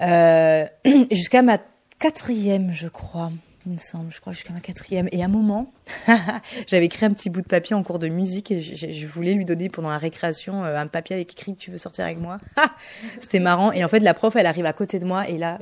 jusqu'à 1.10 1.42
ma 1.42 1.58
quatrième, 1.98 2.72
je 2.72 2.88
crois 2.88 3.30
il 3.68 3.74
me 3.74 3.78
semble, 3.78 4.10
je 4.10 4.20
crois 4.20 4.32
jusqu'à 4.32 4.52
ma 4.52 4.60
quatrième. 4.60 5.08
Et 5.12 5.22
à 5.22 5.26
un 5.26 5.28
moment, 5.28 5.72
j'avais 6.66 6.86
écrit 6.86 7.04
un 7.04 7.12
petit 7.12 7.28
bout 7.28 7.42
de 7.42 7.46
papier 7.46 7.74
en 7.74 7.82
cours 7.82 7.98
de 7.98 8.08
musique 8.08 8.50
et 8.50 8.60
je, 8.60 9.06
voulais 9.06 9.34
lui 9.34 9.44
donner 9.44 9.68
pendant 9.68 9.90
la 9.90 9.98
récréation 9.98 10.64
euh, 10.64 10.76
un 10.76 10.86
papier 10.86 11.16
avec 11.16 11.32
écrit 11.32 11.54
tu 11.54 11.70
veux 11.70 11.78
sortir 11.78 12.04
avec 12.04 12.18
moi? 12.18 12.38
C'était 13.20 13.40
marrant. 13.40 13.72
Et 13.72 13.84
en 13.84 13.88
fait, 13.88 14.00
la 14.00 14.14
prof, 14.14 14.36
elle 14.36 14.46
arrive 14.46 14.64
à 14.64 14.72
côté 14.72 14.98
de 14.98 15.04
moi 15.04 15.28
et 15.28 15.36
là, 15.36 15.58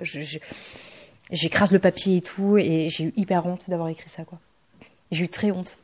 j'écrase 1.31 1.72
le 1.72 1.79
papier 1.79 2.18
et 2.18 2.20
tout 2.20 2.59
et 2.59 2.89
j'ai 2.91 3.05
eu 3.05 3.12
hyper 3.16 3.47
honte 3.47 3.68
d'avoir 3.68 3.89
écrit 3.89 4.09
ça, 4.09 4.24
quoi. 4.24 4.39
J'ai 5.12 5.24
eu 5.24 5.29
très 5.29 5.53
honte 5.53 5.79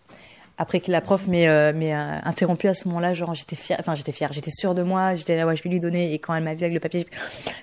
après 0.59 0.81
que 0.81 0.91
la 0.91 1.01
prof 1.01 1.27
m'ait 1.27 1.49
euh, 1.49 1.73
euh, 1.73 2.19
interrompu 2.25 2.69
à 2.69 2.75
ce 2.75 2.87
moment-là, 2.89 3.15
genre 3.15 3.35
j'étais 3.35 3.57
fière, 3.57 3.79
enfin 3.81 3.95
j'étais 3.95 4.13
fière, 4.13 4.33
j'étais 4.33 4.51
sûre 4.51 4.75
de 4.75 4.83
moi, 4.83 5.15
j'étais 5.15 5.37
là, 5.37 5.47
ouais, 5.47 5.57
je 5.57 5.63
vais 5.63 5.71
lui 5.71 5.81
donner. 5.81 6.13
Et 6.13 6.19
quand 6.19 6.35
elle 6.35 6.45
m'a 6.45 6.55
vu 6.55 6.65
avec 6.65 6.75
le 6.75 6.81
papier, 6.81 7.07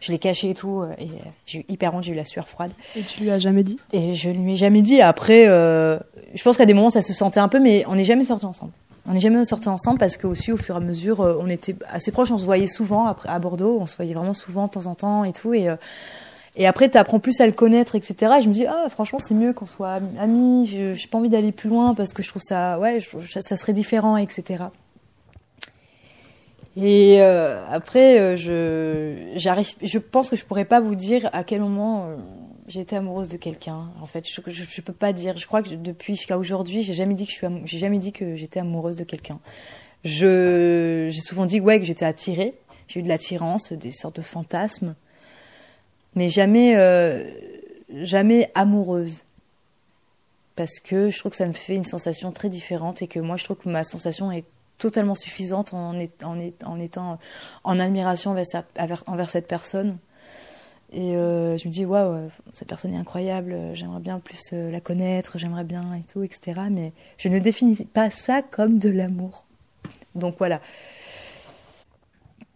je 0.02 0.12
l'ai 0.12 0.20
caché 0.20 0.50
et 0.50 0.54
tout. 0.54 0.82
Euh, 0.82 0.92
et 1.00 1.08
j'ai 1.46 1.60
eu 1.60 1.66
hyper 1.70 1.94
honte, 1.94 2.04
j'ai 2.04 2.12
eu 2.12 2.16
la 2.16 2.26
sueur 2.26 2.48
froide. 2.48 2.72
Et 2.96 3.02
tu 3.02 3.22
lui 3.22 3.32
as 3.32 3.40
jamais 3.40 3.64
dit? 3.64 3.78
Et 3.94 4.16
je 4.16 4.30
lui 4.30 4.54
ai 4.54 4.58
jamais 4.58 4.82
dit. 4.82 5.02
Après, 5.02 5.46
je 5.46 6.44
pense 6.44 6.58
qu'à 6.58 6.66
des 6.66 6.74
moments 6.74 6.90
ça 6.90 7.02
se 7.02 7.14
sentait 7.14 7.40
un 7.40 7.48
peu, 7.48 7.60
mais 7.60 7.86
on 7.88 7.96
n'est 7.96 8.06
jamais 8.06 8.24
sortis 8.24 8.46
ensemble. 8.46 8.72
On 9.08 9.14
n'est 9.14 9.20
jamais 9.20 9.44
sortis 9.46 9.70
ensemble 9.70 9.98
parce 9.98 10.18
que 10.18 10.28
aussi 10.28 10.52
au 10.52 10.58
fur 10.58 10.76
et 10.76 10.78
à 10.78 10.82
mesure, 10.82 11.22
on 11.22 11.48
était 11.48 11.76
assez 11.92 12.12
proches, 12.12 12.32
on 12.32 12.38
se 12.38 12.46
voyait 12.46 12.68
souvent 12.68 13.06
après 13.06 13.30
à 13.30 13.40
Bordeaux, 13.40 13.78
on 13.80 13.86
se 13.86 13.96
voyait 13.96 14.14
vraiment 14.14 14.34
souvent 14.34 14.66
de 14.66 14.72
temps 14.72 14.86
en 14.88 14.96
temps 14.96 15.24
et 15.24 15.32
tout. 15.32 15.54
Et 15.54 15.68
et 16.60 16.68
après, 16.68 16.90
tu 16.90 16.98
apprends 16.98 17.20
plus 17.20 17.40
à 17.40 17.46
le 17.46 17.54
connaître, 17.54 17.96
etc. 17.96 18.34
Et 18.38 18.42
je 18.42 18.50
me 18.50 18.54
dis, 18.54 18.66
ah, 18.66 18.90
franchement, 18.90 19.20
c'est 19.20 19.34
mieux 19.34 19.54
qu'on 19.54 19.66
soit 19.66 20.02
amis. 20.20 20.68
Je 20.68 20.90
n'ai 20.92 21.08
pas 21.10 21.18
envie 21.18 21.30
d'aller 21.30 21.54
plus 21.54 21.70
loin 21.70 21.96
parce 21.96 22.12
que 22.12 22.22
je 22.22 22.28
trouve 22.28 22.42
ça, 22.42 22.78
ouais, 22.80 23.00
ça 23.00 23.56
serait 23.56 23.72
différent, 23.72 24.18
etc. 24.18 24.66
Et 26.76 27.22
euh, 27.22 27.66
après, 27.72 28.20
euh, 28.20 28.36
je, 28.36 29.38
j'arrive, 29.40 29.70
je 29.82 30.00
pense 30.00 30.30
que 30.30 30.36
je 30.36 30.44
pourrais 30.44 30.66
pas 30.66 30.82
vous 30.82 30.96
dire 30.96 31.30
à 31.32 31.46
quel 31.46 31.62
moment 31.62 32.08
euh, 32.10 32.18
j'ai 32.68 32.82
été 32.82 32.98
amoureuse 32.98 33.30
de 33.30 33.38
quelqu'un. 33.38 33.92
En 34.02 34.06
fait, 34.06 34.28
je, 34.28 34.42
je, 34.52 34.82
peux 34.82 34.92
pas 34.92 35.14
dire. 35.14 35.38
Je 35.38 35.48
crois 35.48 35.64
que 35.64 35.70
depuis 35.70 36.18
jusqu'à 36.18 36.38
aujourd'hui, 36.38 36.84
j'ai 36.84 36.94
jamais 36.94 37.14
dit 37.14 37.26
que 37.26 37.32
je 37.32 37.38
suis, 37.38 37.48
j'ai 37.64 37.80
jamais 37.80 38.00
dit 38.00 38.12
que 38.12 38.36
j'étais 38.36 38.60
amoureuse 38.60 38.98
de 38.98 39.06
quelqu'un. 39.06 39.40
Je, 40.04 41.08
j'ai 41.10 41.22
souvent 41.22 41.46
dit 41.46 41.62
ouais 41.62 41.80
que 41.80 41.86
j'étais 41.86 42.06
attirée. 42.06 42.54
J'ai 42.90 43.00
eu 43.00 43.04
de 43.04 43.08
l'attirance, 43.08 43.72
des 43.72 43.92
sortes 43.92 44.18
de 44.18 44.22
fantasmes 44.22 44.96
mais 46.16 46.30
jamais, 46.30 46.76
euh, 46.78 47.24
jamais 48.02 48.52
amoureuse. 48.56 49.24
Parce 50.56 50.80
que 50.80 51.10
je 51.10 51.18
trouve 51.18 51.32
que 51.32 51.38
ça 51.38 51.48
me 51.48 51.54
fait 51.54 51.76
une 51.76 51.86
sensation 51.86 52.32
très 52.32 52.50
différente 52.50 53.02
et 53.02 53.08
que 53.08 53.20
moi, 53.20 53.38
je 53.38 53.46
trouve 53.46 53.58
que 53.58 53.70
ma 53.70 53.84
sensation 53.84 54.32
est 54.32 54.46
totalement 54.78 55.16
suffisante 55.16 55.74
en, 55.74 55.94
en, 56.24 56.80
étant 56.80 57.20
en 57.64 57.80
admiration 57.80 58.32
envers, 58.32 59.30
cette 59.30 59.48
personne. 59.48 59.98
Et 60.92 61.16
euh, 61.16 61.56
je 61.58 61.68
me 61.68 61.72
dis, 61.72 61.86
waouh, 61.86 62.30
cette 62.54 62.68
personne 62.68 62.94
est 62.96 62.98
incroyable, 62.98 63.56
j'aimerais 63.74 64.00
bien 64.00 64.20
plus 64.20 64.42
euh, 64.54 64.72
la 64.72 64.82
connaître, 64.82 65.38
j'aimerais 65.38 65.64
bien 65.64 65.94
et 65.94 66.04
tout, 66.04 66.24
etc. 66.24 66.62
Mais 66.72 66.94
je 67.18 67.30
ne 67.30 67.38
définis 67.38 67.76
pas 67.76 68.10
ça 68.10 68.42
comme 68.42 68.80
de 68.80 68.90
l'amour. 68.90 69.46
Donc 70.16 70.36
voilà. 70.40 70.62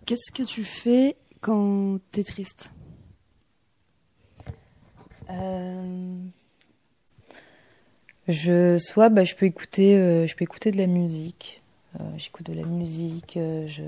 Qu'est-ce 0.06 0.32
que 0.32 0.44
tu 0.44 0.64
fais 0.66 1.16
quand 1.40 2.00
tu 2.12 2.20
es 2.20 2.24
triste? 2.24 2.73
Euh, 5.30 6.16
je 8.28 8.78
soit 8.78 9.10
bah, 9.10 9.24
je 9.24 9.36
peux 9.36 9.46
écouter 9.46 9.96
euh, 9.96 10.28
je 10.28 10.36
peux 10.36 10.44
écouter 10.44 10.72
de 10.72 10.78
la 10.78 10.88
musique. 10.88 11.62
Euh, 12.00 12.04
j'écoute 12.18 12.50
de 12.50 12.54
la 12.54 12.68
musique, 12.68 13.34
je 13.36 13.84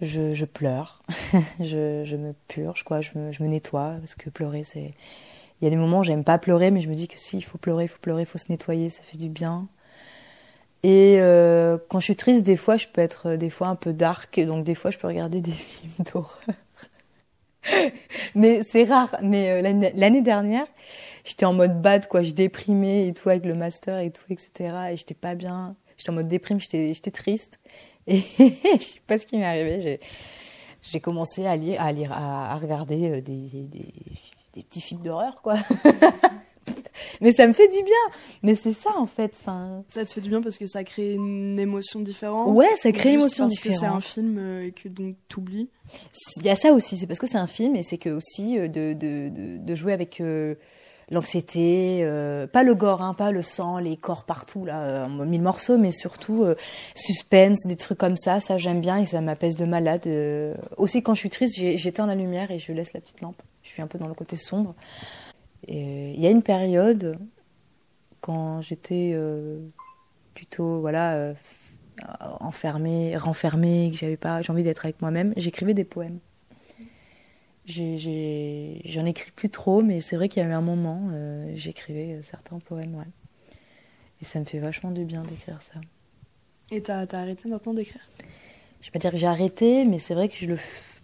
je, 0.00 0.32
je 0.32 0.44
pleure, 0.46 1.02
je, 1.60 2.04
je, 2.04 2.16
me 2.16 2.32
purge 2.48 2.84
quoi, 2.84 3.02
je 3.02 3.10
me, 3.16 3.32
je 3.32 3.42
me 3.42 3.48
nettoie 3.48 3.96
parce 3.98 4.14
que 4.14 4.30
pleurer 4.30 4.64
c'est 4.64 4.94
il 5.60 5.64
y 5.64 5.66
a 5.66 5.70
des 5.70 5.76
moments 5.76 6.00
où 6.00 6.04
j'aime 6.04 6.24
pas 6.24 6.38
pleurer 6.38 6.70
mais 6.70 6.80
je 6.80 6.88
me 6.88 6.94
dis 6.94 7.06
que 7.06 7.18
si 7.18 7.36
il 7.36 7.42
faut 7.42 7.58
pleurer, 7.58 7.84
il 7.84 7.88
faut 7.88 7.98
pleurer, 8.00 8.22
il 8.22 8.26
faut 8.26 8.38
se 8.38 8.50
nettoyer, 8.50 8.90
ça 8.90 9.02
fait 9.02 9.18
du 9.18 9.28
bien. 9.28 9.68
Et 10.82 11.18
quand 11.90 12.00
je 12.00 12.04
suis 12.04 12.16
triste, 12.16 12.42
des 12.42 12.56
fois, 12.56 12.78
je 12.78 12.86
peux 12.86 13.02
être 13.02 13.36
des 13.36 13.50
fois 13.50 13.68
un 13.68 13.76
peu 13.76 13.92
dark, 13.92 14.40
donc 14.40 14.64
des 14.64 14.74
fois, 14.74 14.90
je 14.90 14.96
peux 14.96 15.06
regarder 15.06 15.42
des 15.42 15.50
films 15.52 15.92
d'horreur. 16.10 16.40
mais 18.34 18.62
c'est 18.62 18.84
rare. 18.84 19.16
Mais 19.22 19.62
euh, 19.62 19.90
l'année 19.94 20.22
dernière, 20.22 20.66
j'étais 21.24 21.46
en 21.46 21.52
mode 21.52 21.80
bad, 21.80 22.06
quoi. 22.06 22.22
Je 22.22 22.32
déprimais 22.32 23.08
et 23.08 23.14
tout 23.14 23.28
avec 23.28 23.44
le 23.44 23.54
master 23.54 23.98
et 23.98 24.10
tout, 24.10 24.24
etc. 24.30 24.50
Et 24.92 24.96
j'étais 24.96 25.14
pas 25.14 25.34
bien. 25.34 25.76
J'étais 25.96 26.10
en 26.10 26.14
mode 26.14 26.28
déprime, 26.28 26.58
j'étais 26.60 27.10
triste. 27.10 27.60
Et 28.06 28.22
je 28.80 28.82
sais 28.82 29.00
pas 29.06 29.18
ce 29.18 29.26
qui 29.26 29.36
m'est 29.36 29.44
arrivé. 29.44 30.00
J'ai 30.82 31.00
commencé 31.00 31.46
à 31.46 31.54
lire, 31.54 31.80
à 31.80 31.92
lire, 31.92 32.12
à, 32.12 32.56
regarder 32.56 33.10
euh, 33.10 33.20
des, 33.20 33.46
des, 33.52 33.92
des 34.54 34.62
petits 34.62 34.80
films 34.80 35.02
d'horreur, 35.02 35.42
quoi. 35.42 35.56
mais 37.20 37.32
ça 37.32 37.46
me 37.46 37.52
fait 37.52 37.68
du 37.68 37.82
bien. 37.82 38.16
Mais 38.42 38.54
c'est 38.54 38.72
ça 38.72 38.90
en 38.96 39.06
fait. 39.06 39.36
Enfin, 39.40 39.82
ça 39.88 40.04
te 40.04 40.12
fait 40.12 40.20
du 40.20 40.28
bien 40.28 40.42
parce 40.42 40.58
que 40.58 40.66
ça 40.66 40.84
crée 40.84 41.14
une 41.14 41.58
émotion 41.58 42.00
différente. 42.00 42.54
Ouais, 42.54 42.74
ça 42.76 42.92
crée 42.92 43.10
une 43.10 43.20
émotion 43.20 43.46
différente. 43.46 43.80
Parce 43.80 44.02
que 44.02 44.12
c'est 44.12 44.18
un 44.20 44.22
film 44.22 44.38
euh, 44.38 44.66
et 44.66 44.72
que 44.72 44.88
donc 44.88 45.16
t'oublies. 45.28 45.68
Il 46.36 46.46
y 46.46 46.50
a 46.50 46.56
ça 46.56 46.72
aussi. 46.72 46.96
C'est 46.96 47.06
parce 47.06 47.18
que 47.18 47.26
c'est 47.26 47.38
un 47.38 47.46
film 47.46 47.76
et 47.76 47.82
c'est 47.82 47.98
que 47.98 48.10
aussi 48.10 48.58
euh, 48.58 48.68
de, 48.68 48.92
de, 48.92 49.30
de, 49.58 49.74
jouer 49.74 49.92
avec 49.92 50.20
euh, 50.20 50.54
l'anxiété, 51.10 52.04
pas 52.52 52.62
le 52.62 52.74
gore, 52.74 53.02
hein, 53.02 53.14
pas 53.14 53.32
le 53.32 53.42
sang, 53.42 53.78
les 53.78 53.96
corps 53.96 54.24
partout 54.24 54.64
là, 54.64 55.06
en 55.06 55.24
mille 55.24 55.42
morceaux, 55.42 55.76
mais 55.76 55.90
surtout 55.90 56.44
suspense, 56.94 57.66
des 57.66 57.76
trucs 57.76 57.98
comme 57.98 58.16
ça. 58.16 58.38
Ça 58.38 58.58
j'aime 58.58 58.80
bien 58.80 58.98
et 58.98 59.06
ça 59.06 59.20
m'apaise 59.20 59.56
de 59.56 59.64
malade. 59.64 60.08
aussi 60.76 61.02
quand 61.02 61.14
je 61.14 61.20
suis 61.20 61.30
triste, 61.30 61.56
j'éteins 61.58 62.06
la 62.06 62.14
lumière 62.14 62.52
et 62.52 62.60
je 62.60 62.72
laisse 62.72 62.92
la 62.92 63.00
petite 63.00 63.20
lampe. 63.22 63.42
Je 63.62 63.70
suis 63.70 63.82
un 63.82 63.88
peu 63.88 63.98
dans 63.98 64.08
le 64.08 64.14
côté 64.14 64.36
sombre. 64.36 64.74
Et 65.68 66.12
il 66.12 66.20
y 66.20 66.26
a 66.26 66.30
une 66.30 66.42
période, 66.42 67.18
quand 68.20 68.60
j'étais 68.60 69.12
euh, 69.14 69.60
plutôt 70.34 70.80
voilà, 70.80 71.14
euh, 71.14 71.34
enfermée, 72.40 73.16
renfermée, 73.16 73.90
que 73.92 73.96
j'avais 73.96 74.16
pas, 74.16 74.42
j'ai 74.42 74.52
envie 74.52 74.62
d'être 74.62 74.84
avec 74.84 75.00
moi-même, 75.00 75.32
j'écrivais 75.36 75.74
des 75.74 75.84
poèmes. 75.84 76.18
J'en 77.66 79.04
écris 79.04 79.30
plus 79.30 79.50
trop, 79.50 79.82
mais 79.82 80.00
c'est 80.00 80.16
vrai 80.16 80.28
qu'il 80.28 80.42
y 80.42 80.46
a 80.46 80.48
eu 80.48 80.52
un 80.52 80.60
moment, 80.60 81.08
euh, 81.12 81.52
j'écrivais 81.54 82.20
certains 82.22 82.58
poèmes, 82.58 82.96
ouais. 82.96 83.04
Et 84.20 84.24
ça 84.24 84.40
me 84.40 84.44
fait 84.44 84.58
vachement 84.58 84.90
du 84.90 85.04
bien 85.04 85.22
d'écrire 85.22 85.62
ça. 85.62 85.80
Et 86.70 86.82
t'as 86.82 87.06
as 87.06 87.14
arrêté 87.14 87.48
maintenant 87.48 87.74
d'écrire? 87.74 88.02
Je 88.80 88.86
vais 88.86 88.92
pas 88.92 88.98
dire 88.98 89.10
que 89.12 89.16
j'ai 89.16 89.26
arrêté, 89.26 89.84
mais 89.84 89.98
c'est 89.98 90.14
vrai 90.14 90.28
que 90.28 90.36
je 90.36 90.46
le 90.46 90.58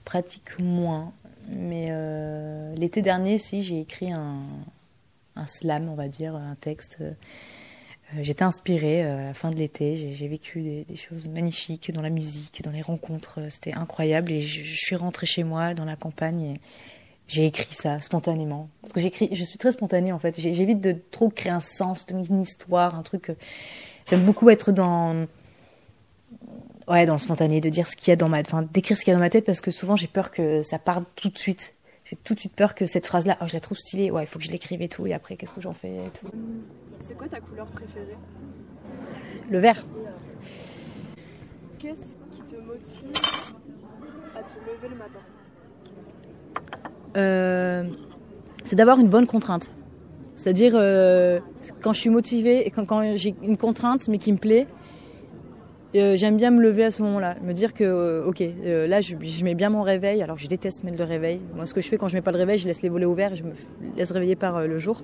pratique 0.04 0.58
moins. 0.58 1.12
Mais 1.48 1.88
euh, 1.90 2.74
l'été 2.74 3.02
dernier, 3.02 3.38
si, 3.38 3.62
j'ai 3.62 3.80
écrit 3.80 4.10
un, 4.12 4.42
slam, 5.46 5.88
on 5.88 5.94
va 5.94 6.08
dire, 6.08 6.34
un 6.34 6.56
texte. 6.56 6.98
Euh, 7.00 7.12
j'étais 8.20 8.42
inspirée 8.42 9.04
euh, 9.04 9.18
à 9.18 9.22
la 9.28 9.34
fin 9.34 9.50
de 9.50 9.56
l'été. 9.56 10.14
J'ai 10.14 10.28
vécu 10.28 10.62
des, 10.62 10.96
choses 10.96 11.28
magnifiques 11.28 11.92
dans 11.92 12.02
la 12.02 12.10
musique, 12.10 12.62
dans 12.62 12.70
les 12.70 12.82
rencontres. 12.82 13.40
C'était 13.50 13.74
incroyable. 13.74 14.32
Et 14.32 14.40
je, 14.40 14.76
suis 14.76 14.96
rentrée 14.96 15.26
chez 15.26 15.44
moi, 15.44 15.74
dans 15.74 15.84
la 15.84 15.96
campagne, 15.96 16.42
et 16.42 16.60
j'ai 17.28 17.46
écrit 17.46 17.74
ça 17.74 18.00
spontanément. 18.00 18.68
Parce 18.82 18.92
que 18.92 19.00
j'écris, 19.00 19.28
je 19.32 19.44
suis 19.44 19.58
très 19.58 19.72
spontanée 19.72 20.12
en 20.12 20.18
fait. 20.18 20.40
J'évite 20.40 20.80
de 20.80 20.96
trop 21.10 21.28
créer 21.28 21.52
un 21.52 21.60
sens, 21.60 22.06
une 22.10 22.42
histoire, 22.42 22.94
un 22.94 23.02
truc. 23.02 23.32
J'aime 24.08 24.24
beaucoup 24.24 24.50
être 24.50 24.72
dans 24.72 25.26
Ouais, 26.88 27.04
dans 27.04 27.14
le 27.14 27.18
spontané, 27.18 27.60
de 27.60 27.68
dire 27.68 27.86
ce 27.86 27.96
qu'il 27.96 28.08
y 28.08 28.12
a 28.12 28.16
dans 28.16 28.28
ma, 28.28 28.40
enfin, 28.40 28.62
d'écrire 28.62 28.96
ce 28.96 29.04
qu'il 29.04 29.10
y 29.10 29.14
a 29.14 29.16
dans 29.16 29.24
ma 29.24 29.30
tête 29.30 29.44
parce 29.44 29.60
que 29.60 29.72
souvent 29.72 29.96
j'ai 29.96 30.06
peur 30.06 30.30
que 30.30 30.62
ça 30.62 30.78
parte 30.78 31.04
tout 31.16 31.28
de 31.28 31.36
suite. 31.38 31.74
J'ai 32.04 32.14
tout 32.14 32.34
de 32.34 32.38
suite 32.38 32.54
peur 32.54 32.76
que 32.76 32.86
cette 32.86 33.04
phrase-là, 33.04 33.36
oh, 33.40 33.46
je 33.48 33.54
la 33.54 33.60
trouve 33.60 33.76
stylée, 33.76 34.12
ouais, 34.12 34.22
il 34.22 34.26
faut 34.28 34.38
que 34.38 34.44
je 34.44 34.52
l'écrive 34.52 34.80
et 34.80 34.88
tout, 34.88 35.08
et 35.08 35.12
après, 35.12 35.36
qu'est-ce 35.36 35.52
que 35.52 35.60
j'en 35.60 35.72
fais 35.72 35.88
et 35.88 36.10
tout. 36.20 36.28
C'est 37.00 37.18
quoi 37.18 37.26
ta 37.26 37.40
couleur 37.40 37.66
préférée? 37.66 38.16
Le 39.50 39.58
vert. 39.58 39.84
Qu'est-ce 41.80 42.16
qui 42.36 42.42
te 42.42 42.54
motive 42.60 43.10
à 44.36 44.42
te 44.44 44.54
lever 44.60 44.88
le 44.88 44.94
matin? 44.94 45.18
Euh, 47.16 47.90
c'est 48.64 48.76
d'avoir 48.76 49.00
une 49.00 49.08
bonne 49.08 49.26
contrainte. 49.26 49.72
C'est-à-dire, 50.36 50.74
euh, 50.76 51.40
quand 51.80 51.92
je 51.92 51.98
suis 51.98 52.10
motivée 52.10 52.68
et 52.68 52.70
quand, 52.70 52.84
quand 52.84 53.16
j'ai 53.16 53.34
une 53.42 53.56
contrainte, 53.56 54.06
mais 54.06 54.18
qui 54.18 54.32
me 54.32 54.38
plaît, 54.38 54.68
euh, 55.94 56.16
j'aime 56.16 56.36
bien 56.36 56.50
me 56.50 56.60
lever 56.60 56.84
à 56.84 56.90
ce 56.90 57.00
moment-là, 57.02 57.36
me 57.42 57.52
dire 57.52 57.72
que, 57.72 57.84
euh, 57.84 58.26
ok, 58.26 58.40
euh, 58.42 58.86
là, 58.86 59.00
je, 59.00 59.14
mets 59.44 59.54
bien 59.54 59.70
mon 59.70 59.82
réveil. 59.82 60.22
Alors, 60.22 60.36
je 60.38 60.48
déteste 60.48 60.84
mettre 60.84 60.98
le 60.98 61.04
réveil. 61.04 61.40
Moi, 61.54 61.64
ce 61.66 61.74
que 61.74 61.80
je 61.80 61.88
fais 61.88 61.96
quand 61.96 62.08
je 62.08 62.14
mets 62.14 62.22
pas 62.22 62.32
le 62.32 62.38
réveil, 62.38 62.58
je 62.58 62.66
laisse 62.66 62.82
les 62.82 62.88
volets 62.88 63.06
ouverts 63.06 63.32
et 63.32 63.36
je 63.36 63.44
me 63.44 63.52
laisse 63.96 64.10
réveiller 64.10 64.36
par 64.36 64.66
le 64.66 64.78
jour. 64.78 65.02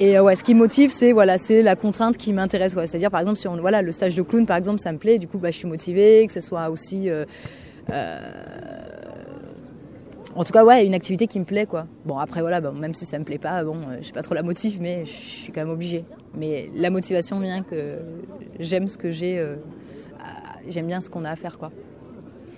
Et 0.00 0.18
ouais, 0.18 0.34
ce 0.34 0.42
qui 0.42 0.54
me 0.54 0.60
motive, 0.60 0.90
c'est 0.90 1.12
voilà, 1.12 1.36
c'est 1.36 1.62
la 1.62 1.76
contrainte 1.76 2.16
qui 2.16 2.32
m'intéresse. 2.32 2.72
C'est-à-dire, 2.72 3.10
par 3.10 3.20
exemple, 3.20 3.38
si 3.38 3.46
on, 3.46 3.56
le 3.56 3.92
stage 3.92 4.16
de 4.16 4.22
clown, 4.22 4.46
par 4.46 4.56
exemple, 4.56 4.80
ça 4.80 4.92
me 4.92 4.98
plaît. 4.98 5.18
Du 5.18 5.28
coup, 5.28 5.38
bah, 5.38 5.50
je 5.50 5.58
suis 5.58 5.68
motivée, 5.68 6.26
que 6.26 6.32
ce 6.32 6.40
soit 6.40 6.70
aussi. 6.70 7.10
en 10.34 10.44
tout 10.44 10.52
cas, 10.52 10.64
ouais, 10.64 10.86
une 10.86 10.94
activité 10.94 11.26
qui 11.26 11.38
me 11.38 11.44
plaît, 11.44 11.66
quoi. 11.66 11.86
Bon, 12.06 12.16
après, 12.16 12.40
voilà, 12.40 12.60
bon, 12.60 12.72
même 12.72 12.94
si 12.94 13.04
ça 13.04 13.18
me 13.18 13.24
plaît 13.24 13.38
pas, 13.38 13.62
bon, 13.62 13.76
euh, 13.76 13.98
j'ai 14.00 14.12
pas 14.12 14.22
trop 14.22 14.34
la 14.34 14.42
motive, 14.42 14.78
mais 14.80 15.04
je 15.04 15.10
suis 15.10 15.52
quand 15.52 15.60
même 15.60 15.70
obligée. 15.70 16.04
Mais 16.34 16.70
la 16.74 16.90
motivation 16.90 17.40
vient 17.40 17.62
que 17.62 17.98
j'aime 18.58 18.88
ce 18.88 18.96
que 18.96 19.10
j'ai, 19.10 19.38
euh, 19.38 19.56
j'aime 20.68 20.86
bien 20.86 21.00
ce 21.00 21.10
qu'on 21.10 21.24
a 21.24 21.30
à 21.30 21.36
faire, 21.36 21.58
quoi. 21.58 21.70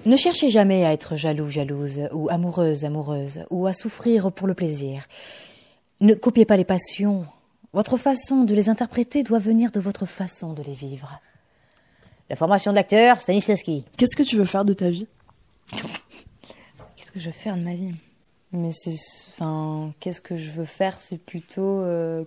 Ne 0.05 0.17
cherchez 0.17 0.51
jamais 0.51 0.85
à 0.85 0.93
être 0.93 1.15
jaloux, 1.15 1.49
jalouse, 1.49 2.01
ou 2.13 2.29
amoureuse, 2.29 2.85
amoureuse, 2.85 3.45
ou 3.51 3.69
à 3.69 3.73
souffrir 3.73 4.33
pour 4.33 4.49
le 4.49 4.55
plaisir. 4.55 5.07
Ne 6.01 6.15
copiez 6.15 6.45
pas 6.45 6.57
les 6.57 6.65
passions. 6.65 7.25
Votre 7.73 7.97
façon 7.97 8.43
de 8.43 8.55
les 8.55 8.69
interpréter 8.69 9.23
doit 9.23 9.39
venir 9.39 9.71
de 9.71 9.79
votre 9.79 10.05
façon 10.05 10.53
de 10.53 10.63
les 10.63 10.75
vivre. 10.75 11.21
La 12.29 12.37
formation 12.37 12.73
de 12.73 12.77
l'acteur, 12.77 13.21
Stanislavski. 13.21 13.85
Qu'est-ce 13.97 14.17
que 14.17 14.23
tu 14.25 14.37
veux 14.37 14.45
faire 14.45 14.65
de 14.65 14.73
ta 14.73 14.91
vie? 14.91 15.07
Qu'est-ce 16.97 17.13
que 17.13 17.21
je 17.21 17.27
veux 17.27 17.33
faire 17.33 17.57
de 17.57 17.63
ma 17.63 17.75
vie? 17.75 17.95
Mais 18.51 18.73
c'est, 18.73 18.97
enfin, 19.29 19.93
qu'est-ce 20.01 20.21
que 20.21 20.37
je 20.37 20.51
veux 20.51 20.65
faire? 20.65 20.99
C'est 20.99 21.19
plutôt, 21.19 21.81
euh, 21.81 22.25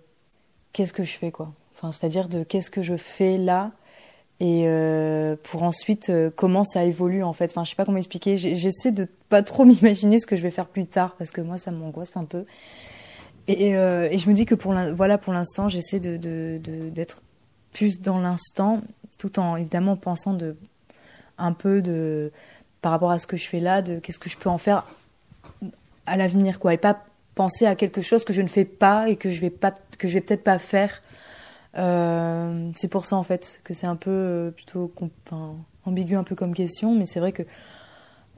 qu'est-ce 0.75 0.91
que 0.91 1.03
je 1.03 1.17
fais, 1.17 1.31
quoi. 1.31 1.53
Enfin, 1.73 1.93
c'est-à-dire 1.93 2.27
de 2.27 2.43
qu'est-ce 2.43 2.69
que 2.69 2.83
je 2.83 2.97
fais 2.97 3.37
là 3.37 3.71
et 4.41 4.63
euh, 4.65 5.37
pour 5.43 5.63
ensuite 5.63 6.09
euh, 6.09 6.29
comment 6.35 6.65
ça 6.65 6.83
évolue 6.83 7.23
en 7.23 7.31
fait. 7.31 7.51
Enfin, 7.51 7.63
je 7.63 7.69
sais 7.69 7.75
pas 7.77 7.85
comment 7.85 7.97
expliquer. 7.97 8.37
J'essaie 8.37 8.91
de 8.91 9.07
pas 9.29 9.41
trop 9.41 9.63
m'imaginer 9.65 10.19
ce 10.19 10.27
que 10.27 10.35
je 10.35 10.41
vais 10.41 10.51
faire 10.51 10.67
plus 10.67 10.85
tard 10.85 11.15
parce 11.17 11.31
que 11.31 11.39
moi, 11.39 11.57
ça 11.57 11.71
m'angoisse 11.71 12.17
un 12.17 12.25
peu. 12.25 12.45
Et, 13.47 13.75
euh, 13.77 14.09
et 14.11 14.17
je 14.19 14.29
me 14.29 14.35
dis 14.35 14.45
que 14.45 14.55
pour 14.55 14.73
voilà, 14.95 15.17
pour 15.17 15.31
l'instant, 15.31 15.69
j'essaie 15.69 16.01
de- 16.01 16.59
d'être 16.89 17.21
plus 17.71 18.01
dans 18.01 18.19
l'instant, 18.19 18.81
tout 19.17 19.39
en 19.39 19.55
évidemment 19.55 19.95
pensant 19.95 20.33
de 20.33 20.57
un 21.37 21.53
peu 21.53 21.81
de 21.81 22.31
par 22.81 22.91
rapport 22.91 23.11
à 23.11 23.19
ce 23.19 23.27
que 23.27 23.37
je 23.37 23.47
fais 23.47 23.61
là, 23.61 23.81
de 23.81 23.99
qu'est-ce 23.99 24.19
que 24.19 24.29
je 24.29 24.37
peux 24.37 24.49
en 24.49 24.57
faire 24.57 24.83
à 26.05 26.17
l'avenir, 26.17 26.59
quoi, 26.59 26.73
et 26.73 26.77
pas 26.77 27.05
penser 27.35 27.65
à 27.65 27.75
quelque 27.75 28.01
chose 28.01 28.25
que 28.25 28.33
je 28.33 28.41
ne 28.41 28.47
fais 28.47 28.65
pas 28.65 29.09
et 29.09 29.17
que 29.17 29.29
je 29.29 29.41
vais 29.41 29.49
pas, 29.49 29.73
que 29.99 30.07
je 30.07 30.13
vais 30.13 30.21
peut-être 30.21 30.43
pas 30.43 30.57
faire. 30.57 31.01
Euh, 31.77 32.71
c'est 32.73 32.87
pour 32.87 33.05
ça 33.05 33.17
en 33.17 33.23
fait 33.23 33.59
que 33.65 33.73
c'est 33.73 33.87
un 33.87 33.97
peu 33.97 34.09
euh, 34.09 34.51
plutôt 34.51 34.93
enfin, 35.25 35.55
ambigu 35.85 36.15
un 36.15 36.23
peu 36.23 36.35
comme 36.35 36.53
question, 36.53 36.95
mais 36.95 37.05
c'est 37.05 37.19
vrai 37.19 37.33
que 37.33 37.43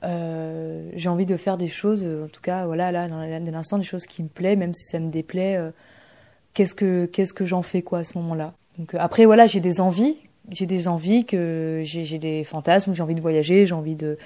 euh, 0.03 0.89
j'ai 0.95 1.09
envie 1.09 1.27
de 1.27 1.37
faire 1.37 1.57
des 1.57 1.67
choses, 1.67 2.03
en 2.03 2.27
tout 2.27 2.41
cas, 2.41 2.65
voilà, 2.65 2.91
là, 2.91 3.07
de 3.07 3.51
l'instant, 3.51 3.77
des 3.77 3.83
choses 3.83 4.05
qui 4.05 4.21
me 4.23 4.27
plaisent, 4.27 4.57
même 4.57 4.73
si 4.73 4.83
ça 4.85 4.99
me 4.99 5.09
déplaît. 5.09 5.59
qu'est-ce 6.53 6.75
que 6.75 7.05
qu'est-ce 7.05 7.33
que 7.33 7.45
j'en 7.45 7.61
fais 7.61 7.81
quoi 7.81 7.99
à 7.99 8.03
ce 8.03 8.17
moment-là 8.17 8.53
Donc 8.77 8.95
après, 8.95 9.25
voilà, 9.25 9.47
j'ai 9.47 9.59
des 9.59 9.79
envies, 9.81 10.17
j'ai 10.49 10.65
des 10.65 10.87
envies 10.87 11.25
que 11.25 11.81
j'ai 11.83 12.19
des 12.19 12.43
fantasmes, 12.43 12.93
j'ai 12.93 13.03
envie 13.03 13.15
de 13.15 13.21
voyager, 13.21 13.67
j'ai 13.67 13.75
envie 13.75 13.95
de 13.95 14.17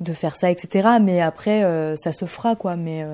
de 0.00 0.12
faire 0.14 0.34
ça, 0.36 0.50
etc. 0.50 0.88
Mais 1.00 1.20
après, 1.20 1.62
ça 1.96 2.12
se 2.12 2.24
fera, 2.24 2.56
quoi. 2.56 2.76
Mais 2.76 3.04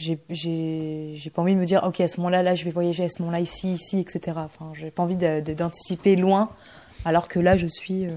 j'ai 0.00 1.30
pas 1.34 1.42
envie 1.42 1.54
de 1.54 1.60
me 1.60 1.66
dire, 1.66 1.82
ok, 1.84 2.00
à 2.00 2.08
ce 2.08 2.16
moment-là, 2.18 2.42
là, 2.42 2.54
je 2.54 2.64
vais 2.64 2.70
voyager, 2.70 3.04
à 3.04 3.08
ce 3.08 3.20
moment-là, 3.22 3.40
ici, 3.40 3.74
ici, 3.74 4.00
etc. 4.00 4.38
Enfin, 4.38 4.72
j'ai 4.74 4.90
pas 4.90 5.02
envie 5.02 5.16
d'anticiper 5.16 6.16
loin, 6.16 6.50
alors 7.04 7.28
que 7.28 7.38
là, 7.38 7.56
je 7.56 7.66
suis, 7.66 8.06
euh, 8.06 8.10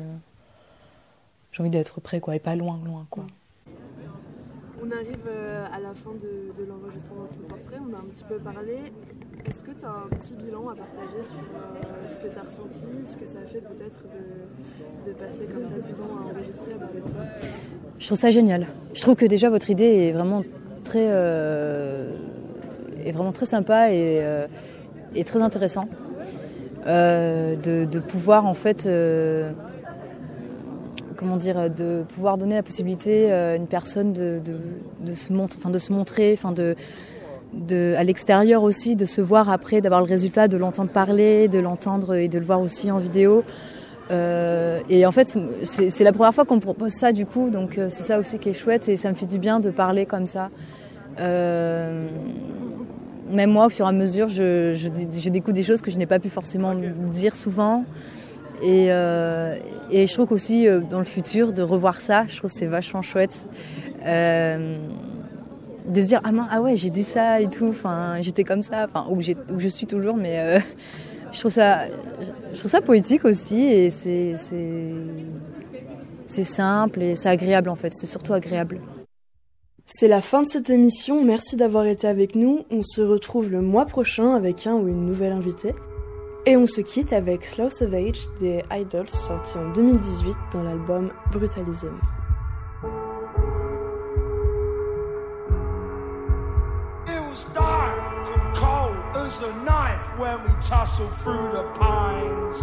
j'ai 1.51 1.61
envie 1.61 1.69
d'être 1.69 1.99
près, 1.99 2.19
quoi, 2.19 2.35
et 2.35 2.39
pas 2.39 2.55
loin, 2.55 2.79
loin, 2.85 3.05
quoi. 3.09 3.25
On 4.85 4.91
arrive 4.91 5.27
euh, 5.27 5.65
à 5.71 5.79
la 5.79 5.93
fin 5.93 6.11
de, 6.11 6.61
de 6.61 6.67
l'enregistrement 6.67 7.23
de 7.31 7.37
ton 7.37 7.47
portrait, 7.47 7.77
on 7.79 7.93
a 7.93 7.99
un 7.99 8.05
petit 8.11 8.25
peu 8.25 8.37
parlé. 8.37 8.91
Est-ce 9.45 9.63
que 9.63 9.71
tu 9.71 9.85
as 9.85 9.89
un 9.89 10.07
petit 10.17 10.35
bilan 10.35 10.69
à 10.69 10.75
partager 10.75 11.23
sur 11.23 11.39
euh, 11.39 12.07
ce 12.07 12.17
que 12.17 12.27
tu 12.27 12.37
as 12.37 12.43
ressenti, 12.43 12.87
ce 13.05 13.15
que 13.15 13.25
ça 13.25 13.39
a 13.39 13.45
fait 13.45 13.61
peut-être 13.61 14.01
de, 14.03 15.09
de 15.09 15.15
passer 15.15 15.45
comme 15.45 15.65
ça 15.65 15.75
du 15.75 15.93
temps 15.93 16.03
à 16.17 16.33
enregistrer, 16.33 16.73
à 16.73 16.77
parler 16.77 16.99
de 16.99 17.09
toi? 17.09 17.21
Je 17.97 18.05
trouve 18.05 18.17
ça 18.17 18.29
génial. 18.29 18.67
Je 18.93 19.01
trouve 19.01 19.15
que 19.15 19.25
déjà 19.25 19.49
votre 19.49 19.69
idée 19.69 19.85
est 19.85 20.11
vraiment 20.11 20.43
très, 20.83 21.07
euh, 21.09 22.11
est 23.03 23.11
vraiment 23.11 23.31
très 23.31 23.45
sympa 23.45 23.91
et, 23.91 24.19
euh, 24.21 24.47
très 25.25 25.41
intéressant. 25.41 25.87
Euh, 26.85 27.55
de, 27.55 27.99
pouvoir 27.99 28.45
en 28.45 28.53
fait, 28.53 28.87
comment 31.15 31.37
dire, 31.37 31.69
de 31.69 32.03
pouvoir 32.13 32.37
donner 32.37 32.55
la 32.55 32.63
possibilité 32.63 33.31
à 33.31 33.55
une 33.55 33.67
personne 33.67 34.11
de, 34.13 34.41
de, 34.43 35.15
se 35.15 35.31
de 35.69 35.79
se 35.79 35.93
montrer, 35.93 36.37
de, 36.55 36.75
de, 37.53 37.93
à 37.97 38.03
l'extérieur 38.03 38.63
aussi, 38.63 38.95
de 38.95 39.05
se 39.05 39.21
voir 39.21 39.49
après, 39.49 39.81
d'avoir 39.81 40.01
le 40.01 40.07
résultat, 40.07 40.47
de 40.47 40.57
l'entendre 40.57 40.89
parler, 40.89 41.47
de 41.47 41.59
l'entendre 41.59 42.15
et 42.15 42.27
de 42.27 42.37
le 42.37 42.45
voir 42.45 42.61
aussi 42.61 42.91
en 42.91 42.99
vidéo. 42.99 43.43
Euh, 44.11 44.79
et 44.89 45.05
en 45.05 45.11
fait, 45.11 45.35
c'est 45.63 46.03
la 46.03 46.11
première 46.11 46.33
fois 46.33 46.45
qu'on 46.45 46.55
me 46.55 46.61
propose 46.61 46.91
ça 46.91 47.11
du 47.13 47.25
coup, 47.25 47.49
donc 47.49 47.77
euh, 47.77 47.87
c'est 47.89 48.03
ça 48.03 48.19
aussi 48.19 48.37
qui 48.37 48.49
est 48.49 48.53
chouette 48.53 48.89
et 48.89 48.95
ça 48.97 49.09
me 49.09 49.15
fait 49.15 49.25
du 49.25 49.39
bien 49.39 49.59
de 49.59 49.69
parler 49.69 50.05
comme 50.05 50.27
ça. 50.27 50.49
Euh, 51.19 52.07
même 53.29 53.51
moi, 53.51 53.67
au 53.67 53.69
fur 53.69 53.85
et 53.85 53.89
à 53.89 53.91
mesure, 53.91 54.27
je, 54.27 54.73
je, 54.73 54.89
je 55.19 55.29
découvre 55.29 55.53
des 55.53 55.63
choses 55.63 55.81
que 55.81 55.89
je 55.89 55.97
n'ai 55.97 56.05
pas 56.05 56.19
pu 56.19 56.29
forcément 56.29 56.75
dire 56.75 57.35
souvent. 57.35 57.85
Et, 58.61 58.87
euh, 58.89 59.57
et 59.89 60.07
je 60.07 60.13
trouve 60.13 60.27
qu'aussi 60.27 60.67
euh, 60.67 60.79
dans 60.79 60.99
le 60.99 61.05
futur, 61.05 61.53
de 61.53 61.63
revoir 61.63 61.99
ça, 62.01 62.25
je 62.27 62.37
trouve 62.37 62.51
que 62.51 62.57
c'est 62.57 62.67
vachement 62.67 63.01
chouette. 63.01 63.47
De 64.05 66.01
se 66.01 66.07
dire 66.07 66.21
ah, 66.23 66.31
mince, 66.31 66.47
ah 66.49 66.61
ouais 66.61 66.77
j'ai 66.77 66.89
dit 66.89 67.03
ça 67.03 67.41
et 67.41 67.49
tout 67.49 67.67
enfin 67.67 68.21
j'étais 68.21 68.45
comme 68.45 68.63
ça 68.63 68.85
enfin 68.85 69.05
où, 69.09 69.19
je 69.19 69.67
suis 69.67 69.85
toujours 69.85 70.15
mais 70.15 70.61
je 71.33 71.39
trouve 71.39 71.51
ça 72.71 72.81
poétique 72.81 73.25
aussi 73.25 73.61
et 73.61 73.89
c'est 73.89 74.35
simple 76.43 77.01
et 77.01 77.15
c'est 77.15 77.29
agréable 77.29 77.69
en 77.69 77.75
fait 77.75 77.93
c'est 77.93 78.07
surtout 78.07 78.33
agréable 78.33 78.79
C'est 79.85 80.07
la 80.07 80.21
fin 80.21 80.43
de 80.43 80.47
cette 80.47 80.69
émission, 80.69 81.23
merci 81.23 81.55
d'avoir 81.55 81.85
été 81.85 82.07
avec 82.07 82.35
nous. 82.35 82.65
On 82.71 82.81
se 82.83 83.01
retrouve 83.01 83.49
le 83.49 83.61
mois 83.61 83.85
prochain 83.85 84.35
avec 84.35 84.65
un 84.67 84.73
ou 84.73 84.87
une 84.87 85.05
nouvelle 85.05 85.33
invitée. 85.33 85.75
Et 86.45 86.57
on 86.57 86.67
se 86.67 86.81
quitte 86.81 87.13
avec 87.13 87.45
Slow 87.45 87.69
Savage 87.69 88.25
des 88.39 88.63
Idols 88.71 89.09
sorti 89.09 89.57
en 89.57 89.71
2018 89.71 90.35
dans 90.51 90.63
l'album 90.63 91.11
Brutalism. 91.31 91.93
When 100.23 100.41
we 100.43 100.53
tussled 100.61 101.13
through 101.21 101.49
the 101.51 101.63
pines. 101.81 102.59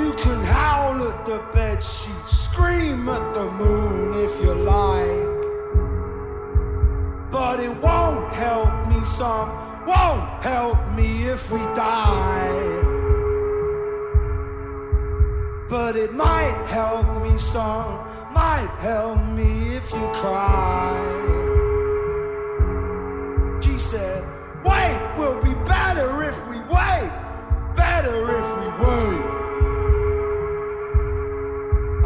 You 0.00 0.12
can 0.22 0.40
howl 0.56 0.96
at 1.08 1.24
the 1.24 1.38
bed 1.54 1.82
sheet, 1.82 2.26
scream 2.26 3.08
at 3.08 3.32
the 3.32 3.46
moon 3.62 4.22
if 4.26 4.32
you 4.42 4.52
like. 4.52 5.40
But 7.32 7.58
it 7.60 7.74
won't 7.86 8.30
help 8.34 8.72
me 8.90 9.02
some, 9.02 9.48
won't 9.86 10.28
help 10.42 10.78
me 10.98 11.08
if 11.34 11.50
we 11.50 11.60
die. 11.86 12.82
But 15.70 15.96
it 15.96 16.12
might 16.12 16.58
help 16.66 17.06
me 17.22 17.38
some, 17.38 17.92
might 18.40 18.72
help 18.78 19.20
me 19.38 19.74
if 19.78 19.90
you 19.90 20.06
cry. 20.20 21.33
Said, 23.90 24.24
Wait, 24.64 25.14
we'll 25.18 25.40
be 25.42 25.52
better 25.66 26.22
if 26.22 26.36
we 26.48 26.58
wait, 26.58 27.10
better 27.76 28.16
if 28.38 28.46
we 28.58 28.66
wait. 28.82 29.24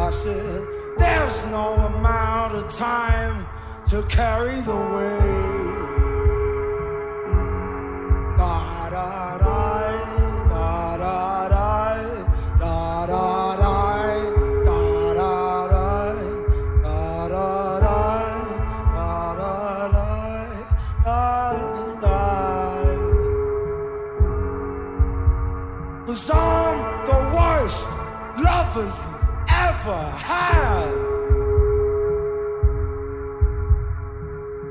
I 0.00 0.10
said, 0.10 0.66
There's 0.98 1.44
no 1.44 1.74
amount 1.74 2.56
of 2.56 2.68
time 2.68 3.46
to 3.86 4.02
carry 4.02 4.60
the 4.60 4.76
weight. 4.76 5.58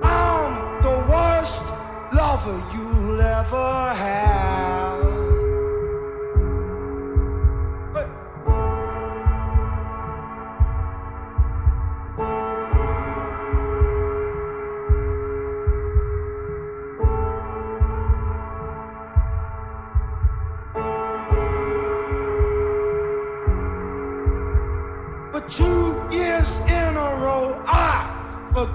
I'm 0.04 0.82
the 0.82 0.98
worst 1.10 1.64
lover 2.14 2.64
you'll 2.76 3.22
ever 3.22 3.94
have. 3.96 4.27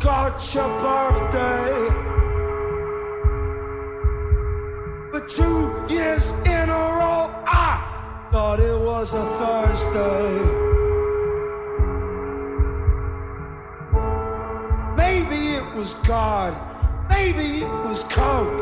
Forgot 0.02 0.52
your 0.52 0.68
birthday. 0.80 1.88
But 5.12 5.28
two 5.28 5.86
years 5.88 6.32
in 6.44 6.68
a 6.68 6.84
row, 6.98 7.30
I 7.46 8.28
thought 8.32 8.58
it 8.58 8.76
was 8.76 9.14
a 9.14 9.24
Thursday. 9.38 10.40
Maybe 14.96 15.54
it 15.54 15.74
was 15.76 15.94
God, 15.94 16.52
maybe 17.08 17.62
it 17.62 17.72
was 17.86 18.02
Coke, 18.02 18.58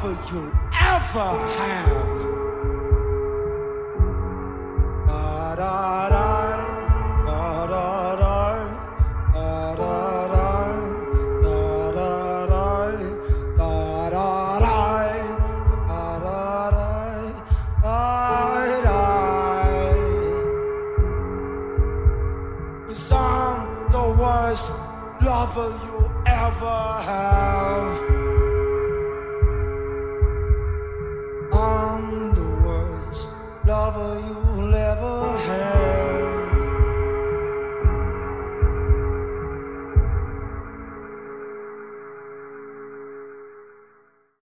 whatever 0.00 0.32
you 0.32 0.52
ever 0.66 1.18
have. 1.56 2.28
Cause 22.88 23.12
I'm 23.12 23.90
the 23.90 24.08
worst 24.20 24.72
lover 25.22 25.78
you 25.86 26.10
ever 26.26 27.02
had. 27.02 27.37